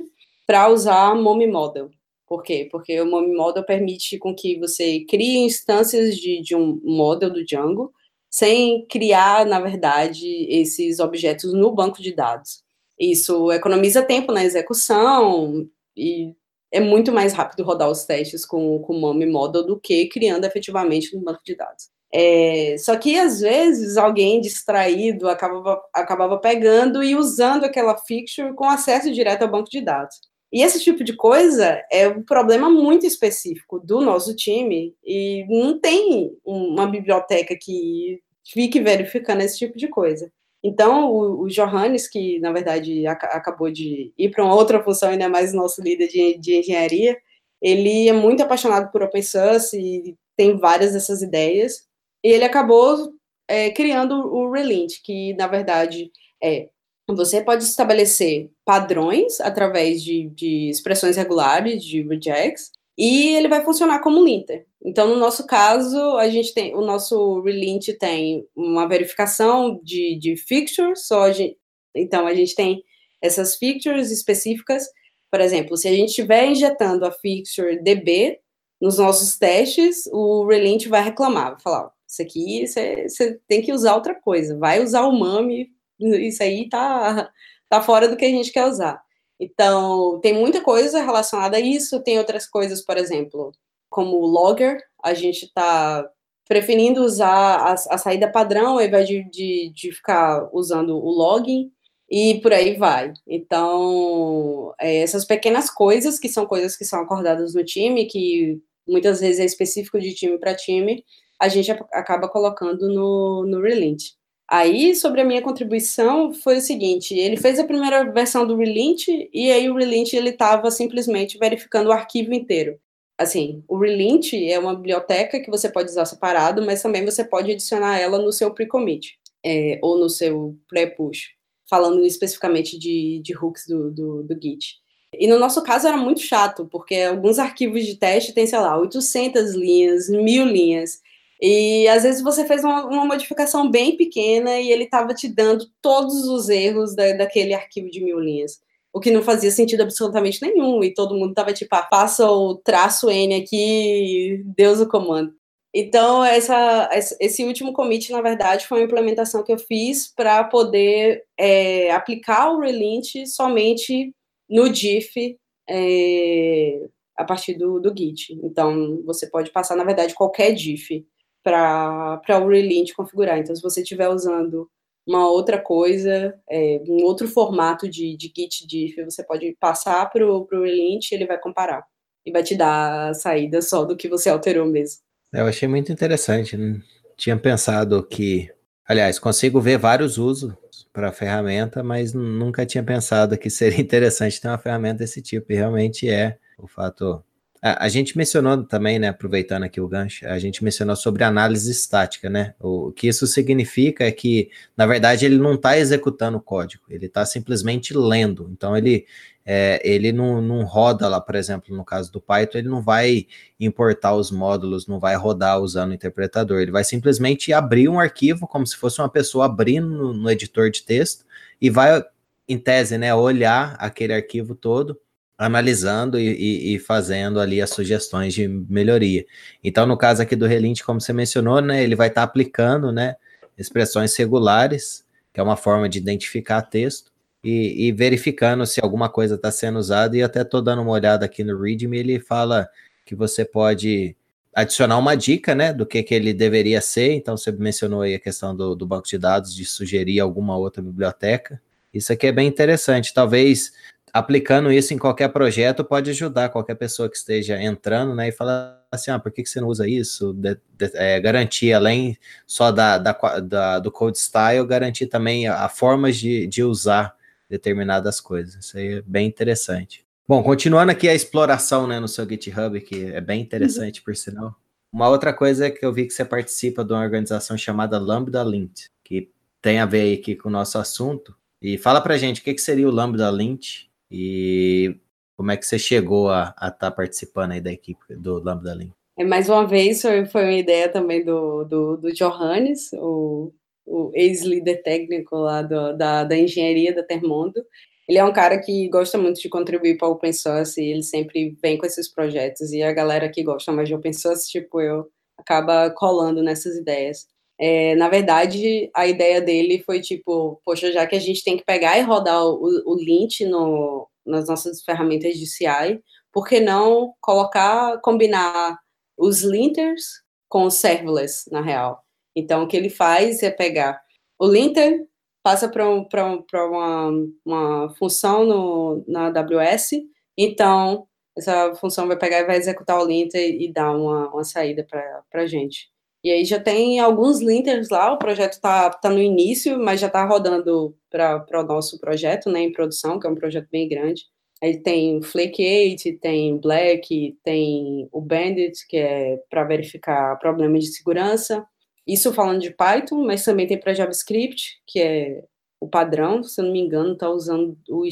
para 0.46 0.68
usar 0.68 1.14
Mommy 1.14 1.46
Model. 1.46 1.88
Por 2.26 2.42
quê? 2.42 2.68
Porque 2.70 3.00
o 3.00 3.06
Mommy 3.06 3.34
Model 3.34 3.64
permite 3.64 4.18
com 4.18 4.34
que 4.34 4.58
você 4.58 5.04
crie 5.08 5.38
instâncias 5.38 6.16
de, 6.16 6.42
de 6.42 6.56
um 6.56 6.80
model 6.82 7.30
do 7.30 7.44
Django 7.44 7.92
sem 8.28 8.84
criar, 8.86 9.46
na 9.46 9.60
verdade, 9.60 10.46
esses 10.50 10.98
objetos 10.98 11.52
no 11.54 11.72
banco 11.72 12.02
de 12.02 12.14
dados. 12.14 12.62
Isso 12.98 13.52
economiza 13.52 14.02
tempo 14.02 14.32
na 14.32 14.44
execução 14.44 15.68
e 15.96 16.34
é 16.72 16.80
muito 16.80 17.12
mais 17.12 17.32
rápido 17.32 17.62
rodar 17.62 17.88
os 17.90 18.04
testes 18.04 18.44
com, 18.44 18.76
o 18.76 18.92
Mommy 18.92 19.26
Model 19.26 19.64
do 19.64 19.78
que 19.78 20.08
criando 20.08 20.44
efetivamente 20.44 21.14
no 21.14 21.22
banco 21.22 21.40
de 21.44 21.54
dados. 21.54 21.88
É, 22.12 22.76
só 22.78 22.96
que 22.96 23.18
às 23.18 23.40
vezes 23.40 23.96
alguém 23.96 24.40
distraído 24.40 25.28
acabava, 25.28 25.82
acabava 25.94 26.38
pegando 26.38 27.02
e 27.02 27.14
usando 27.14 27.64
aquela 27.64 27.96
fixture 27.98 28.54
com 28.54 28.64
acesso 28.64 29.12
direto 29.12 29.42
ao 29.42 29.50
banco 29.50 29.70
de 29.70 29.80
dados. 29.80 30.16
E 30.52 30.62
esse 30.62 30.82
tipo 30.82 31.02
de 31.02 31.14
coisa 31.14 31.82
é 31.90 32.08
um 32.08 32.22
problema 32.22 32.70
muito 32.70 33.04
específico 33.04 33.80
do 33.80 34.00
nosso 34.00 34.34
time 34.34 34.94
e 35.04 35.44
não 35.48 35.78
tem 35.78 36.32
uma 36.44 36.86
biblioteca 36.86 37.56
que 37.60 38.20
fique 38.44 38.80
verificando 38.80 39.42
esse 39.42 39.58
tipo 39.58 39.76
de 39.76 39.88
coisa. 39.88 40.32
Então, 40.62 41.12
o, 41.12 41.42
o 41.42 41.48
Johannes, 41.48 42.08
que 42.08 42.38
na 42.40 42.52
verdade 42.52 43.06
ac 43.06 43.24
acabou 43.26 43.70
de 43.70 44.12
ir 44.16 44.30
para 44.30 44.44
uma 44.44 44.54
outra 44.54 44.82
função, 44.82 45.10
ainda 45.10 45.28
mais 45.28 45.52
nosso 45.52 45.82
líder 45.82 46.08
de, 46.08 46.38
de 46.38 46.56
engenharia, 46.56 47.16
ele 47.60 48.08
é 48.08 48.12
muito 48.12 48.42
apaixonado 48.42 48.90
por 48.90 49.02
open 49.02 49.22
source 49.22 49.78
e 49.78 50.16
tem 50.36 50.56
várias 50.56 50.92
dessas 50.92 51.22
ideias. 51.22 51.86
E 52.22 52.28
ele 52.32 52.44
acabou 52.44 53.12
é, 53.48 53.70
criando 53.70 54.14
o 54.14 54.50
Relint, 54.50 54.94
que 55.02 55.34
na 55.34 55.46
verdade 55.46 56.10
é 56.42 56.68
você 57.14 57.40
pode 57.42 57.64
estabelecer 57.64 58.50
padrões 58.64 59.40
através 59.40 60.02
de, 60.02 60.28
de 60.30 60.68
expressões 60.70 61.16
regulares, 61.16 61.84
de 61.84 62.02
regex, 62.02 62.72
e 62.98 63.34
ele 63.36 63.48
vai 63.48 63.64
funcionar 63.64 64.00
como 64.00 64.24
linter. 64.24 64.66
Então, 64.84 65.08
no 65.08 65.16
nosso 65.16 65.46
caso, 65.46 66.16
a 66.16 66.28
gente 66.28 66.54
tem 66.54 66.74
o 66.74 66.80
nosso 66.80 67.40
relint 67.42 67.88
tem 67.98 68.46
uma 68.56 68.88
verificação 68.88 69.80
de, 69.82 70.18
de 70.18 70.36
fixtures, 70.36 71.06
só 71.06 71.24
a 71.24 71.32
gente, 71.32 71.56
então 71.94 72.26
a 72.26 72.34
gente 72.34 72.54
tem 72.54 72.82
essas 73.20 73.56
fixtures 73.56 74.10
específicas. 74.10 74.86
Por 75.30 75.40
exemplo, 75.40 75.76
se 75.76 75.88
a 75.88 75.92
gente 75.92 76.10
estiver 76.10 76.46
injetando 76.46 77.04
a 77.04 77.12
fixture 77.12 77.82
DB 77.82 78.38
nos 78.80 78.98
nossos 78.98 79.36
testes, 79.36 80.06
o 80.12 80.46
relint 80.46 80.86
vai 80.86 81.02
reclamar, 81.02 81.52
vai 81.52 81.60
falar, 81.60 81.90
isso 82.08 82.22
aqui 82.22 82.66
você, 82.66 83.40
tem 83.48 83.62
que 83.62 83.72
usar 83.72 83.94
outra 83.94 84.14
coisa, 84.14 84.56
vai 84.56 84.82
usar 84.82 85.02
o 85.02 85.18
MAME, 85.18 85.68
isso 85.98 86.42
aí 86.42 86.68
tá, 86.68 87.30
tá 87.68 87.82
fora 87.82 88.08
do 88.08 88.16
que 88.16 88.24
a 88.24 88.30
gente 88.30 88.52
quer 88.52 88.66
usar. 88.66 89.00
Então, 89.38 90.18
tem 90.20 90.32
muita 90.32 90.60
coisa 90.62 91.02
relacionada 91.02 91.56
a 91.56 91.60
isso, 91.60 92.02
tem 92.02 92.18
outras 92.18 92.46
coisas, 92.46 92.82
por 92.84 92.96
exemplo, 92.96 93.52
como 93.90 94.16
o 94.16 94.26
logger, 94.26 94.78
a 95.02 95.14
gente 95.14 95.44
está 95.44 96.08
preferindo 96.48 97.02
usar 97.02 97.28
a, 97.28 97.72
a, 97.72 97.98
saída 97.98 98.30
padrão 98.30 98.74
ao 98.74 98.82
invés 98.82 99.06
de, 99.06 99.28
de, 99.30 99.72
de, 99.74 99.92
ficar 99.92 100.48
usando 100.52 100.96
o 100.96 101.10
login, 101.10 101.70
e 102.08 102.40
por 102.40 102.52
aí 102.52 102.76
vai. 102.76 103.12
Então, 103.26 104.72
é, 104.80 104.98
essas 104.98 105.24
pequenas 105.24 105.68
coisas, 105.70 106.18
que 106.18 106.28
são 106.28 106.46
coisas 106.46 106.76
que 106.76 106.84
são 106.84 107.00
acordadas 107.00 107.54
no 107.54 107.64
time, 107.64 108.06
que 108.06 108.60
muitas 108.86 109.20
vezes 109.20 109.40
é 109.40 109.44
específico 109.44 109.98
de 110.00 110.14
time 110.14 110.38
para 110.38 110.54
time, 110.54 111.04
a 111.40 111.48
gente 111.48 111.70
acaba 111.92 112.28
colocando 112.28 112.88
no, 112.88 113.44
no 113.46 113.60
Relint. 113.60 114.02
Aí, 114.48 114.94
sobre 114.94 115.20
a 115.20 115.24
minha 115.24 115.42
contribuição, 115.42 116.32
foi 116.32 116.58
o 116.58 116.60
seguinte, 116.60 117.14
ele 117.14 117.36
fez 117.36 117.58
a 117.58 117.64
primeira 117.64 118.04
versão 118.12 118.46
do 118.46 118.56
Relint, 118.56 119.08
e 119.08 119.50
aí 119.50 119.68
o 119.68 119.74
Relint, 119.74 120.12
ele 120.12 120.30
estava 120.30 120.70
simplesmente 120.70 121.36
verificando 121.36 121.88
o 121.88 121.92
arquivo 121.92 122.32
inteiro. 122.32 122.78
Assim, 123.18 123.64
o 123.66 123.76
Relint 123.76 124.34
é 124.34 124.58
uma 124.58 124.74
biblioteca 124.74 125.40
que 125.40 125.50
você 125.50 125.68
pode 125.68 125.90
usar 125.90 126.04
separado, 126.04 126.64
mas 126.64 126.82
também 126.82 127.04
você 127.04 127.24
pode 127.24 127.50
adicionar 127.50 127.98
ela 127.98 128.18
no 128.18 128.32
seu 128.32 128.52
pre-commit, 128.54 129.18
é, 129.44 129.80
ou 129.82 129.98
no 129.98 130.08
seu 130.08 130.56
pré-push. 130.68 131.34
falando 131.68 132.04
especificamente 132.04 132.78
de, 132.78 133.20
de 133.24 133.36
hooks 133.36 133.66
do, 133.66 133.90
do, 133.90 134.22
do 134.22 134.34
Git. 134.40 134.76
E 135.18 135.26
no 135.26 135.38
nosso 135.38 135.62
caso 135.62 135.88
era 135.88 135.96
muito 135.96 136.20
chato, 136.20 136.66
porque 136.70 136.94
alguns 136.96 137.38
arquivos 137.38 137.84
de 137.84 137.96
teste 137.96 138.32
têm, 138.32 138.46
sei 138.46 138.58
lá, 138.58 138.78
800 138.78 139.54
linhas, 139.54 140.08
mil 140.08 140.44
linhas. 140.44 141.00
E 141.40 141.86
às 141.88 142.02
vezes 142.02 142.22
você 142.22 142.46
fez 142.46 142.64
uma, 142.64 142.84
uma 142.86 143.04
modificação 143.04 143.70
bem 143.70 143.96
pequena 143.96 144.58
e 144.58 144.70
ele 144.70 144.84
estava 144.84 145.12
te 145.14 145.28
dando 145.28 145.66
todos 145.82 146.26
os 146.28 146.48
erros 146.48 146.94
da, 146.94 147.12
daquele 147.12 147.54
arquivo 147.54 147.90
de 147.90 148.02
mil 148.02 148.18
linhas. 148.18 148.60
O 148.92 149.00
que 149.00 149.10
não 149.10 149.22
fazia 149.22 149.50
sentido 149.50 149.82
absolutamente 149.82 150.40
nenhum. 150.40 150.82
E 150.82 150.94
todo 150.94 151.14
mundo 151.14 151.30
estava 151.30 151.52
tipo, 151.52 151.74
ah, 151.74 151.82
passa 151.82 152.30
o 152.30 152.56
traço 152.56 153.10
N 153.10 153.34
aqui, 153.34 154.42
Deus 154.56 154.80
o 154.80 154.88
comando. 154.88 155.34
Então, 155.78 156.24
essa, 156.24 156.88
esse 157.20 157.44
último 157.44 157.74
commit, 157.74 158.10
na 158.10 158.22
verdade, 158.22 158.66
foi 158.66 158.78
uma 158.78 158.86
implementação 158.86 159.42
que 159.44 159.52
eu 159.52 159.58
fiz 159.58 160.10
para 160.10 160.42
poder 160.44 161.22
é, 161.38 161.90
aplicar 161.90 162.50
o 162.50 162.60
relint 162.60 163.26
somente 163.26 164.14
no 164.48 164.70
diff 164.70 165.36
é, 165.68 166.80
a 167.14 167.24
partir 167.24 167.54
do, 167.58 167.78
do 167.78 167.94
Git. 167.94 168.32
Então, 168.42 169.02
você 169.04 169.28
pode 169.28 169.50
passar, 169.50 169.76
na 169.76 169.84
verdade, 169.84 170.14
qualquer 170.14 170.52
diff 170.52 171.04
para 171.46 172.40
o 172.42 172.48
relint 172.48 172.92
configurar. 172.92 173.38
Então, 173.38 173.54
se 173.54 173.62
você 173.62 173.82
estiver 173.82 174.08
usando 174.08 174.68
uma 175.06 175.30
outra 175.30 175.60
coisa, 175.60 176.34
é, 176.50 176.82
um 176.88 177.04
outro 177.04 177.28
formato 177.28 177.88
de, 177.88 178.16
de 178.16 178.32
Git 178.36 178.66
diff, 178.66 179.04
você 179.04 179.22
pode 179.22 179.56
passar 179.60 180.10
para 180.10 180.26
o 180.26 180.44
relint 180.50 181.10
e 181.10 181.14
ele 181.14 181.26
vai 181.26 181.38
comparar. 181.38 181.84
E 182.24 182.32
vai 182.32 182.42
te 182.42 182.56
dar 182.56 183.10
a 183.10 183.14
saída 183.14 183.62
só 183.62 183.84
do 183.84 183.96
que 183.96 184.08
você 184.08 184.28
alterou 184.28 184.66
mesmo. 184.66 185.00
Eu 185.32 185.46
achei 185.46 185.68
muito 185.68 185.92
interessante. 185.92 186.56
Não 186.56 186.82
tinha 187.16 187.36
pensado 187.36 188.02
que. 188.02 188.50
Aliás, 188.84 189.18
consigo 189.18 189.60
ver 189.60 189.78
vários 189.78 190.18
usos 190.18 190.52
para 190.92 191.10
a 191.10 191.12
ferramenta, 191.12 191.82
mas 191.82 192.12
nunca 192.12 192.66
tinha 192.66 192.82
pensado 192.82 193.38
que 193.38 193.50
seria 193.50 193.78
interessante 193.82 194.40
ter 194.40 194.48
uma 194.48 194.58
ferramenta 194.58 194.98
desse 194.98 195.22
tipo. 195.22 195.52
E 195.52 195.54
realmente 195.54 196.08
é 196.08 196.38
o 196.58 196.66
fato. 196.66 197.22
A, 197.62 197.84
a, 197.84 197.88
gente 197.88 198.16
mencionou 198.16 198.64
também, 198.64 198.98
né, 198.98 199.08
aproveitando 199.08 199.64
aqui 199.64 199.80
o 199.80 199.88
gancho, 199.88 200.26
a 200.26 200.38
gente 200.38 200.62
mencionou 200.62 200.94
sobre 200.94 201.24
análise 201.24 201.70
estática, 201.70 202.28
né? 202.28 202.54
O, 202.60 202.88
o 202.88 202.92
que 202.92 203.08
isso 203.08 203.26
significa 203.26 204.04
é 204.04 204.12
que, 204.12 204.50
na 204.76 204.86
verdade, 204.86 205.24
ele 205.24 205.38
não 205.38 205.54
está 205.54 205.78
executando 205.78 206.38
o 206.38 206.40
código, 206.40 206.84
ele 206.88 207.06
está 207.06 207.24
simplesmente 207.24 207.96
lendo. 207.96 208.48
Então, 208.52 208.76
ele, 208.76 209.06
é, 209.44 209.80
ele 209.84 210.12
não, 210.12 210.42
não 210.42 210.64
roda 210.64 211.08
lá, 211.08 211.20
por 211.20 211.34
exemplo, 211.34 211.74
no 211.76 211.84
caso 211.84 212.12
do 212.12 212.20
Python, 212.20 212.58
ele 212.58 212.68
não 212.68 212.82
vai 212.82 213.26
importar 213.58 214.14
os 214.14 214.30
módulos, 214.30 214.86
não 214.86 214.98
vai 214.98 215.16
rodar 215.16 215.60
usando 215.60 215.90
o 215.90 215.94
interpretador, 215.94 216.60
ele 216.60 216.70
vai 216.70 216.84
simplesmente 216.84 217.52
abrir 217.52 217.88
um 217.88 217.98
arquivo 217.98 218.46
como 218.46 218.66
se 218.66 218.76
fosse 218.76 219.00
uma 219.00 219.08
pessoa 219.08 219.46
abrindo 219.46 219.88
no, 219.88 220.12
no 220.12 220.30
editor 220.30 220.70
de 220.70 220.82
texto 220.82 221.24
e 221.60 221.70
vai, 221.70 222.04
em 222.48 222.58
tese, 222.58 222.98
né, 222.98 223.14
olhar 223.14 223.76
aquele 223.78 224.12
arquivo 224.12 224.54
todo, 224.54 225.00
analisando 225.38 226.18
e, 226.18 226.28
e, 226.28 226.74
e, 226.74 226.78
fazendo 226.78 227.38
ali 227.38 227.60
as 227.60 227.70
sugestões 227.70 228.32
de 228.32 228.48
melhoria. 228.48 229.24
Então, 229.62 229.86
no 229.86 229.96
caso 229.96 230.22
aqui 230.22 230.34
do 230.34 230.46
Relint, 230.46 230.82
como 230.82 231.00
você 231.00 231.12
mencionou, 231.12 231.60
né, 231.60 231.82
ele 231.82 231.94
vai 231.94 232.08
estar 232.08 232.22
tá 232.22 232.24
aplicando, 232.24 232.90
né, 232.90 233.16
expressões 233.56 234.16
regulares, 234.16 235.04
que 235.32 235.40
é 235.40 235.42
uma 235.42 235.56
forma 235.56 235.88
de 235.88 235.98
identificar 235.98 236.62
texto, 236.62 237.12
e, 237.44 237.86
e 237.86 237.92
verificando 237.92 238.66
se 238.66 238.80
alguma 238.80 239.08
coisa 239.08 239.34
está 239.34 239.52
sendo 239.52 239.78
usada, 239.78 240.16
e 240.16 240.22
até 240.22 240.40
estou 240.40 240.62
dando 240.62 240.82
uma 240.82 240.92
olhada 240.92 241.26
aqui 241.26 241.44
no 241.44 241.60
README, 241.60 241.98
ele 241.98 242.18
fala 242.18 242.68
que 243.04 243.14
você 243.14 243.44
pode 243.44 244.16
adicionar 244.54 244.96
uma 244.96 245.14
dica, 245.14 245.54
né, 245.54 245.70
do 245.70 245.84
que, 245.84 246.02
que 246.02 246.14
ele 246.14 246.32
deveria 246.32 246.80
ser, 246.80 247.12
então 247.12 247.36
você 247.36 247.52
mencionou 247.52 248.00
aí 248.00 248.14
a 248.14 248.18
questão 248.18 248.56
do, 248.56 248.74
do 248.74 248.86
banco 248.86 249.06
de 249.06 249.18
dados, 249.18 249.54
de 249.54 249.66
sugerir 249.66 250.18
alguma 250.18 250.56
outra 250.56 250.82
biblioteca, 250.82 251.60
isso 251.92 252.12
aqui 252.12 252.26
é 252.26 252.32
bem 252.32 252.48
interessante, 252.48 253.12
talvez 253.12 253.72
aplicando 254.18 254.72
isso 254.72 254.94
em 254.94 254.98
qualquer 254.98 255.28
projeto 255.28 255.84
pode 255.84 256.10
ajudar 256.10 256.48
qualquer 256.48 256.74
pessoa 256.74 257.08
que 257.08 257.16
esteja 257.16 257.60
entrando, 257.60 258.14
né, 258.14 258.28
e 258.28 258.32
falar 258.32 258.82
assim, 258.90 259.10
ah, 259.10 259.18
por 259.18 259.30
que, 259.30 259.42
que 259.42 259.48
você 259.48 259.60
não 259.60 259.68
usa 259.68 259.86
isso? 259.86 260.32
De, 260.32 260.54
de, 260.54 260.90
é, 260.94 261.20
garantir, 261.20 261.72
além 261.72 262.16
só 262.46 262.72
da, 262.72 262.96
da, 262.96 263.12
da, 263.40 263.78
do 263.78 263.90
code 263.90 264.18
style, 264.18 264.66
garantir 264.66 265.06
também 265.06 265.46
a, 265.46 265.64
a 265.64 265.68
formas 265.68 266.16
de, 266.16 266.46
de 266.46 266.62
usar 266.64 267.14
determinadas 267.48 268.20
coisas. 268.20 268.64
Isso 268.64 268.78
aí 268.78 268.94
é 268.94 269.02
bem 269.02 269.26
interessante. 269.26 270.04
Bom, 270.26 270.42
continuando 270.42 270.90
aqui 270.90 271.08
a 271.08 271.14
exploração 271.14 271.86
né, 271.86 272.00
no 272.00 272.08
seu 272.08 272.28
GitHub, 272.28 272.80
que 272.80 273.12
é 273.12 273.20
bem 273.20 273.40
interessante, 273.40 274.02
por 274.02 274.16
sinal. 274.16 274.56
Uma 274.92 275.08
outra 275.08 275.32
coisa 275.32 275.66
é 275.66 275.70
que 275.70 275.84
eu 275.84 275.92
vi 275.92 276.06
que 276.06 276.12
você 276.12 276.24
participa 276.24 276.84
de 276.84 276.92
uma 276.92 277.02
organização 277.02 277.56
chamada 277.56 277.98
Lambda 277.98 278.42
Lint, 278.42 278.86
que 279.04 279.30
tem 279.60 279.78
a 279.78 279.86
ver 279.86 280.18
aqui 280.18 280.34
com 280.34 280.48
o 280.48 280.52
nosso 280.52 280.78
assunto. 280.78 281.36
E 281.60 281.76
fala 281.76 282.00
pra 282.00 282.16
gente 282.16 282.40
o 282.40 282.44
que, 282.44 282.54
que 282.54 282.60
seria 282.60 282.88
o 282.88 282.90
Lambda 282.90 283.30
Lint 283.30 283.86
e 284.10 284.96
como 285.36 285.50
é 285.50 285.56
que 285.56 285.66
você 285.66 285.78
chegou 285.78 286.30
a 286.30 286.54
estar 286.54 286.72
tá 286.72 286.90
participando 286.90 287.52
aí 287.52 287.60
da 287.60 287.72
equipe 287.72 288.14
do 288.16 288.42
Lambda 288.42 288.74
Lint. 288.74 288.92
É, 289.18 289.24
mais 289.24 289.48
uma 289.48 289.66
vez, 289.66 290.02
foi, 290.02 290.26
foi 290.26 290.44
uma 290.44 290.52
ideia 290.52 290.88
também 290.88 291.24
do, 291.24 291.64
do, 291.64 291.96
do 291.96 292.12
Johannes, 292.12 292.90
o 292.94 293.52
o 293.86 294.10
ex-líder 294.14 294.82
técnico 294.82 295.36
lá 295.36 295.62
do, 295.62 295.96
da, 295.96 296.24
da 296.24 296.36
engenharia 296.36 296.92
da 296.92 297.04
Termondo. 297.04 297.64
Ele 298.08 298.18
é 298.18 298.24
um 298.24 298.32
cara 298.32 298.58
que 298.60 298.88
gosta 298.88 299.16
muito 299.16 299.40
de 299.40 299.48
contribuir 299.48 299.96
para 299.96 300.08
o 300.08 300.12
open 300.12 300.32
source 300.32 300.80
e 300.80 300.92
ele 300.92 301.02
sempre 301.02 301.56
vem 301.62 301.78
com 301.78 301.86
esses 301.86 302.12
projetos. 302.12 302.72
E 302.72 302.82
a 302.82 302.92
galera 302.92 303.28
que 303.28 303.42
gosta 303.42 303.72
mais 303.72 303.88
de 303.88 303.94
open 303.94 304.12
source, 304.12 304.50
tipo 304.50 304.80
eu, 304.80 305.08
acaba 305.38 305.90
colando 305.90 306.42
nessas 306.42 306.76
ideias. 306.76 307.26
É, 307.58 307.94
na 307.94 308.08
verdade, 308.08 308.90
a 308.94 309.06
ideia 309.06 309.40
dele 309.40 309.82
foi 309.84 310.00
tipo, 310.00 310.60
poxa, 310.64 310.92
já 310.92 311.06
que 311.06 311.16
a 311.16 311.20
gente 311.20 311.42
tem 311.42 311.56
que 311.56 311.64
pegar 311.64 311.98
e 311.98 312.02
rodar 312.02 312.44
o, 312.44 312.60
o 312.86 312.96
lint 312.96 313.40
no, 313.40 314.08
nas 314.26 314.48
nossas 314.48 314.82
ferramentas 314.82 315.38
de 315.38 315.46
CI, 315.46 316.02
por 316.32 316.46
que 316.46 316.60
não 316.60 317.14
colocar, 317.20 317.98
combinar 318.02 318.78
os 319.16 319.42
linters 319.42 320.02
com 320.48 320.64
os 320.64 320.74
serverless, 320.74 321.50
na 321.50 321.62
real? 321.62 322.02
Então, 322.36 322.64
o 322.64 322.68
que 322.68 322.76
ele 322.76 322.90
faz 322.90 323.42
é 323.42 323.50
pegar 323.50 324.02
o 324.38 324.46
linter, 324.46 325.06
passa 325.42 325.68
para 325.68 325.88
um, 325.88 326.06
uma, 326.52 327.10
uma 327.44 327.94
função 327.94 328.44
no, 328.44 329.04
na 329.08 329.28
AWS, 329.28 329.92
então 330.36 331.06
essa 331.36 331.74
função 331.76 332.06
vai 332.06 332.18
pegar 332.18 332.40
e 332.40 332.46
vai 332.46 332.56
executar 332.56 333.00
o 333.00 333.06
linter 333.06 333.54
e 333.60 333.72
dar 333.72 333.92
uma, 333.92 334.28
uma 334.30 334.44
saída 334.44 334.86
para 335.30 335.42
a 335.42 335.46
gente. 335.46 335.90
E 336.26 336.30
aí 336.32 336.44
já 336.44 336.58
tem 336.58 336.98
alguns 336.98 337.40
linters 337.40 337.88
lá, 337.88 338.12
o 338.12 338.18
projeto 338.18 338.54
está 338.54 338.90
tá 338.90 339.08
no 339.08 339.20
início, 339.20 339.78
mas 339.78 340.00
já 340.00 340.08
está 340.08 340.24
rodando 340.24 340.92
para 341.08 341.60
o 341.60 341.62
nosso 341.62 342.00
projeto, 342.00 342.50
né, 342.50 342.62
em 342.62 342.72
produção, 342.72 343.20
que 343.20 343.28
é 343.28 343.30
um 343.30 343.36
projeto 343.36 343.68
bem 343.70 343.88
grande. 343.88 344.24
Aí 344.60 344.82
tem 344.82 345.22
Flake 345.22 345.62
8, 345.62 346.18
tem 346.18 346.58
Black, 346.58 347.38
tem 347.44 348.08
o 348.10 348.20
Bandit, 348.20 348.88
que 348.88 348.96
é 348.96 349.40
para 349.48 349.62
verificar 349.62 350.36
problemas 350.40 350.82
de 350.82 350.96
segurança. 350.96 351.64
Isso 352.04 352.34
falando 352.34 352.60
de 352.60 352.74
Python, 352.74 353.24
mas 353.24 353.44
também 353.44 353.68
tem 353.68 353.78
para 353.78 353.94
JavaScript, 353.94 354.82
que 354.84 354.98
é 354.98 355.44
o 355.80 355.86
padrão, 355.86 356.42
se 356.42 356.60
eu 356.60 356.64
não 356.64 356.72
me 356.72 356.80
engano, 356.80 357.12
está 357.12 357.30
usando 357.30 357.78
o, 357.88 358.02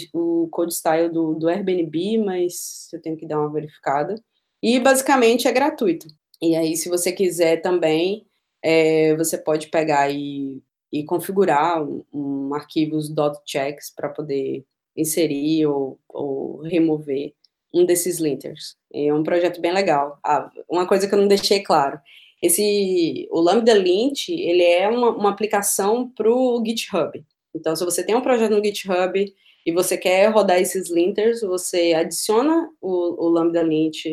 o 0.45 0.49
code 0.53 0.73
style 0.73 1.09
do, 1.11 1.35
do 1.35 1.49
Airbnb, 1.49 2.19
mas 2.19 2.89
eu 2.93 3.03
tenho 3.03 3.17
que 3.17 3.27
dar 3.27 3.41
uma 3.41 3.53
verificada. 3.53 4.15
E 4.63 4.79
basicamente 4.79 5.49
é 5.49 5.53
gratuito. 5.53 6.07
E 6.51 6.57
aí, 6.57 6.77
se 6.77 6.91
você 6.91 7.11
quiser 7.11 7.63
também, 7.63 8.27
é, 8.63 9.17
você 9.17 9.39
pode 9.39 9.69
pegar 9.69 10.11
e, 10.11 10.63
e 10.93 11.03
configurar 11.05 11.83
um, 11.83 12.05
um 12.13 12.55
arquivos 12.55 13.11
.checks 13.47 13.91
para 13.95 14.11
poder 14.11 14.65
inserir 14.95 15.67
ou, 15.67 15.99
ou 16.09 16.61
remover 16.61 17.33
um 17.73 17.87
desses 17.87 18.19
linters. 18.19 18.77
É 18.93 19.13
um 19.13 19.23
projeto 19.23 19.61
bem 19.61 19.73
legal. 19.73 20.19
Ah, 20.23 20.51
uma 20.69 20.87
coisa 20.87 21.09
que 21.09 21.15
eu 21.15 21.19
não 21.19 21.27
deixei 21.27 21.63
claro, 21.63 21.99
esse, 22.43 23.27
o 23.31 23.41
Lambda 23.41 23.73
Lint, 23.73 24.29
ele 24.29 24.63
é 24.63 24.87
uma, 24.87 25.09
uma 25.11 25.31
aplicação 25.31 26.11
para 26.11 26.31
o 26.31 26.63
GitHub. 26.63 27.25
Então, 27.55 27.75
se 27.75 27.83
você 27.87 28.05
tem 28.05 28.15
um 28.15 28.21
projeto 28.21 28.51
no 28.53 28.63
GitHub 28.63 29.35
e 29.65 29.73
você 29.73 29.97
quer 29.97 30.27
rodar 30.27 30.61
esses 30.61 30.91
linters, 30.91 31.41
você 31.41 31.95
adiciona 31.95 32.69
o, 32.83 33.27
o 33.27 33.29
Lambda 33.31 33.63
Lint 33.63 34.05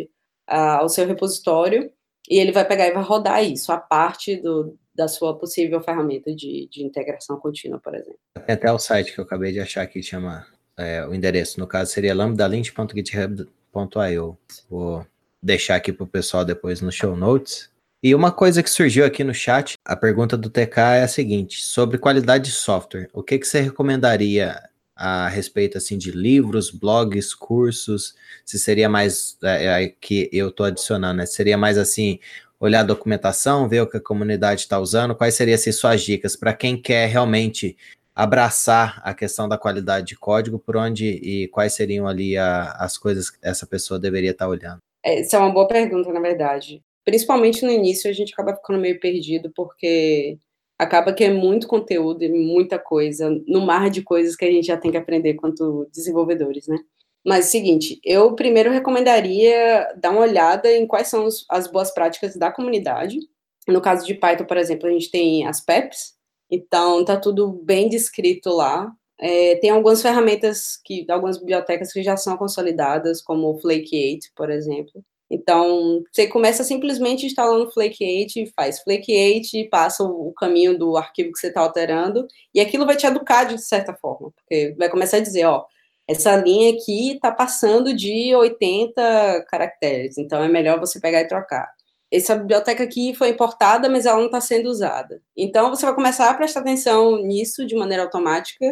uh, 0.49 0.79
ao 0.79 0.87
seu 0.87 1.05
repositório 1.05 1.91
e 2.29 2.39
ele 2.39 2.51
vai 2.51 2.65
pegar 2.65 2.87
e 2.87 2.91
vai 2.91 3.03
rodar 3.03 3.43
isso, 3.43 3.71
a 3.71 3.77
parte 3.77 4.35
do, 4.37 4.77
da 4.93 5.07
sua 5.07 5.35
possível 5.37 5.81
ferramenta 5.81 6.35
de, 6.35 6.67
de 6.71 6.83
integração 6.83 7.39
contínua, 7.39 7.79
por 7.79 7.95
exemplo. 7.95 8.19
Tem 8.45 8.55
até 8.55 8.71
o 8.71 8.79
site 8.79 9.13
que 9.13 9.19
eu 9.19 9.23
acabei 9.23 9.51
de 9.51 9.59
achar 9.59 9.87
que 9.87 10.03
chama 10.03 10.45
é, 10.77 11.05
o 11.05 11.13
endereço, 11.13 11.59
no 11.59 11.67
caso 11.67 11.91
seria 11.91 12.15
lambdalint.github.io. 12.15 14.37
Vou 14.69 15.05
deixar 15.41 15.75
aqui 15.75 15.91
para 15.91 16.03
o 16.03 16.07
pessoal 16.07 16.45
depois 16.45 16.81
no 16.81 16.91
show 16.91 17.15
notes. 17.15 17.71
E 18.03 18.15
uma 18.15 18.31
coisa 18.31 18.63
que 18.63 18.69
surgiu 18.69 19.05
aqui 19.05 19.23
no 19.23 19.33
chat, 19.33 19.75
a 19.85 19.95
pergunta 19.95 20.35
do 20.35 20.49
TK 20.49 20.79
é 20.95 21.03
a 21.03 21.07
seguinte: 21.07 21.63
sobre 21.63 21.99
qualidade 21.99 22.45
de 22.45 22.51
software, 22.51 23.07
o 23.13 23.21
que, 23.21 23.37
que 23.37 23.45
você 23.45 23.61
recomendaria 23.61 24.59
a 25.01 25.27
respeito 25.27 25.79
assim 25.79 25.97
de 25.97 26.11
livros, 26.11 26.69
blogs, 26.69 27.33
cursos? 27.33 28.13
Se 28.45 28.59
seria 28.59 28.87
mais 28.87 29.35
é, 29.43 29.85
é, 29.85 29.87
que 29.89 30.29
eu 30.31 30.49
estou 30.49 30.63
adicionando, 30.63 31.17
né? 31.17 31.25
Seria 31.25 31.57
mais 31.57 31.75
assim 31.75 32.19
olhar 32.59 32.81
a 32.81 32.83
documentação, 32.83 33.67
ver 33.67 33.81
o 33.81 33.87
que 33.89 33.97
a 33.97 34.01
comunidade 34.01 34.61
está 34.61 34.79
usando? 34.79 35.15
Quais 35.15 35.33
seriam 35.33 35.55
assim, 35.55 35.71
suas 35.71 36.03
dicas 36.03 36.35
para 36.35 36.53
quem 36.53 36.79
quer 36.79 37.07
realmente 37.07 37.75
abraçar 38.13 39.01
a 39.03 39.15
questão 39.15 39.49
da 39.49 39.57
qualidade 39.57 40.05
de 40.05 40.15
código, 40.15 40.59
por 40.59 40.77
onde 40.77 41.07
e 41.07 41.47
quais 41.47 41.73
seriam 41.73 42.07
ali 42.07 42.37
a, 42.37 42.73
as 42.73 42.95
coisas 42.95 43.31
que 43.31 43.39
essa 43.41 43.65
pessoa 43.65 43.99
deveria 43.99 44.31
estar 44.31 44.47
olhando? 44.47 44.77
Essa 45.03 45.37
é 45.37 45.39
uma 45.39 45.51
boa 45.51 45.67
pergunta, 45.67 46.13
na 46.13 46.19
verdade. 46.19 46.79
Principalmente 47.03 47.65
no 47.65 47.71
início, 47.71 48.07
a 48.07 48.13
gente 48.13 48.33
acaba 48.33 48.55
ficando 48.55 48.77
meio 48.77 48.99
perdido, 48.99 49.51
porque 49.55 50.37
acaba 50.81 51.13
que 51.13 51.23
é 51.23 51.31
muito 51.31 51.67
conteúdo 51.67 52.23
e 52.23 52.29
muita 52.29 52.79
coisa, 52.79 53.29
no 53.47 53.61
mar 53.61 53.87
de 53.91 54.01
coisas 54.01 54.35
que 54.35 54.43
a 54.43 54.51
gente 54.51 54.65
já 54.65 54.75
tem 54.75 54.89
que 54.89 54.97
aprender 54.97 55.35
quanto 55.35 55.87
desenvolvedores, 55.93 56.67
né? 56.67 56.75
Mas 57.23 57.45
é 57.45 57.47
o 57.47 57.51
seguinte, 57.51 58.01
eu 58.03 58.33
primeiro 58.33 58.71
recomendaria 58.71 59.93
dar 59.95 60.09
uma 60.09 60.21
olhada 60.21 60.71
em 60.75 60.87
quais 60.87 61.07
são 61.07 61.25
os, 61.25 61.45
as 61.49 61.67
boas 61.67 61.93
práticas 61.93 62.35
da 62.35 62.51
comunidade. 62.51 63.19
No 63.67 63.79
caso 63.79 64.07
de 64.07 64.15
Python, 64.15 64.45
por 64.45 64.57
exemplo, 64.57 64.87
a 64.87 64.91
gente 64.91 65.11
tem 65.11 65.45
as 65.45 65.61
PEPs, 65.61 66.15
então 66.49 67.05
tá 67.05 67.15
tudo 67.15 67.47
bem 67.63 67.87
descrito 67.87 68.49
lá. 68.49 68.91
É, 69.19 69.57
tem 69.57 69.69
algumas 69.69 70.01
ferramentas 70.01 70.77
que, 70.83 71.05
algumas 71.11 71.37
bibliotecas 71.37 71.93
que 71.93 72.01
já 72.01 72.17
são 72.17 72.35
consolidadas, 72.37 73.21
como 73.21 73.51
o 73.51 73.59
Flake 73.59 74.15
8, 74.15 74.31
por 74.35 74.49
exemplo. 74.49 75.03
Então, 75.31 76.03
você 76.11 76.27
começa 76.27 76.61
simplesmente 76.61 77.25
instalando 77.25 77.71
Flake 77.71 78.03
8, 78.03 78.51
faz 78.53 78.81
Flake 78.81 79.13
8 79.13 79.47
e 79.55 79.69
passa 79.69 80.03
o 80.03 80.33
caminho 80.33 80.77
do 80.77 80.97
arquivo 80.97 81.31
que 81.31 81.39
você 81.39 81.47
está 81.47 81.61
alterando, 81.61 82.27
e 82.53 82.59
aquilo 82.59 82.85
vai 82.85 82.97
te 82.97 83.05
educar 83.07 83.45
de 83.45 83.57
certa 83.57 83.93
forma, 83.93 84.31
porque 84.31 84.75
vai 84.77 84.89
começar 84.89 85.17
a 85.17 85.21
dizer, 85.21 85.45
ó, 85.45 85.63
essa 86.05 86.35
linha 86.35 86.73
aqui 86.73 87.13
está 87.13 87.31
passando 87.31 87.93
de 87.93 88.35
80 88.35 89.45
caracteres, 89.47 90.17
então 90.17 90.43
é 90.43 90.49
melhor 90.49 90.77
você 90.77 90.99
pegar 90.99 91.21
e 91.21 91.27
trocar. 91.27 91.71
Essa 92.11 92.35
biblioteca 92.35 92.83
aqui 92.83 93.13
foi 93.15 93.29
importada, 93.29 93.87
mas 93.89 94.05
ela 94.05 94.17
não 94.17 94.25
está 94.25 94.41
sendo 94.41 94.67
usada. 94.69 95.21
Então, 95.37 95.69
você 95.69 95.85
vai 95.85 95.95
começar 95.95 96.29
a 96.29 96.33
prestar 96.33 96.59
atenção 96.59 97.23
nisso 97.23 97.65
de 97.65 97.73
maneira 97.73 98.03
automática, 98.03 98.65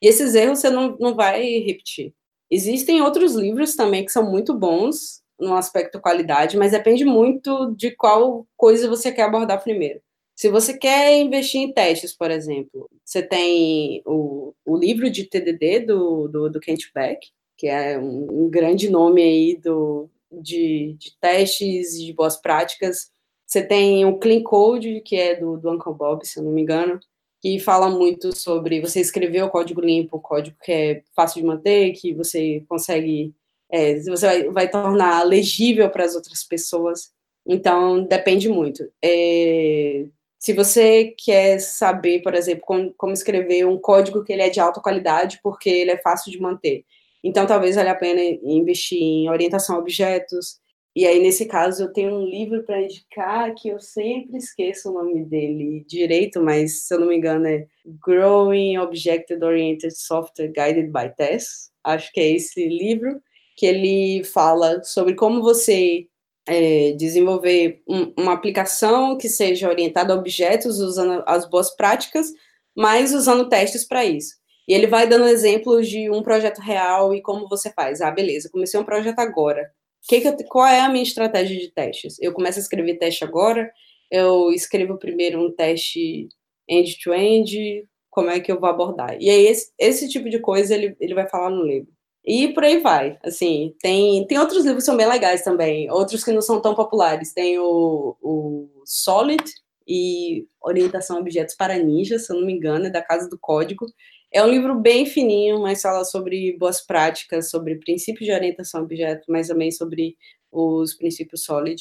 e 0.00 0.08
esses 0.08 0.34
erros 0.34 0.60
você 0.60 0.70
não, 0.70 0.96
não 0.98 1.14
vai 1.14 1.42
repetir. 1.58 2.14
Existem 2.50 3.02
outros 3.02 3.34
livros 3.34 3.76
também 3.76 4.02
que 4.02 4.12
são 4.12 4.30
muito 4.30 4.54
bons 4.54 5.25
no 5.38 5.54
aspecto 5.54 6.00
qualidade, 6.00 6.56
mas 6.56 6.72
depende 6.72 7.04
muito 7.04 7.74
de 7.76 7.90
qual 7.90 8.46
coisa 8.56 8.88
você 8.88 9.12
quer 9.12 9.22
abordar 9.22 9.62
primeiro. 9.62 10.00
Se 10.34 10.48
você 10.50 10.76
quer 10.76 11.16
investir 11.18 11.62
em 11.62 11.72
testes, 11.72 12.14
por 12.14 12.30
exemplo, 12.30 12.88
você 13.04 13.22
tem 13.22 14.02
o, 14.04 14.52
o 14.66 14.76
livro 14.76 15.08
de 15.10 15.24
TDD 15.24 15.80
do, 15.80 16.28
do, 16.28 16.50
do 16.50 16.60
Kent 16.60 16.90
Beck, 16.94 17.28
que 17.56 17.68
é 17.68 17.98
um, 17.98 18.44
um 18.44 18.50
grande 18.50 18.90
nome 18.90 19.22
aí 19.22 19.56
do, 19.56 20.10
de, 20.30 20.94
de 20.98 21.16
testes 21.18 21.94
e 21.94 22.06
de 22.06 22.12
boas 22.12 22.36
práticas. 22.36 23.10
Você 23.46 23.62
tem 23.62 24.04
o 24.04 24.18
Clean 24.18 24.42
Code, 24.42 25.00
que 25.02 25.16
é 25.16 25.36
do, 25.36 25.56
do 25.56 25.70
Uncle 25.70 25.94
Bob, 25.94 26.26
se 26.26 26.38
eu 26.38 26.44
não 26.44 26.52
me 26.52 26.62
engano, 26.62 27.00
que 27.40 27.58
fala 27.60 27.88
muito 27.88 28.36
sobre 28.36 28.80
você 28.80 29.00
escrever 29.00 29.42
o 29.42 29.50
código 29.50 29.80
limpo, 29.80 30.16
o 30.16 30.20
código 30.20 30.56
que 30.62 30.72
é 30.72 31.02
fácil 31.14 31.40
de 31.40 31.46
manter, 31.46 31.92
que 31.92 32.12
você 32.12 32.64
consegue, 32.68 33.34
é, 33.70 33.98
você 34.00 34.26
vai, 34.26 34.42
vai 34.50 34.70
tornar 34.70 35.24
legível 35.24 35.90
para 35.90 36.04
as 36.04 36.14
outras 36.14 36.44
pessoas. 36.44 37.10
Então, 37.46 38.04
depende 38.04 38.48
muito. 38.48 38.84
É, 39.02 40.06
se 40.38 40.52
você 40.52 41.14
quer 41.18 41.58
saber, 41.60 42.22
por 42.22 42.34
exemplo, 42.34 42.62
como, 42.64 42.94
como, 42.96 43.12
escrever 43.12 43.66
um 43.66 43.78
código 43.78 44.24
que 44.24 44.32
ele 44.32 44.42
é 44.42 44.50
de 44.50 44.60
alta 44.60 44.80
qualidade, 44.80 45.40
porque 45.42 45.68
ele 45.68 45.90
é 45.90 45.98
fácil 45.98 46.30
de 46.30 46.40
manter. 46.40 46.84
Então, 47.22 47.46
talvez 47.46 47.76
valha 47.76 47.92
a 47.92 47.96
pena 47.96 48.20
investir 48.44 49.00
em 49.00 49.28
orientação 49.28 49.76
a 49.76 49.78
objetos. 49.78 50.60
E 50.94 51.06
aí, 51.06 51.20
nesse 51.20 51.46
caso, 51.46 51.84
eu 51.84 51.92
tenho 51.92 52.14
um 52.14 52.24
livro 52.24 52.62
para 52.64 52.80
indicar 52.80 53.54
que 53.54 53.68
eu 53.68 53.80
sempre 53.80 54.38
esqueço 54.38 54.90
o 54.90 54.94
nome 54.94 55.24
dele 55.24 55.84
direito, 55.86 56.40
mas, 56.42 56.86
se 56.86 56.94
eu 56.94 57.00
não 57.00 57.08
me 57.08 57.16
engano, 57.16 57.46
é 57.46 57.66
Growing 57.84 58.78
Object 58.78 59.32
Oriented 59.34 59.94
Software 59.96 60.52
Guided 60.52 60.92
by 60.92 61.14
Tests. 61.16 61.70
Acho 61.84 62.12
que 62.12 62.20
é 62.20 62.30
esse 62.30 62.66
livro, 62.68 63.20
que 63.56 63.66
ele 63.66 64.24
fala 64.24 64.82
sobre 64.84 65.14
como 65.14 65.42
você 65.42 66.06
é, 66.46 66.92
desenvolver 66.92 67.82
um, 67.88 68.12
uma 68.18 68.32
aplicação 68.32 69.16
que 69.18 69.28
seja 69.28 69.68
orientada 69.68 70.12
a 70.12 70.16
objetos, 70.16 70.78
usando 70.78 71.22
as 71.26 71.48
boas 71.48 71.74
práticas, 71.74 72.32
mas 72.76 73.12
usando 73.14 73.48
testes 73.48 73.84
para 73.84 74.04
isso. 74.04 74.34
E 74.68 74.74
ele 74.74 74.86
vai 74.86 75.08
dando 75.08 75.26
exemplos 75.26 75.88
de 75.88 76.10
um 76.10 76.22
projeto 76.22 76.58
real 76.60 77.14
e 77.14 77.22
como 77.22 77.48
você 77.48 77.72
faz. 77.72 78.00
Ah, 78.00 78.10
beleza, 78.10 78.50
comecei 78.50 78.78
um 78.78 78.84
projeto 78.84 79.18
agora. 79.20 79.70
Que 80.08 80.20
que 80.20 80.28
eu, 80.28 80.36
qual 80.48 80.66
é 80.66 80.80
a 80.80 80.88
minha 80.88 81.02
estratégia 81.02 81.58
de 81.58 81.72
testes? 81.72 82.16
Eu 82.20 82.32
começo 82.32 82.58
a 82.58 82.62
escrever 82.62 82.98
teste 82.98 83.24
agora, 83.24 83.72
eu 84.10 84.52
escrevo 84.52 84.98
primeiro 84.98 85.40
um 85.44 85.52
teste 85.54 86.28
end-to-end, 86.68 87.56
-end, 87.56 87.88
como 88.10 88.30
é 88.30 88.40
que 88.40 88.50
eu 88.50 88.60
vou 88.60 88.68
abordar? 88.68 89.16
E 89.20 89.28
aí, 89.30 89.46
esse, 89.46 89.72
esse 89.78 90.08
tipo 90.08 90.28
de 90.30 90.38
coisa 90.40 90.74
ele, 90.74 90.96
ele 91.00 91.14
vai 91.14 91.28
falar 91.28 91.50
no 91.50 91.64
livro. 91.64 91.95
E 92.26 92.52
por 92.52 92.64
aí 92.64 92.78
vai. 92.80 93.18
Assim, 93.22 93.74
tem, 93.80 94.26
tem 94.26 94.38
outros 94.38 94.64
livros 94.64 94.82
que 94.82 94.86
são 94.86 94.96
bem 94.96 95.06
legais 95.06 95.42
também, 95.42 95.88
outros 95.90 96.24
que 96.24 96.32
não 96.32 96.42
são 96.42 96.60
tão 96.60 96.74
populares. 96.74 97.32
Tem 97.32 97.58
o, 97.58 98.16
o 98.20 98.68
Solid 98.84 99.44
e 99.86 100.44
Orientação 100.60 101.18
a 101.18 101.20
Objetos 101.20 101.54
para 101.54 101.78
Ninja, 101.78 102.18
se 102.18 102.32
eu 102.32 102.40
não 102.40 102.46
me 102.46 102.52
engano, 102.52 102.86
é 102.86 102.90
da 102.90 103.02
Casa 103.02 103.28
do 103.28 103.38
Código. 103.38 103.86
É 104.32 104.42
um 104.42 104.48
livro 104.48 104.74
bem 104.74 105.06
fininho, 105.06 105.60
mas 105.62 105.80
fala 105.80 106.04
sobre 106.04 106.56
boas 106.58 106.84
práticas, 106.84 107.48
sobre 107.48 107.76
princípios 107.78 108.26
de 108.26 108.32
orientação 108.32 108.80
a 108.80 108.84
objetos, 108.84 109.26
mas 109.28 109.46
também 109.46 109.70
sobre 109.70 110.16
os 110.50 110.94
princípios 110.94 111.44
Solid. 111.44 111.80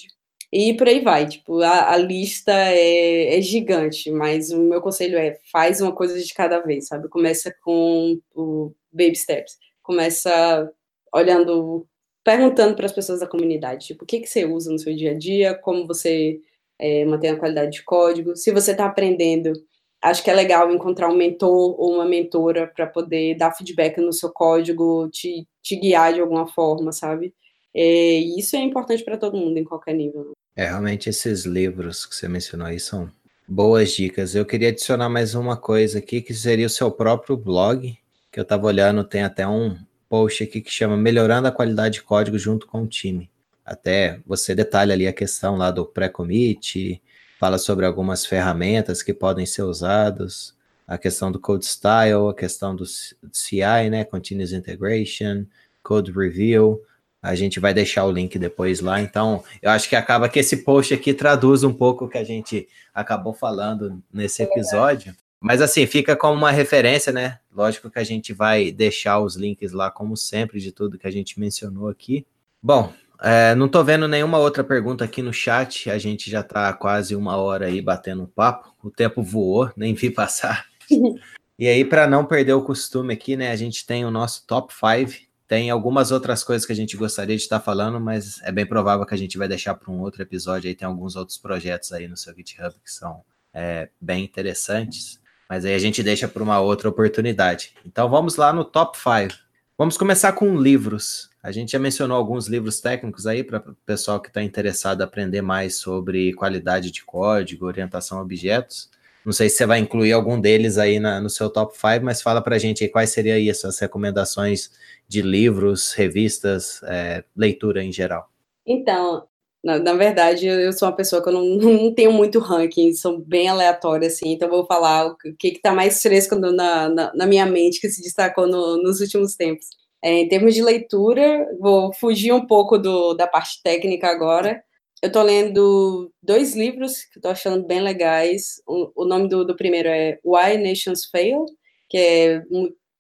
E 0.54 0.76
por 0.76 0.88
aí 0.88 1.02
vai, 1.02 1.28
tipo, 1.28 1.60
a, 1.62 1.92
a 1.92 1.98
lista 1.98 2.52
é, 2.54 3.38
é, 3.38 3.42
gigante, 3.42 4.12
mas 4.12 4.52
o 4.52 4.60
meu 4.62 4.80
conselho 4.80 5.18
é 5.18 5.40
faz 5.52 5.82
uma 5.82 5.92
coisa 5.92 6.22
de 6.22 6.34
cada 6.36 6.60
vez, 6.60 6.88
sabe? 6.88 7.10
Começa 7.10 7.54
com 7.64 8.20
o 8.36 8.72
baby 8.94 9.16
steps 9.16 9.58
começa 9.86 10.72
olhando, 11.14 11.88
perguntando 12.24 12.76
para 12.76 12.86
as 12.86 12.92
pessoas 12.92 13.20
da 13.20 13.28
comunidade, 13.28 13.88
tipo, 13.88 14.04
o 14.04 14.08
que, 14.08 14.20
que 14.20 14.28
você 14.28 14.46
usa 14.46 14.72
no 14.72 14.80
seu 14.80 14.96
dia 14.96 15.12
a 15.12 15.18
dia, 15.18 15.54
como 15.54 15.88
você 15.88 16.42
é, 16.80 17.06
mantém 17.06 17.30
a 17.30 17.38
qualidade 17.38 17.72
de 17.72 17.84
código, 17.84 18.36
se 18.36 18.52
você 18.52 18.72
está 18.72 18.86
aprendendo, 18.86 19.54
acho 20.02 20.24
que 20.24 20.30
é 20.30 20.34
legal 20.34 20.72
encontrar 20.72 21.10
um 21.10 21.16
mentor 21.16 21.80
ou 21.80 21.96
uma 21.96 22.06
mentora 22.06 22.68
para 22.68 22.88
poder 22.88 23.36
dar 23.36 23.56
feedback 23.56 24.00
no 24.00 24.12
seu 24.12 24.32
código, 24.32 25.08
te, 25.10 25.48
te 25.62 25.76
guiar 25.76 26.14
de 26.14 26.22
alguma 26.22 26.48
forma, 26.48 26.92
sabe? 26.92 27.34
É, 27.74 28.18
isso 28.38 28.56
é 28.56 28.60
importante 28.60 29.04
para 29.04 29.18
todo 29.18 29.38
mundo, 29.38 29.58
em 29.58 29.64
qualquer 29.64 29.94
nível. 29.94 30.32
É, 30.56 30.66
realmente 30.66 31.10
esses 31.10 31.46
livros 31.46 32.06
que 32.06 32.16
você 32.16 32.28
mencionou 32.28 32.68
aí 32.68 32.80
são 32.80 33.10
boas 33.48 33.92
dicas. 33.92 34.34
Eu 34.34 34.46
queria 34.46 34.70
adicionar 34.70 35.10
mais 35.10 35.36
uma 35.36 35.58
coisa 35.58 36.00
aqui, 36.00 36.22
que 36.22 36.34
seria 36.34 36.68
o 36.68 36.70
seu 36.70 36.90
próprio 36.90 37.36
blog, 37.36 37.98
que 38.36 38.40
eu 38.42 38.44
estava 38.44 38.68
olhando, 38.68 39.02
tem 39.02 39.24
até 39.24 39.48
um 39.48 39.78
post 40.10 40.44
aqui 40.44 40.60
que 40.60 40.70
chama 40.70 40.98
Melhorando 40.98 41.48
a 41.48 41.54
qualidade 41.54 41.94
de 41.96 42.04
código 42.04 42.38
junto 42.38 42.68
com 42.68 42.84
o 42.84 42.88
time. 42.88 43.32
Até 43.66 44.20
você 44.28 44.54
detalha 44.54 44.94
ali 44.94 45.08
a 45.08 45.14
questão 45.14 45.56
lá 45.56 45.72
do 45.72 45.86
pré-commit, 45.86 47.02
fala 47.40 47.58
sobre 47.58 47.86
algumas 47.86 48.26
ferramentas 48.26 49.02
que 49.02 49.14
podem 49.14 49.46
ser 49.46 49.62
usadas, 49.62 50.54
a 50.86 50.98
questão 50.98 51.32
do 51.32 51.40
code 51.40 51.66
style, 51.66 52.28
a 52.30 52.34
questão 52.34 52.76
do 52.76 52.84
CI, 52.86 53.90
né, 53.90 54.04
Continuous 54.04 54.52
Integration, 54.52 55.46
Code 55.82 56.12
Review. 56.12 56.82
A 57.22 57.36
gente 57.36 57.58
vai 57.62 57.74
deixar 57.74 58.04
o 58.04 58.12
link 58.12 58.38
depois 58.38 58.82
lá. 58.82 59.00
Então, 59.00 59.46
eu 59.62 59.72
acho 59.72 59.88
que 59.88 59.96
acaba 59.96 60.28
que 60.28 60.40
esse 60.40 60.58
post 60.58 60.94
aqui 60.94 61.14
traduz 61.14 61.64
um 61.64 61.74
pouco 61.74 62.04
o 62.04 62.10
que 62.10 62.18
a 62.18 62.24
gente 62.26 62.68
acabou 62.94 63.34
falando 63.34 64.04
nesse 64.12 64.44
episódio. 64.44 65.16
Mas 65.46 65.62
assim, 65.62 65.86
fica 65.86 66.16
como 66.16 66.34
uma 66.34 66.50
referência, 66.50 67.14
né? 67.14 67.38
Lógico 67.56 67.92
que 67.92 68.00
a 68.00 68.04
gente 68.04 68.34
vai 68.34 68.72
deixar 68.72 69.20
os 69.20 69.36
links 69.36 69.74
lá, 69.74 69.92
como 69.92 70.18
sempre, 70.18 70.60
de 70.60 70.72
tudo 70.72 70.98
que 70.98 71.06
a 71.06 71.12
gente 71.12 71.40
mencionou 71.40 71.88
aqui. 71.88 72.26
Bom, 72.60 72.92
é, 73.22 73.54
não 73.54 73.70
tô 73.70 73.84
vendo 73.84 74.08
nenhuma 74.08 74.40
outra 74.40 74.64
pergunta 74.64 75.06
aqui 75.06 75.22
no 75.22 75.32
chat. 75.32 75.88
A 75.92 76.00
gente 76.00 76.32
já 76.32 76.42
tá 76.42 76.74
quase 76.74 77.16
uma 77.16 77.38
hora 77.38 77.68
aí 77.68 77.80
batendo 77.80 78.24
um 78.24 78.26
papo. 78.26 78.74
O 78.82 78.90
tempo 78.90 79.22
voou, 79.22 79.72
nem 79.78 79.94
vi 79.94 80.10
passar. 80.10 80.66
e 81.60 81.68
aí, 81.68 81.86
para 81.86 82.08
não 82.08 82.26
perder 82.26 82.54
o 82.54 82.64
costume 82.64 83.14
aqui, 83.14 83.38
né? 83.38 83.52
A 83.52 83.56
gente 83.56 83.86
tem 83.86 84.04
o 84.04 84.10
nosso 84.10 84.48
top 84.48 84.74
5. 84.74 85.28
Tem 85.48 85.70
algumas 85.70 86.12
outras 86.12 86.44
coisas 86.44 86.66
que 86.66 86.74
a 86.74 86.76
gente 86.76 86.98
gostaria 86.98 87.38
de 87.38 87.44
estar 87.44 87.60
falando, 87.60 88.00
mas 88.00 88.42
é 88.42 88.52
bem 88.52 88.66
provável 88.66 89.06
que 89.06 89.14
a 89.14 89.18
gente 89.18 89.38
vai 89.38 89.48
deixar 89.48 89.76
para 89.76 89.92
um 89.92 90.02
outro 90.02 90.24
episódio. 90.24 90.68
Aí 90.68 90.76
tem 90.76 90.88
alguns 90.88 91.16
outros 91.16 91.38
projetos 91.38 91.92
aí 91.92 92.08
no 92.08 92.18
seu 92.18 92.34
GitHub 92.34 92.74
que 92.84 92.92
são 92.92 93.22
é, 93.54 93.90
bem 94.02 94.24
interessantes. 94.24 95.24
Mas 95.50 95.66
aí 95.66 95.74
a 95.74 95.80
gente 95.80 96.02
deixa 96.02 96.28
para 96.28 96.44
uma 96.44 96.60
outra 96.60 96.90
oportunidade. 96.90 97.74
Então 97.86 98.10
vamos 98.10 98.36
lá 98.36 98.52
no 98.52 98.66
top 98.66 98.98
5. 98.98 99.34
Vamos 99.78 99.98
começar 99.98 100.32
com 100.34 100.58
livros. 100.58 101.30
A 101.44 101.52
gente 101.52 101.74
já 101.74 101.80
mencionou 101.80 102.18
alguns 102.18 102.48
livros 102.48 102.80
técnicos 102.80 103.28
aí 103.28 103.44
para 103.44 103.60
o 103.60 103.76
pessoal 103.86 104.20
que 104.20 104.30
está 104.30 104.42
interessado 104.42 105.02
em 105.02 105.04
aprender 105.04 105.42
mais 105.42 105.76
sobre 105.76 106.34
qualidade 106.34 106.90
de 106.90 107.04
código, 107.04 107.66
orientação 107.66 108.18
a 108.18 108.22
objetos. 108.22 108.90
Não 109.26 109.34
sei 109.34 109.50
se 109.50 109.58
você 109.58 109.66
vai 109.66 109.80
incluir 109.80 110.14
algum 110.14 110.40
deles 110.40 110.78
aí 110.78 111.00
na, 111.00 111.20
no 111.20 111.30
seu 111.30 111.50
top 111.50 111.76
5, 111.76 112.06
mas 112.06 112.22
fala 112.22 112.42
para 112.42 112.56
a 112.56 112.60
gente 112.60 112.84
aí 112.84 112.90
quais 112.90 113.10
seriam 113.10 113.36
aí 113.36 113.50
essas 113.50 113.78
recomendações 113.80 114.72
de 115.08 115.22
livros, 115.22 115.94
revistas, 115.94 116.82
é, 116.84 117.24
leitura 117.36 117.84
em 117.84 117.92
geral. 117.92 118.30
Então, 118.66 119.28
Na, 119.66 119.80
na, 119.80 119.94
verdade, 119.94 120.46
eu 120.46 120.72
sou 120.72 120.88
uma 120.88 120.96
pessoa 120.96 121.24
que 121.24 121.30
eu 121.30 121.34
não, 121.34 121.44
não 121.58 121.92
tenho 121.92 122.12
muito 122.14 122.38
ranking, 122.38 122.94
sou 122.94 123.18
bem 123.18 123.48
aleatória, 123.50 124.08
assim, 124.08 124.34
então 124.34 124.48
vou 124.48 124.64
falar 124.64 125.08
o 125.08 125.18
que 125.18 125.48
está 125.48 125.74
mais 125.74 126.00
fresco 126.04 126.36
na, 126.36 126.52
na, 126.88 127.14
na, 127.16 127.26
minha 127.26 127.48
mente, 127.48 127.82
que 127.82 127.90
se 127.90 128.00
destacou 128.04 128.46
no, 128.46 128.78
nos 128.84 129.00
últimos 129.02 129.36
tempos. 129.36 129.66
É, 130.04 130.20
em 130.20 130.28
termos 130.28 130.54
de 130.54 130.62
leitura, 130.62 131.48
vou 131.60 131.92
fugir 131.96 132.32
um 132.32 132.46
pouco 132.46 132.78
do, 132.78 133.16
da 133.16 133.26
parte 133.26 133.60
técnica 133.64 134.08
agora. 134.08 134.64
Eu 135.02 135.08
estou 135.08 135.24
lendo 135.24 136.12
dois 136.22 136.56
livros 136.56 137.04
que 137.06 137.18
estou 137.18 137.32
achando 137.32 137.66
bem 137.66 137.82
legais. 137.82 138.62
O, 138.68 139.04
o 139.04 139.06
nome 139.06 139.28
do, 139.28 139.44
do, 139.44 139.56
primeiro 139.56 139.90
é 139.90 140.20
Why 140.24 140.58
Nations 140.60 141.06
Fail, 141.06 141.44
que 141.90 141.98
é 141.98 142.44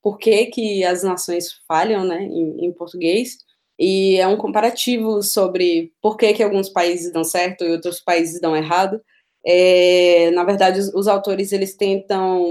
por 0.02 0.18
que, 0.18 0.48
que 0.48 0.84
as 0.84 1.04
nações 1.04 1.50
falham, 1.68 2.04
né, 2.04 2.24
em, 2.24 2.66
em 2.66 2.74
português. 2.74 3.38
E 3.80 4.18
é 4.18 4.28
um 4.28 4.38
comparativo 4.38 5.22
sobre 5.22 5.92
por 6.02 6.18
que, 6.18 6.34
que 6.34 6.44
alguns 6.44 6.70
países 6.70 7.12
dão 7.12 7.24
certo 7.24 7.64
e 7.64 7.72
outros 7.72 8.00
países 8.00 8.40
dão 8.40 8.56
errado. 8.56 9.02
É, 9.46 10.32
na 10.32 10.44
verdade, 10.44 10.80
os, 10.80 10.94
os, 10.94 11.08
autores 11.08 11.52
eles 11.52 11.76
tentam 11.76 12.44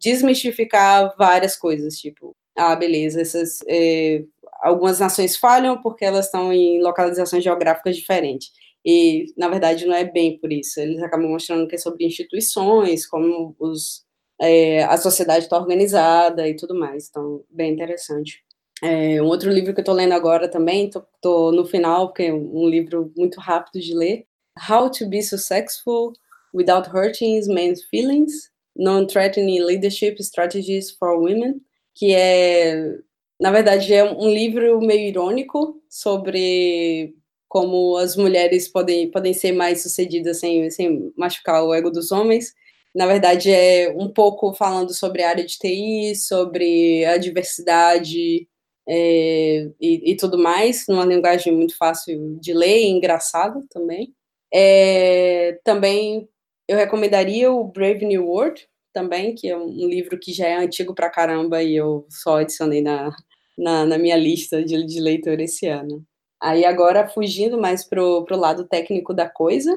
desmistificar 0.00 1.14
várias 1.16 1.56
coisas, 1.56 1.96
tipo, 1.98 2.34
ah, 2.56 2.74
beleza, 2.74 3.20
essas 3.20 3.60
é, 3.68 4.24
algumas 4.62 4.98
nações 5.00 5.36
falham 5.36 5.80
porque 5.80 6.04
elas 6.04 6.26
estão 6.26 6.52
em 6.52 6.82
localizações 6.82 7.44
geográficas 7.44 7.96
diferentes. 7.96 8.50
E, 8.84 9.26
na 9.36 9.48
verdade, 9.48 9.84
não 9.86 9.94
é 9.94 10.04
bem 10.04 10.38
por 10.38 10.52
isso. 10.52 10.80
Eles 10.80 11.02
acabam 11.02 11.28
mostrando 11.28 11.66
que 11.66 11.74
é 11.74 11.78
sobre 11.78 12.06
instituições, 12.06 13.06
como 13.06 13.54
os, 13.58 14.04
é, 14.40 14.84
a 14.84 14.96
sociedade 14.96 15.44
está 15.46 15.58
organizada 15.58 16.48
e 16.48 16.54
tudo 16.54 16.74
mais. 16.74 17.08
Então, 17.08 17.44
bem 17.50 17.72
interessante. 17.72 18.44
É, 18.82 19.20
um 19.22 19.26
outro 19.26 19.50
livro 19.50 19.72
que 19.72 19.80
eu 19.80 19.82
estou 19.82 19.94
lendo 19.94 20.12
agora 20.12 20.48
também, 20.48 20.86
estou 20.86 21.50
no 21.52 21.64
final, 21.64 22.08
porque 22.08 22.24
é 22.24 22.32
um 22.32 22.68
livro 22.68 23.12
muito 23.16 23.40
rápido 23.40 23.80
de 23.80 23.94
ler. 23.94 24.26
How 24.68 24.90
to 24.90 25.06
be 25.08 25.22
Successful 25.22 26.12
Without 26.52 26.88
Hurting 26.90 27.40
Men's 27.48 27.84
Feelings, 27.84 28.50
Non-Threatening 28.76 29.60
Leadership 29.60 30.16
Strategies 30.20 30.90
for 30.90 31.18
Women, 31.18 31.60
que 31.94 32.14
é, 32.14 32.98
na 33.40 33.50
verdade, 33.50 33.92
é 33.94 34.04
um 34.04 34.28
livro 34.28 34.80
meio 34.80 35.08
irônico 35.08 35.80
sobre 35.88 37.14
como 37.48 37.96
as 37.96 38.16
mulheres 38.16 38.68
podem, 38.68 39.10
podem 39.10 39.32
ser 39.32 39.52
mais 39.52 39.82
sucedidas 39.82 40.38
sem, 40.38 40.70
sem 40.70 41.12
machucar 41.16 41.64
o 41.64 41.72
ego 41.72 41.90
dos 41.90 42.12
homens. 42.12 42.54
Na 42.94 43.06
verdade, 43.06 43.50
é 43.50 43.94
um 43.96 44.08
pouco 44.08 44.52
falando 44.54 44.92
sobre 44.92 45.22
a 45.22 45.30
área 45.30 45.44
de 45.44 45.58
TI, 45.58 46.14
sobre 46.16 47.04
a 47.04 47.16
diversidade 47.16 48.46
é, 48.88 49.70
e, 49.80 50.12
e, 50.12 50.16
tudo 50.16 50.38
mais, 50.38 50.86
numa 50.88 51.04
linguagem 51.04 51.54
muito 51.54 51.76
fácil 51.76 52.38
de 52.40 52.52
ler 52.52 52.78
e 52.78 52.88
engraçado 52.88 53.66
também. 53.70 54.14
É, 54.52 55.58
também 55.64 56.28
eu 56.68 56.76
recomendaria 56.76 57.50
o 57.50 57.64
Brave 57.64 58.04
New 58.04 58.26
World, 58.26 58.68
também, 58.96 59.34
que 59.34 59.46
é 59.46 59.54
um 59.54 59.86
livro 59.86 60.18
que 60.18 60.32
já 60.32 60.46
é 60.46 60.56
antigo 60.56 60.94
pra 60.94 61.10
caramba 61.10 61.62
e 61.62 61.76
eu 61.76 62.06
só 62.08 62.38
adicionei 62.38 62.80
na, 62.80 63.14
na, 63.58 63.84
na 63.84 63.98
minha 63.98 64.16
lista 64.16 64.64
de, 64.64 64.86
de 64.86 65.42
esse 65.42 65.66
ano. 65.66 66.02
Aí 66.40 66.64
agora, 66.64 67.06
fugindo 67.06 67.60
mais 67.60 67.84
pro, 67.84 68.24
pro 68.24 68.38
lado 68.38 68.66
técnico 68.66 69.12
da 69.12 69.28
coisa, 69.28 69.70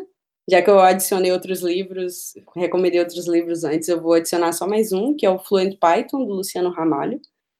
já 0.49 0.61
que 0.61 0.69
eu 0.69 0.79
adicionei 0.79 1.33
outros 1.33 1.61
livros, 1.61 2.33
recomendei 2.55 3.01
outros 3.01 3.27
livros 3.27 3.65
antes, 3.65 3.89
eu 3.89 4.01
vou 4.01 4.13
adicionar 4.13 4.53
só 4.53 4.65
mais 4.65 4.93
um, 4.93 5.13
que 5.13 5.25
é 5.25 5.29
o 5.29 5.39
Fluent 5.39 5.77
Python, 5.77 6.25
do 6.25 6.35
Luciano 6.35 6.69
Ramalho. 6.69 7.19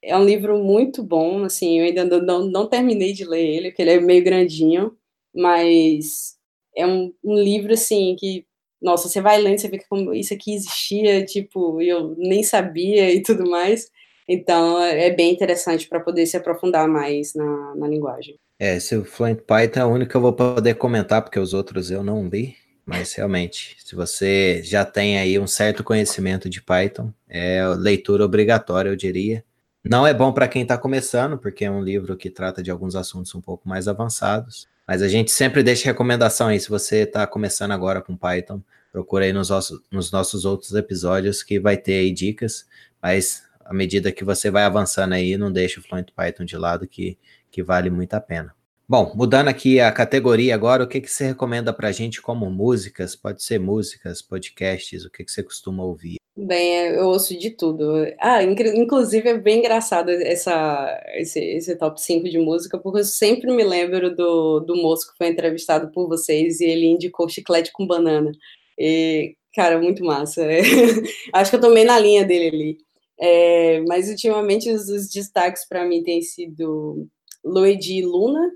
É 0.10 0.18
um 0.18 0.26
livro 0.26 0.58
muito 0.58 1.04
bom, 1.04 1.44
assim, 1.44 1.80
eu 1.80 1.86
ainda 1.86 2.06
não, 2.22 2.46
não 2.46 2.68
terminei 2.68 3.14
de 3.14 3.26
ler 3.26 3.46
ele, 3.46 3.70
porque 3.70 3.82
ele 3.82 3.92
é 3.92 4.00
meio 4.00 4.24
grandinho, 4.24 4.96
mas 5.34 6.36
é 6.76 6.86
um, 6.86 7.14
um 7.24 7.36
livro, 7.36 7.74
assim, 7.74 8.16
que 8.18 8.46
nossa, 8.82 9.10
você 9.10 9.22
vai 9.22 9.42
lendo, 9.42 9.60
você 9.60 9.68
vê 9.68 9.80
como 9.90 10.14
isso 10.14 10.34
aqui 10.34 10.54
existia, 10.54 11.26
tipo, 11.26 11.82
eu 11.82 12.16
nem 12.18 12.44
sabia 12.44 13.14
e 13.14 13.22
tudo 13.22 13.50
mais. 13.50 13.92
Então, 14.28 14.82
é 14.82 15.10
bem 15.10 15.34
interessante 15.34 15.88
para 15.88 16.00
poder 16.00 16.26
se 16.28 16.38
aprofundar 16.38 16.88
mais 16.88 17.34
na, 17.34 17.76
na 17.76 17.88
linguagem. 17.88 18.40
É, 18.60 18.78
esse 18.78 19.04
Fluent 19.04 19.40
Python 19.42 19.80
é 19.80 19.86
o 19.86 19.90
único 19.90 20.12
que 20.12 20.18
eu 20.18 20.22
vou 20.22 20.34
poder 20.34 20.76
comentar, 20.76 21.22
porque 21.22 21.40
os 21.40 21.54
outros 21.54 21.90
eu 21.90 22.04
não 22.04 22.28
li. 22.28 22.56
Mas 22.86 23.14
realmente, 23.14 23.76
se 23.84 23.96
você 23.96 24.62
já 24.64 24.84
tem 24.84 25.20
aí 25.20 25.38
um 25.38 25.46
certo 25.46 25.84
conhecimento 25.84 26.50
de 26.50 26.62
Python, 26.62 27.14
é 27.28 27.64
leitura 27.78 28.26
obrigatória, 28.26 28.90
eu 28.90 28.96
diria. 28.96 29.44
Não 29.84 30.06
é 30.06 30.14
bom 30.14 30.34
para 30.34 30.48
quem 30.48 30.64
está 30.64 30.78
começando, 30.78 31.38
porque 31.38 31.64
é 31.64 31.72
um 31.72 31.82
livro 31.82 32.18
que 32.18 32.30
trata 32.30 32.62
de 32.62 32.70
alguns 32.70 32.96
assuntos 32.96 33.34
um 33.34 33.42
pouco 33.42 33.68
mais 33.68 33.88
avançados. 33.88 34.68
Mas 34.86 35.02
a 35.02 35.08
gente 35.08 35.32
sempre 35.32 35.64
deixa 35.64 35.86
recomendação 35.86 36.48
aí, 36.48 36.60
se 36.60 36.68
você 36.68 37.04
está 37.04 37.26
começando 37.26 37.72
agora 37.72 38.02
com 38.02 38.18
Python, 38.18 38.62
procura 38.92 39.26
aí 39.26 39.32
nos 39.32 39.50
nossos, 39.50 39.80
nos 39.92 40.12
nossos 40.12 40.46
outros 40.46 40.74
episódios 40.74 41.44
que 41.44 41.60
vai 41.60 41.78
ter 41.78 41.94
aí 41.94 42.12
dicas, 42.12 42.68
mas 43.02 43.44
à 43.64 43.74
medida 43.74 44.12
que 44.12 44.24
você 44.24 44.50
vai 44.50 44.64
avançando 44.64 45.14
aí, 45.14 45.38
não 45.38 45.52
deixa 45.52 45.80
o 45.80 45.84
Fluent 45.84 46.10
Python 46.16 46.44
de 46.44 46.58
lado, 46.58 46.88
que, 46.88 47.18
que 47.52 47.62
vale 47.64 47.90
muito 47.90 48.16
a 48.16 48.20
pena. 48.20 48.59
Bom, 48.90 49.12
mudando 49.14 49.50
aqui 49.50 49.80
a 49.80 49.92
categoria 49.92 50.56
agora, 50.56 50.84
o 50.84 50.88
que, 50.88 51.00
que 51.00 51.12
você 51.12 51.28
recomenda 51.28 51.72
para 51.72 51.90
a 51.90 51.92
gente 51.92 52.20
como 52.20 52.50
músicas? 52.50 53.16
Pode 53.16 53.44
ser 53.44 53.60
músicas, 53.60 54.20
podcasts, 54.20 55.06
o 55.06 55.12
que, 55.12 55.24
que 55.24 55.32
você 55.32 55.44
costuma 55.44 55.84
ouvir? 55.84 56.16
Bem, 56.36 56.88
eu 56.96 57.06
ouço 57.06 57.38
de 57.38 57.52
tudo. 57.52 58.08
Ah, 58.20 58.42
inclusive 58.42 59.30
é 59.30 59.38
bem 59.38 59.60
engraçado 59.60 60.10
essa, 60.10 61.00
esse, 61.14 61.40
esse 61.40 61.76
top 61.76 62.02
5 62.02 62.28
de 62.28 62.40
música, 62.40 62.80
porque 62.80 63.02
eu 63.02 63.04
sempre 63.04 63.56
me 63.56 63.64
lembro 63.64 64.16
do, 64.16 64.60
do 64.62 64.76
moço 64.76 65.12
que 65.12 65.18
foi 65.20 65.28
entrevistado 65.28 65.92
por 65.92 66.08
vocês 66.08 66.60
e 66.60 66.66
ele 66.66 66.88
indicou 66.88 67.30
chiclete 67.30 67.72
com 67.72 67.86
banana. 67.86 68.32
E, 68.76 69.36
cara, 69.54 69.80
muito 69.80 70.04
massa. 70.04 70.42
Acho 71.32 71.52
que 71.52 71.58
eu 71.58 71.62
tomei 71.62 71.84
na 71.84 72.00
linha 72.00 72.26
dele 72.26 72.48
ali. 72.48 72.78
É, 73.20 73.82
mas 73.82 74.10
ultimamente 74.10 74.72
os, 74.72 74.90
os 74.90 75.08
destaques 75.12 75.68
para 75.68 75.86
mim 75.86 76.02
têm 76.02 76.24
sido 76.24 77.08
Luigi 77.46 78.02
Luna, 78.02 78.50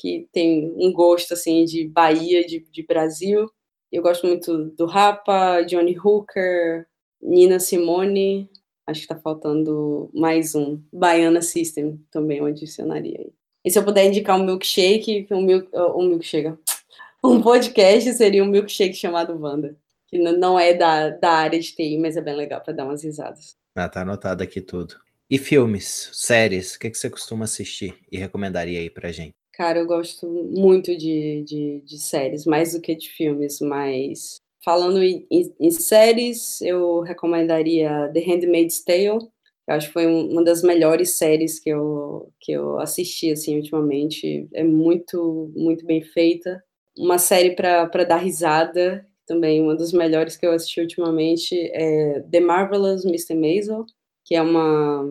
que 0.00 0.28
tem 0.32 0.72
um 0.76 0.92
gosto 0.92 1.34
assim 1.34 1.64
de 1.64 1.86
Bahia, 1.86 2.46
de, 2.46 2.60
de 2.60 2.82
Brasil. 2.82 3.50
Eu 3.92 4.02
gosto 4.02 4.26
muito 4.26 4.70
do 4.76 4.86
Rapa, 4.86 5.62
Johnny 5.62 5.98
Hooker, 5.98 6.86
Nina 7.20 7.58
Simone, 7.58 8.48
acho 8.86 9.02
que 9.02 9.08
tá 9.08 9.16
faltando 9.16 10.10
mais 10.14 10.54
um. 10.54 10.80
Baiana 10.92 11.42
System 11.42 12.00
também 12.10 12.38
eu 12.38 12.46
adicionaria 12.46 13.18
aí. 13.18 13.32
E 13.62 13.70
se 13.70 13.78
eu 13.78 13.84
puder 13.84 14.06
indicar 14.06 14.40
um 14.40 14.44
milkshake, 14.44 15.26
um, 15.30 15.42
milk, 15.42 15.68
um 15.74 16.08
milkshake, 16.08 16.56
um 17.22 17.42
podcast 17.42 18.10
seria 18.14 18.42
um 18.42 18.48
milkshake 18.48 18.94
chamado 18.94 19.38
Wanda, 19.38 19.76
que 20.08 20.18
não 20.18 20.58
é 20.58 20.72
da, 20.72 21.10
da 21.10 21.30
área 21.30 21.60
de 21.60 21.74
TI, 21.74 21.98
mas 21.98 22.16
é 22.16 22.22
bem 22.22 22.34
legal 22.34 22.62
para 22.62 22.72
dar 22.72 22.86
umas 22.86 23.04
risadas. 23.04 23.54
Ah, 23.76 23.88
tá 23.88 24.00
anotado 24.00 24.42
aqui 24.42 24.62
tudo. 24.62 24.96
E 25.28 25.36
filmes, 25.38 26.10
séries, 26.12 26.74
o 26.74 26.78
que, 26.78 26.90
que 26.90 26.98
você 26.98 27.10
costuma 27.10 27.44
assistir 27.44 27.94
e 28.10 28.16
recomendaria 28.16 28.80
aí 28.80 28.88
pra 28.88 29.12
gente? 29.12 29.39
Cara, 29.60 29.78
eu 29.78 29.86
gosto 29.86 30.26
muito 30.26 30.96
de, 30.96 31.44
de, 31.44 31.82
de 31.84 31.98
séries, 31.98 32.46
mais 32.46 32.72
do 32.72 32.80
que 32.80 32.94
de 32.94 33.10
filmes, 33.10 33.60
mas 33.60 34.40
Falando 34.64 35.02
em, 35.02 35.26
em, 35.30 35.70
séries, 35.70 36.62
eu 36.62 37.00
recomendaria 37.00 38.10
The 38.14 38.20
Handmaid's 38.20 38.82
Tale. 38.82 39.28
Eu 39.68 39.74
acho 39.74 39.88
que 39.88 39.92
foi 39.92 40.06
uma 40.06 40.42
das 40.42 40.62
melhores 40.62 41.10
séries 41.10 41.60
que 41.60 41.68
eu, 41.68 42.32
que 42.40 42.52
eu 42.52 42.78
assisti 42.78 43.32
assim 43.32 43.56
ultimamente. 43.56 44.48
É 44.54 44.64
muito, 44.64 45.52
muito 45.54 45.84
bem 45.84 46.00
feita. 46.00 46.64
Uma 46.96 47.18
série 47.18 47.54
para 47.54 48.04
dar 48.04 48.16
risada, 48.16 49.06
também 49.26 49.60
uma 49.60 49.76
das 49.76 49.92
melhores 49.92 50.38
que 50.38 50.46
eu 50.46 50.52
assisti 50.52 50.80
ultimamente 50.80 51.54
é 51.74 52.20
The 52.30 52.40
Marvelous 52.40 53.04
Mr. 53.04 53.34
Maisel, 53.34 53.84
que 54.24 54.34
é 54.34 54.40
uma, 54.40 55.02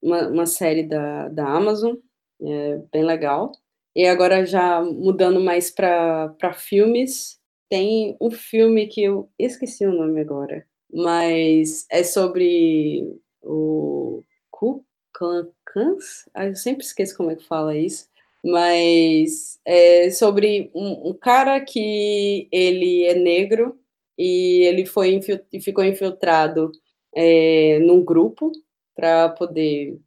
uma, 0.00 0.28
uma 0.28 0.46
série 0.46 0.84
da, 0.84 1.28
da 1.28 1.48
Amazon, 1.48 1.96
é 2.40 2.80
bem 2.92 3.04
legal. 3.04 3.50
E 3.94 4.06
agora 4.06 4.44
já 4.46 4.82
mudando 4.82 5.40
mais 5.40 5.70
para 5.70 6.52
filmes, 6.54 7.38
tem 7.68 8.16
um 8.20 8.30
filme 8.30 8.86
que 8.86 9.02
eu 9.02 9.30
esqueci 9.38 9.86
o 9.86 9.92
nome 9.92 10.20
agora, 10.20 10.66
mas 10.92 11.86
é 11.90 12.02
sobre 12.02 13.04
o 13.42 14.22
Ku 14.50 14.84
Klux 15.12 16.28
ah, 16.34 16.46
Eu 16.46 16.56
sempre 16.56 16.84
esqueço 16.84 17.16
como 17.16 17.30
é 17.30 17.36
que 17.36 17.46
fala 17.46 17.76
isso. 17.76 18.08
Mas 18.44 19.60
é 19.64 20.10
sobre 20.10 20.70
um, 20.74 21.10
um 21.10 21.14
cara 21.14 21.60
que 21.60 22.48
ele 22.52 23.04
é 23.04 23.14
negro 23.14 23.78
e 24.16 24.62
ele 24.64 24.86
foi 24.86 25.20
ficou 25.60 25.84
infiltrado 25.84 26.70
é, 27.14 27.78
num 27.80 28.04
grupo 28.04 28.52
para 28.94 29.28
poder 29.30 29.98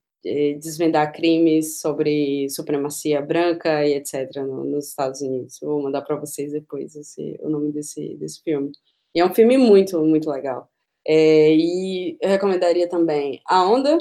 desvendar 0.59 1.11
crimes 1.13 1.79
sobre 1.79 2.47
supremacia 2.49 3.21
branca 3.21 3.85
e 3.85 3.93
etc. 3.93 4.37
No, 4.37 4.63
nos 4.63 4.89
Estados 4.89 5.21
Unidos. 5.21 5.59
Vou 5.61 5.81
mandar 5.81 6.01
para 6.01 6.15
vocês 6.15 6.51
depois 6.51 6.95
esse, 6.95 7.37
o 7.41 7.49
nome 7.49 7.71
desse, 7.71 8.15
desse 8.15 8.41
filme. 8.43 8.71
E 9.13 9.19
é 9.19 9.25
um 9.25 9.33
filme 9.33 9.57
muito, 9.57 9.99
muito 10.03 10.29
legal. 10.29 10.69
É, 11.05 11.53
e 11.53 12.17
eu 12.21 12.29
recomendaria 12.29 12.87
também 12.87 13.41
A 13.47 13.65
Onda 13.65 13.97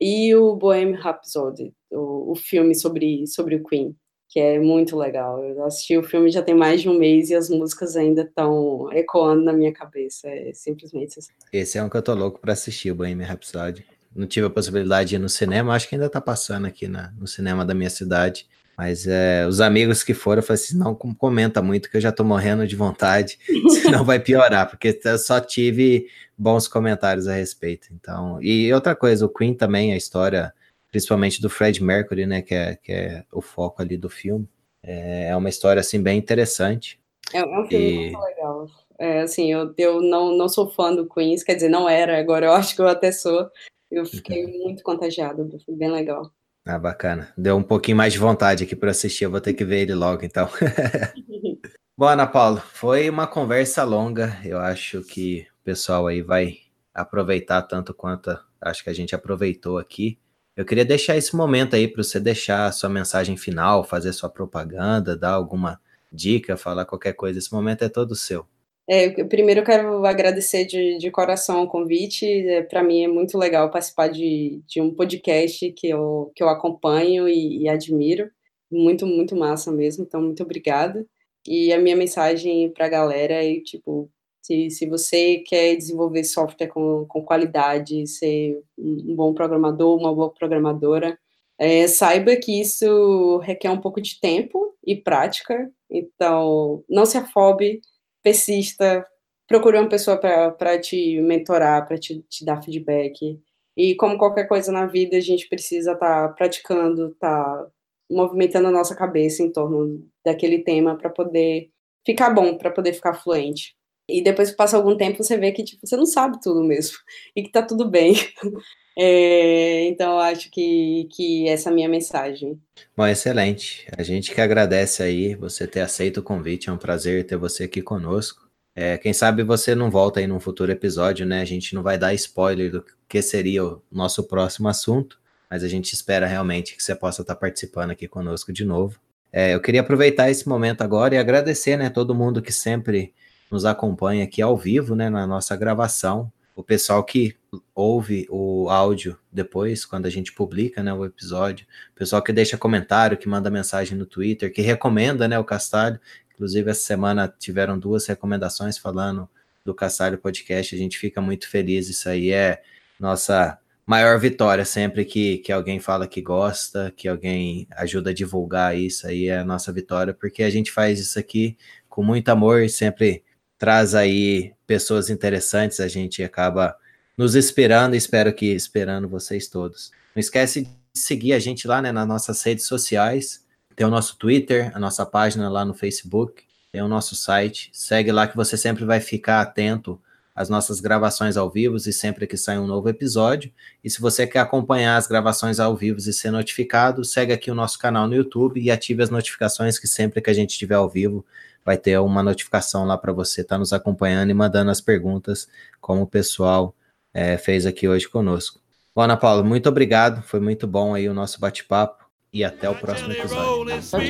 e 0.00 0.34
o 0.34 0.54
Bohemian 0.54 0.98
Rhapsody, 0.98 1.74
o, 1.90 2.32
o 2.32 2.34
filme 2.36 2.74
sobre, 2.74 3.26
sobre 3.26 3.56
o 3.56 3.64
Queen, 3.64 3.96
que 4.28 4.38
é 4.38 4.58
muito 4.58 4.96
legal. 4.96 5.44
Eu 5.44 5.64
assisti 5.64 5.96
o 5.96 6.02
filme 6.02 6.30
já 6.30 6.42
tem 6.42 6.54
mais 6.54 6.80
de 6.80 6.88
um 6.88 6.98
mês 6.98 7.30
e 7.30 7.34
as 7.34 7.48
músicas 7.48 7.96
ainda 7.96 8.22
estão 8.22 8.92
ecoando 8.92 9.42
na 9.42 9.52
minha 9.52 9.72
cabeça. 9.72 10.28
É 10.28 10.52
simplesmente 10.52 11.18
assim. 11.18 11.32
Esse 11.52 11.78
é 11.78 11.82
um 11.82 11.88
que 11.88 11.96
eu 11.96 12.02
tô 12.02 12.14
louco 12.14 12.40
para 12.40 12.52
assistir, 12.52 12.90
o 12.90 12.94
Bohemian 12.94 13.26
Rhapsody. 13.26 13.84
Não 14.14 14.26
tive 14.26 14.46
a 14.46 14.50
possibilidade 14.50 15.10
de 15.10 15.14
ir 15.16 15.18
no 15.18 15.28
cinema, 15.28 15.74
acho 15.74 15.88
que 15.88 15.94
ainda 15.94 16.08
tá 16.08 16.20
passando 16.20 16.66
aqui 16.66 16.86
na, 16.86 17.12
no 17.18 17.26
cinema 17.26 17.64
da 17.64 17.74
minha 17.74 17.90
cidade. 17.90 18.46
Mas 18.76 19.06
é, 19.06 19.46
os 19.46 19.60
amigos 19.60 20.02
que 20.02 20.12
foram, 20.12 20.40
eu 20.40 20.46
falei 20.46 20.60
assim, 20.60 20.76
não 20.76 20.94
comenta 20.94 21.62
muito 21.62 21.88
que 21.88 21.96
eu 21.96 22.00
já 22.00 22.10
tô 22.10 22.24
morrendo 22.24 22.66
de 22.66 22.74
vontade, 22.74 23.38
senão 23.82 24.04
vai 24.04 24.18
piorar, 24.18 24.68
porque 24.68 25.00
eu 25.04 25.18
só 25.18 25.40
tive 25.40 26.08
bons 26.36 26.66
comentários 26.66 27.28
a 27.28 27.34
respeito. 27.34 27.88
Então, 27.92 28.42
e 28.42 28.72
outra 28.72 28.96
coisa, 28.96 29.24
o 29.24 29.28
Queen 29.28 29.54
também, 29.54 29.92
a 29.92 29.96
história, 29.96 30.52
principalmente 30.90 31.40
do 31.40 31.48
Fred 31.48 31.82
Mercury, 31.82 32.26
né, 32.26 32.42
que 32.42 32.54
é, 32.54 32.76
que 32.76 32.92
é 32.92 33.24
o 33.32 33.40
foco 33.40 33.80
ali 33.80 33.96
do 33.96 34.10
filme, 34.10 34.48
é, 34.82 35.28
é 35.28 35.36
uma 35.36 35.48
história, 35.48 35.80
assim, 35.80 36.02
bem 36.02 36.18
interessante. 36.18 36.98
É, 37.32 37.38
é 37.38 37.44
um 37.44 37.66
filme 37.66 37.84
e... 37.84 38.10
muito 38.10 38.20
legal. 38.20 38.66
É, 38.98 39.22
assim, 39.22 39.52
eu, 39.52 39.72
eu 39.76 40.00
não, 40.00 40.36
não 40.36 40.48
sou 40.48 40.68
fã 40.68 40.94
do 40.94 41.08
Queen, 41.08 41.36
quer 41.44 41.54
dizer, 41.54 41.68
não 41.68 41.88
era, 41.88 42.18
agora 42.18 42.46
eu 42.46 42.52
acho 42.54 42.74
que 42.74 42.82
eu 42.82 42.88
até 42.88 43.12
sou. 43.12 43.48
Eu 43.94 44.04
fiquei 44.06 44.44
uhum. 44.44 44.64
muito 44.64 44.82
contagiada, 44.82 45.46
foi 45.64 45.76
bem 45.76 45.90
legal. 45.90 46.32
Ah, 46.66 46.78
bacana. 46.78 47.32
Deu 47.36 47.56
um 47.56 47.62
pouquinho 47.62 47.96
mais 47.96 48.12
de 48.12 48.18
vontade 48.18 48.64
aqui 48.64 48.74
para 48.74 48.90
assistir. 48.90 49.24
Eu 49.24 49.30
vou 49.30 49.40
ter 49.40 49.52
que 49.52 49.64
ver 49.64 49.82
ele 49.82 49.94
logo, 49.94 50.24
então. 50.24 50.48
Bom, 51.96 52.06
Ana 52.08 52.26
Paula, 52.26 52.60
foi 52.60 53.08
uma 53.08 53.26
conversa 53.26 53.84
longa. 53.84 54.36
Eu 54.44 54.58
acho 54.58 55.02
que 55.02 55.46
o 55.60 55.64
pessoal 55.64 56.06
aí 56.06 56.22
vai 56.22 56.56
aproveitar 56.92 57.62
tanto 57.62 57.92
quanto 57.92 58.36
acho 58.60 58.82
que 58.82 58.90
a 58.90 58.94
gente 58.94 59.14
aproveitou 59.14 59.78
aqui. 59.78 60.18
Eu 60.56 60.64
queria 60.64 60.84
deixar 60.84 61.16
esse 61.16 61.36
momento 61.36 61.76
aí 61.76 61.86
para 61.86 62.02
você 62.02 62.18
deixar 62.18 62.66
a 62.66 62.72
sua 62.72 62.88
mensagem 62.88 63.36
final, 63.36 63.84
fazer 63.84 64.12
sua 64.12 64.30
propaganda, 64.30 65.16
dar 65.16 65.32
alguma 65.32 65.80
dica, 66.10 66.56
falar 66.56 66.84
qualquer 66.84 67.12
coisa. 67.12 67.38
Esse 67.38 67.52
momento 67.52 67.82
é 67.82 67.88
todo 67.88 68.14
seu. 68.14 68.46
É, 68.86 69.24
primeiro 69.24 69.60
eu 69.60 69.64
quero 69.64 70.04
agradecer 70.04 70.66
de, 70.66 70.98
de 70.98 71.10
coração 71.10 71.64
o 71.64 71.68
convite. 71.68 72.26
É, 72.26 72.62
Para 72.62 72.82
mim 72.82 73.02
é 73.04 73.08
muito 73.08 73.38
legal 73.38 73.70
participar 73.70 74.08
de, 74.08 74.62
de 74.66 74.80
um 74.80 74.94
podcast 74.94 75.72
que 75.72 75.88
eu, 75.88 76.30
que 76.34 76.42
eu 76.42 76.48
acompanho 76.48 77.28
e, 77.28 77.62
e, 77.62 77.68
admiro. 77.68 78.30
Muito, 78.70 79.06
muito 79.06 79.36
massa 79.36 79.72
mesmo. 79.72 80.04
Então, 80.04 80.20
muito 80.22 80.42
obrigada. 80.42 81.06
E 81.46 81.72
a 81.72 81.78
minha 81.78 81.96
mensagem 81.96 82.70
para 82.70 82.86
a 82.86 82.88
galera 82.88 83.34
é, 83.44 83.60
tipo, 83.60 84.10
se, 84.42 84.70
se 84.70 84.86
você 84.86 85.38
quer 85.38 85.76
desenvolver 85.76 86.24
software 86.24 86.68
com, 86.68 87.06
com 87.08 87.22
qualidade, 87.24 88.06
ser 88.06 88.62
um 88.78 89.14
bom 89.16 89.32
programador, 89.34 89.98
uma 89.98 90.14
boa 90.14 90.30
programadora, 90.32 91.18
é, 91.58 91.86
saiba 91.88 92.36
que 92.36 92.60
isso 92.60 93.38
requer 93.38 93.70
um 93.70 93.80
pouco 93.80 94.00
de 94.00 94.20
tempo 94.20 94.74
e 94.86 94.96
prática. 94.96 95.70
Então, 95.90 96.84
não 96.88 97.06
se 97.06 97.16
afobe 97.16 97.80
persista, 98.24 99.06
procure 99.46 99.78
uma 99.78 99.88
pessoa 99.88 100.16
para 100.16 100.80
te 100.80 101.20
mentorar, 101.20 101.86
para 101.86 101.98
te, 101.98 102.22
te, 102.22 102.44
dar 102.44 102.62
feedback. 102.62 103.38
E 103.76 103.94
como 103.96 104.18
qualquer 104.18 104.48
coisa 104.48 104.72
na 104.72 104.86
vida, 104.86 105.16
a 105.16 105.20
gente 105.20 105.48
precisa 105.48 105.92
estar 105.92 106.28
tá 106.28 106.34
praticando, 106.34 107.08
estar 107.08 107.44
tá 107.44 107.66
movimentando 108.10 108.68
a 108.68 108.72
nossa 108.72 108.96
cabeça 108.96 109.42
em 109.42 109.52
torno 109.52 110.08
daquele 110.24 110.60
tema 110.60 110.96
para 110.96 111.10
poder 111.10 111.70
ficar 112.06 112.30
bom, 112.30 112.56
para 112.56 112.70
poder 112.70 112.94
ficar 112.94 113.14
fluente. 113.14 113.76
E 114.08 114.22
depois 114.22 114.50
que 114.50 114.56
passa 114.56 114.76
algum 114.76 114.96
tempo, 114.96 115.22
você 115.22 115.36
vê 115.36 115.52
que 115.52 115.64
tipo, 115.64 115.86
você 115.86 115.96
não 115.96 116.06
sabe 116.06 116.40
tudo 116.40 116.62
mesmo 116.62 116.96
e 117.36 117.42
que 117.42 117.50
tá 117.50 117.62
tudo 117.62 117.88
bem. 117.88 118.14
É, 118.96 119.86
então, 119.86 120.18
acho 120.18 120.50
que, 120.50 121.08
que 121.10 121.48
essa 121.48 121.68
é 121.68 121.72
a 121.72 121.74
minha 121.74 121.88
mensagem. 121.88 122.60
Bom, 122.96 123.06
excelente. 123.06 123.86
A 123.96 124.02
gente 124.02 124.32
que 124.32 124.40
agradece 124.40 125.02
aí 125.02 125.34
você 125.34 125.66
ter 125.66 125.80
aceito 125.80 126.18
o 126.18 126.22
convite. 126.22 126.68
É 126.68 126.72
um 126.72 126.78
prazer 126.78 127.26
ter 127.26 127.36
você 127.36 127.64
aqui 127.64 127.82
conosco. 127.82 128.48
É, 128.76 128.98
quem 128.98 129.12
sabe 129.12 129.42
você 129.42 129.74
não 129.74 129.90
volta 129.90 130.20
aí 130.20 130.26
num 130.26 130.40
futuro 130.40 130.70
episódio, 130.70 131.26
né? 131.26 131.40
A 131.40 131.44
gente 131.44 131.74
não 131.74 131.82
vai 131.82 131.98
dar 131.98 132.14
spoiler 132.14 132.70
do 132.70 132.84
que 133.08 133.22
seria 133.22 133.64
o 133.64 133.82
nosso 133.90 134.24
próximo 134.24 134.68
assunto, 134.68 135.20
mas 135.48 135.62
a 135.62 135.68
gente 135.68 135.92
espera 135.92 136.26
realmente 136.26 136.76
que 136.76 136.82
você 136.82 136.94
possa 136.94 137.22
estar 137.22 137.36
participando 137.36 137.90
aqui 137.90 138.08
conosco 138.08 138.52
de 138.52 138.64
novo. 138.64 138.98
É, 139.32 139.54
eu 139.54 139.60
queria 139.60 139.80
aproveitar 139.80 140.30
esse 140.30 140.48
momento 140.48 140.82
agora 140.82 141.14
e 141.14 141.18
agradecer, 141.18 141.76
né, 141.76 141.90
todo 141.90 142.14
mundo 142.14 142.40
que 142.40 142.52
sempre 142.52 143.12
nos 143.50 143.64
acompanha 143.64 144.24
aqui 144.24 144.40
ao 144.40 144.56
vivo, 144.56 144.94
né, 144.94 145.10
na 145.10 145.26
nossa 145.26 145.56
gravação 145.56 146.32
o 146.54 146.62
pessoal 146.62 147.02
que 147.04 147.36
ouve 147.74 148.26
o 148.30 148.68
áudio 148.68 149.18
depois, 149.32 149.84
quando 149.84 150.06
a 150.06 150.10
gente 150.10 150.32
publica 150.32 150.82
né, 150.82 150.92
o 150.92 151.04
episódio, 151.04 151.66
o 151.92 151.98
pessoal 151.98 152.22
que 152.22 152.32
deixa 152.32 152.56
comentário, 152.56 153.16
que 153.18 153.28
manda 153.28 153.50
mensagem 153.50 153.98
no 153.98 154.06
Twitter, 154.06 154.52
que 154.52 154.62
recomenda 154.62 155.26
né, 155.26 155.38
o 155.38 155.44
Castalho. 155.44 155.98
Inclusive, 156.32 156.70
essa 156.70 156.84
semana 156.84 157.32
tiveram 157.38 157.78
duas 157.78 158.06
recomendações 158.06 158.78
falando 158.78 159.28
do 159.64 159.74
Castalho 159.74 160.18
Podcast. 160.18 160.74
A 160.74 160.78
gente 160.78 160.98
fica 160.98 161.20
muito 161.20 161.48
feliz. 161.48 161.88
Isso 161.88 162.08
aí 162.08 162.30
é 162.30 162.62
nossa 162.98 163.58
maior 163.86 164.18
vitória 164.18 164.64
sempre 164.64 165.04
que, 165.04 165.38
que 165.38 165.52
alguém 165.52 165.78
fala 165.78 166.06
que 166.06 166.22
gosta, 166.22 166.92
que 166.96 167.06
alguém 167.08 167.66
ajuda 167.72 168.10
a 168.10 168.14
divulgar 168.14 168.76
isso 168.76 169.06
aí 169.06 169.28
é 169.28 169.38
a 169.38 169.44
nossa 169.44 169.72
vitória, 169.72 170.14
porque 170.14 170.42
a 170.42 170.50
gente 170.50 170.72
faz 170.72 170.98
isso 170.98 171.18
aqui 171.18 171.56
com 171.88 172.02
muito 172.02 172.28
amor 172.30 172.62
e 172.62 172.68
sempre 172.68 173.22
traz 173.58 173.94
aí 173.94 174.53
pessoas 174.66 175.10
interessantes, 175.10 175.80
a 175.80 175.88
gente 175.88 176.22
acaba 176.22 176.76
nos 177.16 177.34
esperando 177.34 177.94
espero 177.94 178.32
que 178.32 178.46
esperando 178.46 179.08
vocês 179.08 179.48
todos. 179.48 179.90
Não 180.14 180.20
esquece 180.20 180.62
de 180.62 180.70
seguir 180.92 181.32
a 181.32 181.38
gente 181.38 181.66
lá 181.66 181.80
né, 181.80 181.92
nas 181.92 182.06
nossas 182.06 182.42
redes 182.42 182.66
sociais, 182.66 183.44
tem 183.76 183.86
o 183.86 183.90
nosso 183.90 184.16
Twitter, 184.16 184.70
a 184.74 184.78
nossa 184.78 185.04
página 185.04 185.48
lá 185.48 185.64
no 185.64 185.74
Facebook, 185.74 186.42
tem 186.72 186.82
o 186.82 186.88
nosso 186.88 187.14
site, 187.14 187.70
segue 187.72 188.10
lá 188.10 188.26
que 188.26 188.36
você 188.36 188.56
sempre 188.56 188.84
vai 188.84 189.00
ficar 189.00 189.40
atento 189.40 190.00
às 190.34 190.48
nossas 190.48 190.80
gravações 190.80 191.36
ao 191.36 191.48
vivo 191.48 191.76
e 191.76 191.92
sempre 191.92 192.26
que 192.26 192.36
sai 192.36 192.58
um 192.58 192.66
novo 192.66 192.88
episódio. 192.88 193.52
E 193.82 193.88
se 193.88 194.00
você 194.00 194.26
quer 194.26 194.40
acompanhar 194.40 194.96
as 194.96 195.06
gravações 195.06 195.60
ao 195.60 195.76
vivo 195.76 195.98
e 195.98 196.12
ser 196.12 196.32
notificado, 196.32 197.04
segue 197.04 197.32
aqui 197.32 197.50
o 197.50 197.54
nosso 197.54 197.78
canal 197.78 198.08
no 198.08 198.14
YouTube 198.14 198.60
e 198.60 198.70
ative 198.70 199.02
as 199.02 199.10
notificações 199.10 199.78
que 199.78 199.86
sempre 199.86 200.20
que 200.20 200.30
a 200.30 200.34
gente 200.34 200.50
estiver 200.50 200.74
ao 200.74 200.88
vivo, 200.88 201.24
vai 201.64 201.76
ter 201.76 201.98
uma 201.98 202.22
notificação 202.22 202.84
lá 202.84 202.98
para 202.98 203.12
você 203.12 203.40
estar 203.40 203.54
tá 203.54 203.58
nos 203.58 203.72
acompanhando 203.72 204.30
e 204.30 204.34
mandando 204.34 204.70
as 204.70 204.80
perguntas, 204.80 205.48
como 205.80 206.02
o 206.02 206.06
pessoal 206.06 206.74
é, 207.12 207.38
fez 207.38 207.64
aqui 207.66 207.88
hoje 207.88 208.08
conosco. 208.08 208.60
Bom, 208.94 209.02
Ana 209.02 209.16
Paula, 209.16 209.42
muito 209.42 209.68
obrigado, 209.68 210.22
foi 210.22 210.40
muito 210.40 210.66
bom 210.66 210.94
aí 210.94 211.08
o 211.08 211.14
nosso 211.14 211.40
bate-papo 211.40 212.04
e 212.32 212.44
até 212.44 212.68
o 212.68 212.74
próximo 212.74 213.12
episódio. 213.12 213.80
Tchau, 213.80 214.00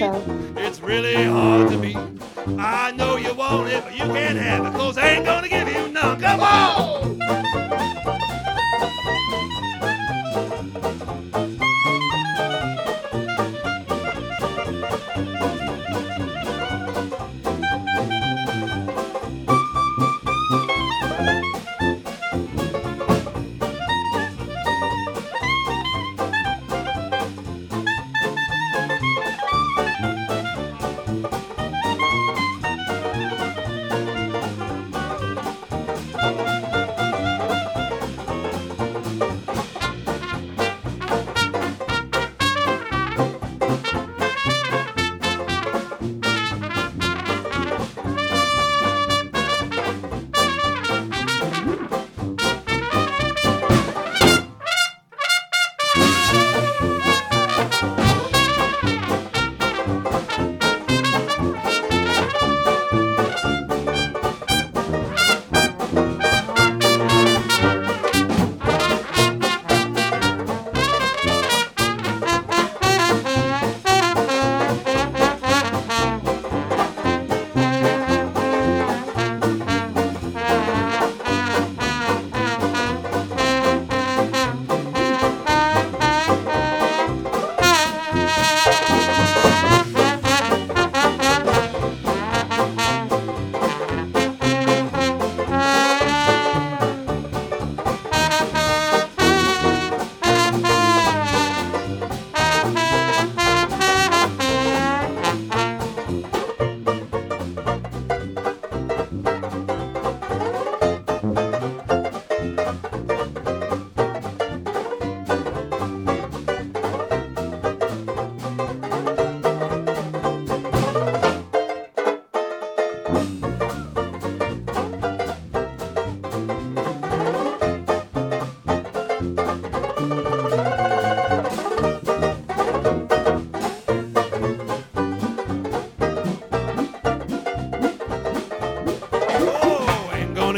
tchau. 7.69 7.74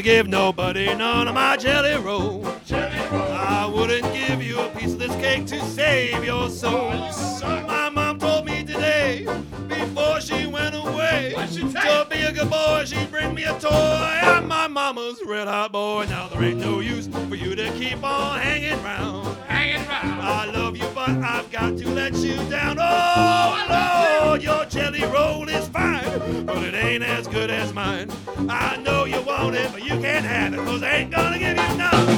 Give 0.06 0.26
you 0.26 0.30
none. 0.30 0.52
Come 0.52 0.60
on! 0.60 0.76
give 0.76 0.86
nobody 0.86 0.94
none 0.94 1.28
of 1.28 1.34
my 1.34 1.56
jelly 1.56 1.96
roll. 1.96 2.46
I 2.70 3.66
wouldn't 3.66 4.12
give 4.14 4.40
you 4.40 4.60
a 4.60 4.68
piece 4.70 4.92
of 4.92 5.00
this 5.00 5.14
cake 5.16 5.46
to 5.46 5.60
save 5.60 6.24
your 6.24 6.48
soul. 6.48 6.92
Oh, 6.92 7.64
my 7.66 7.90
mom 7.90 8.18
told 8.20 8.46
me 8.46 8.62
today, 8.62 9.26
before 9.68 10.20
she 10.20 10.46
went 10.46 10.76
away, 10.76 11.34
to 11.54 12.06
be 12.08 12.22
a 12.22 12.32
good 12.32 12.48
boy, 12.48 12.84
she'd 12.86 13.10
bring 13.10 13.34
me 13.34 13.44
a 13.44 13.58
toy. 13.58 13.68
I'm 13.70 14.46
my 14.46 14.68
mama's 14.68 15.20
red 15.24 15.48
hot 15.48 15.72
boy. 15.72 16.06
Now 16.08 16.28
there 16.28 16.42
ain't 16.44 16.60
no 16.60 16.78
use 16.78 17.08
for 17.08 17.34
you 17.34 17.56
to 17.56 17.70
keep 17.72 18.04
on 18.04 18.38
hanging 18.38 18.80
round. 18.84 19.36
Hanging 19.48 19.88
round. 19.88 20.20
I 20.22 20.44
love 20.52 20.76
you, 20.76 20.88
but 20.94 21.10
I've 21.10 21.50
got 21.50 21.76
to 21.78 21.88
let 21.90 22.14
you 22.14 22.36
down. 22.48 22.76
Oh, 22.78 24.22
Lord, 24.24 24.42
your 24.42 24.64
jelly 24.66 25.04
roll 25.04 25.48
is 25.48 25.66
fine, 25.68 26.46
but 26.46 26.62
it 26.62 26.74
ain't 26.74 27.02
as 27.02 27.26
good 27.26 27.50
as 27.50 27.72
mine. 27.72 28.08
I 28.48 28.76
know 28.76 29.05
cause 30.64 30.80
they 30.80 30.88
ain't 30.88 31.10
gonna 31.10 31.38
give 31.38 31.56
you 31.56 31.76
none. 31.76 32.15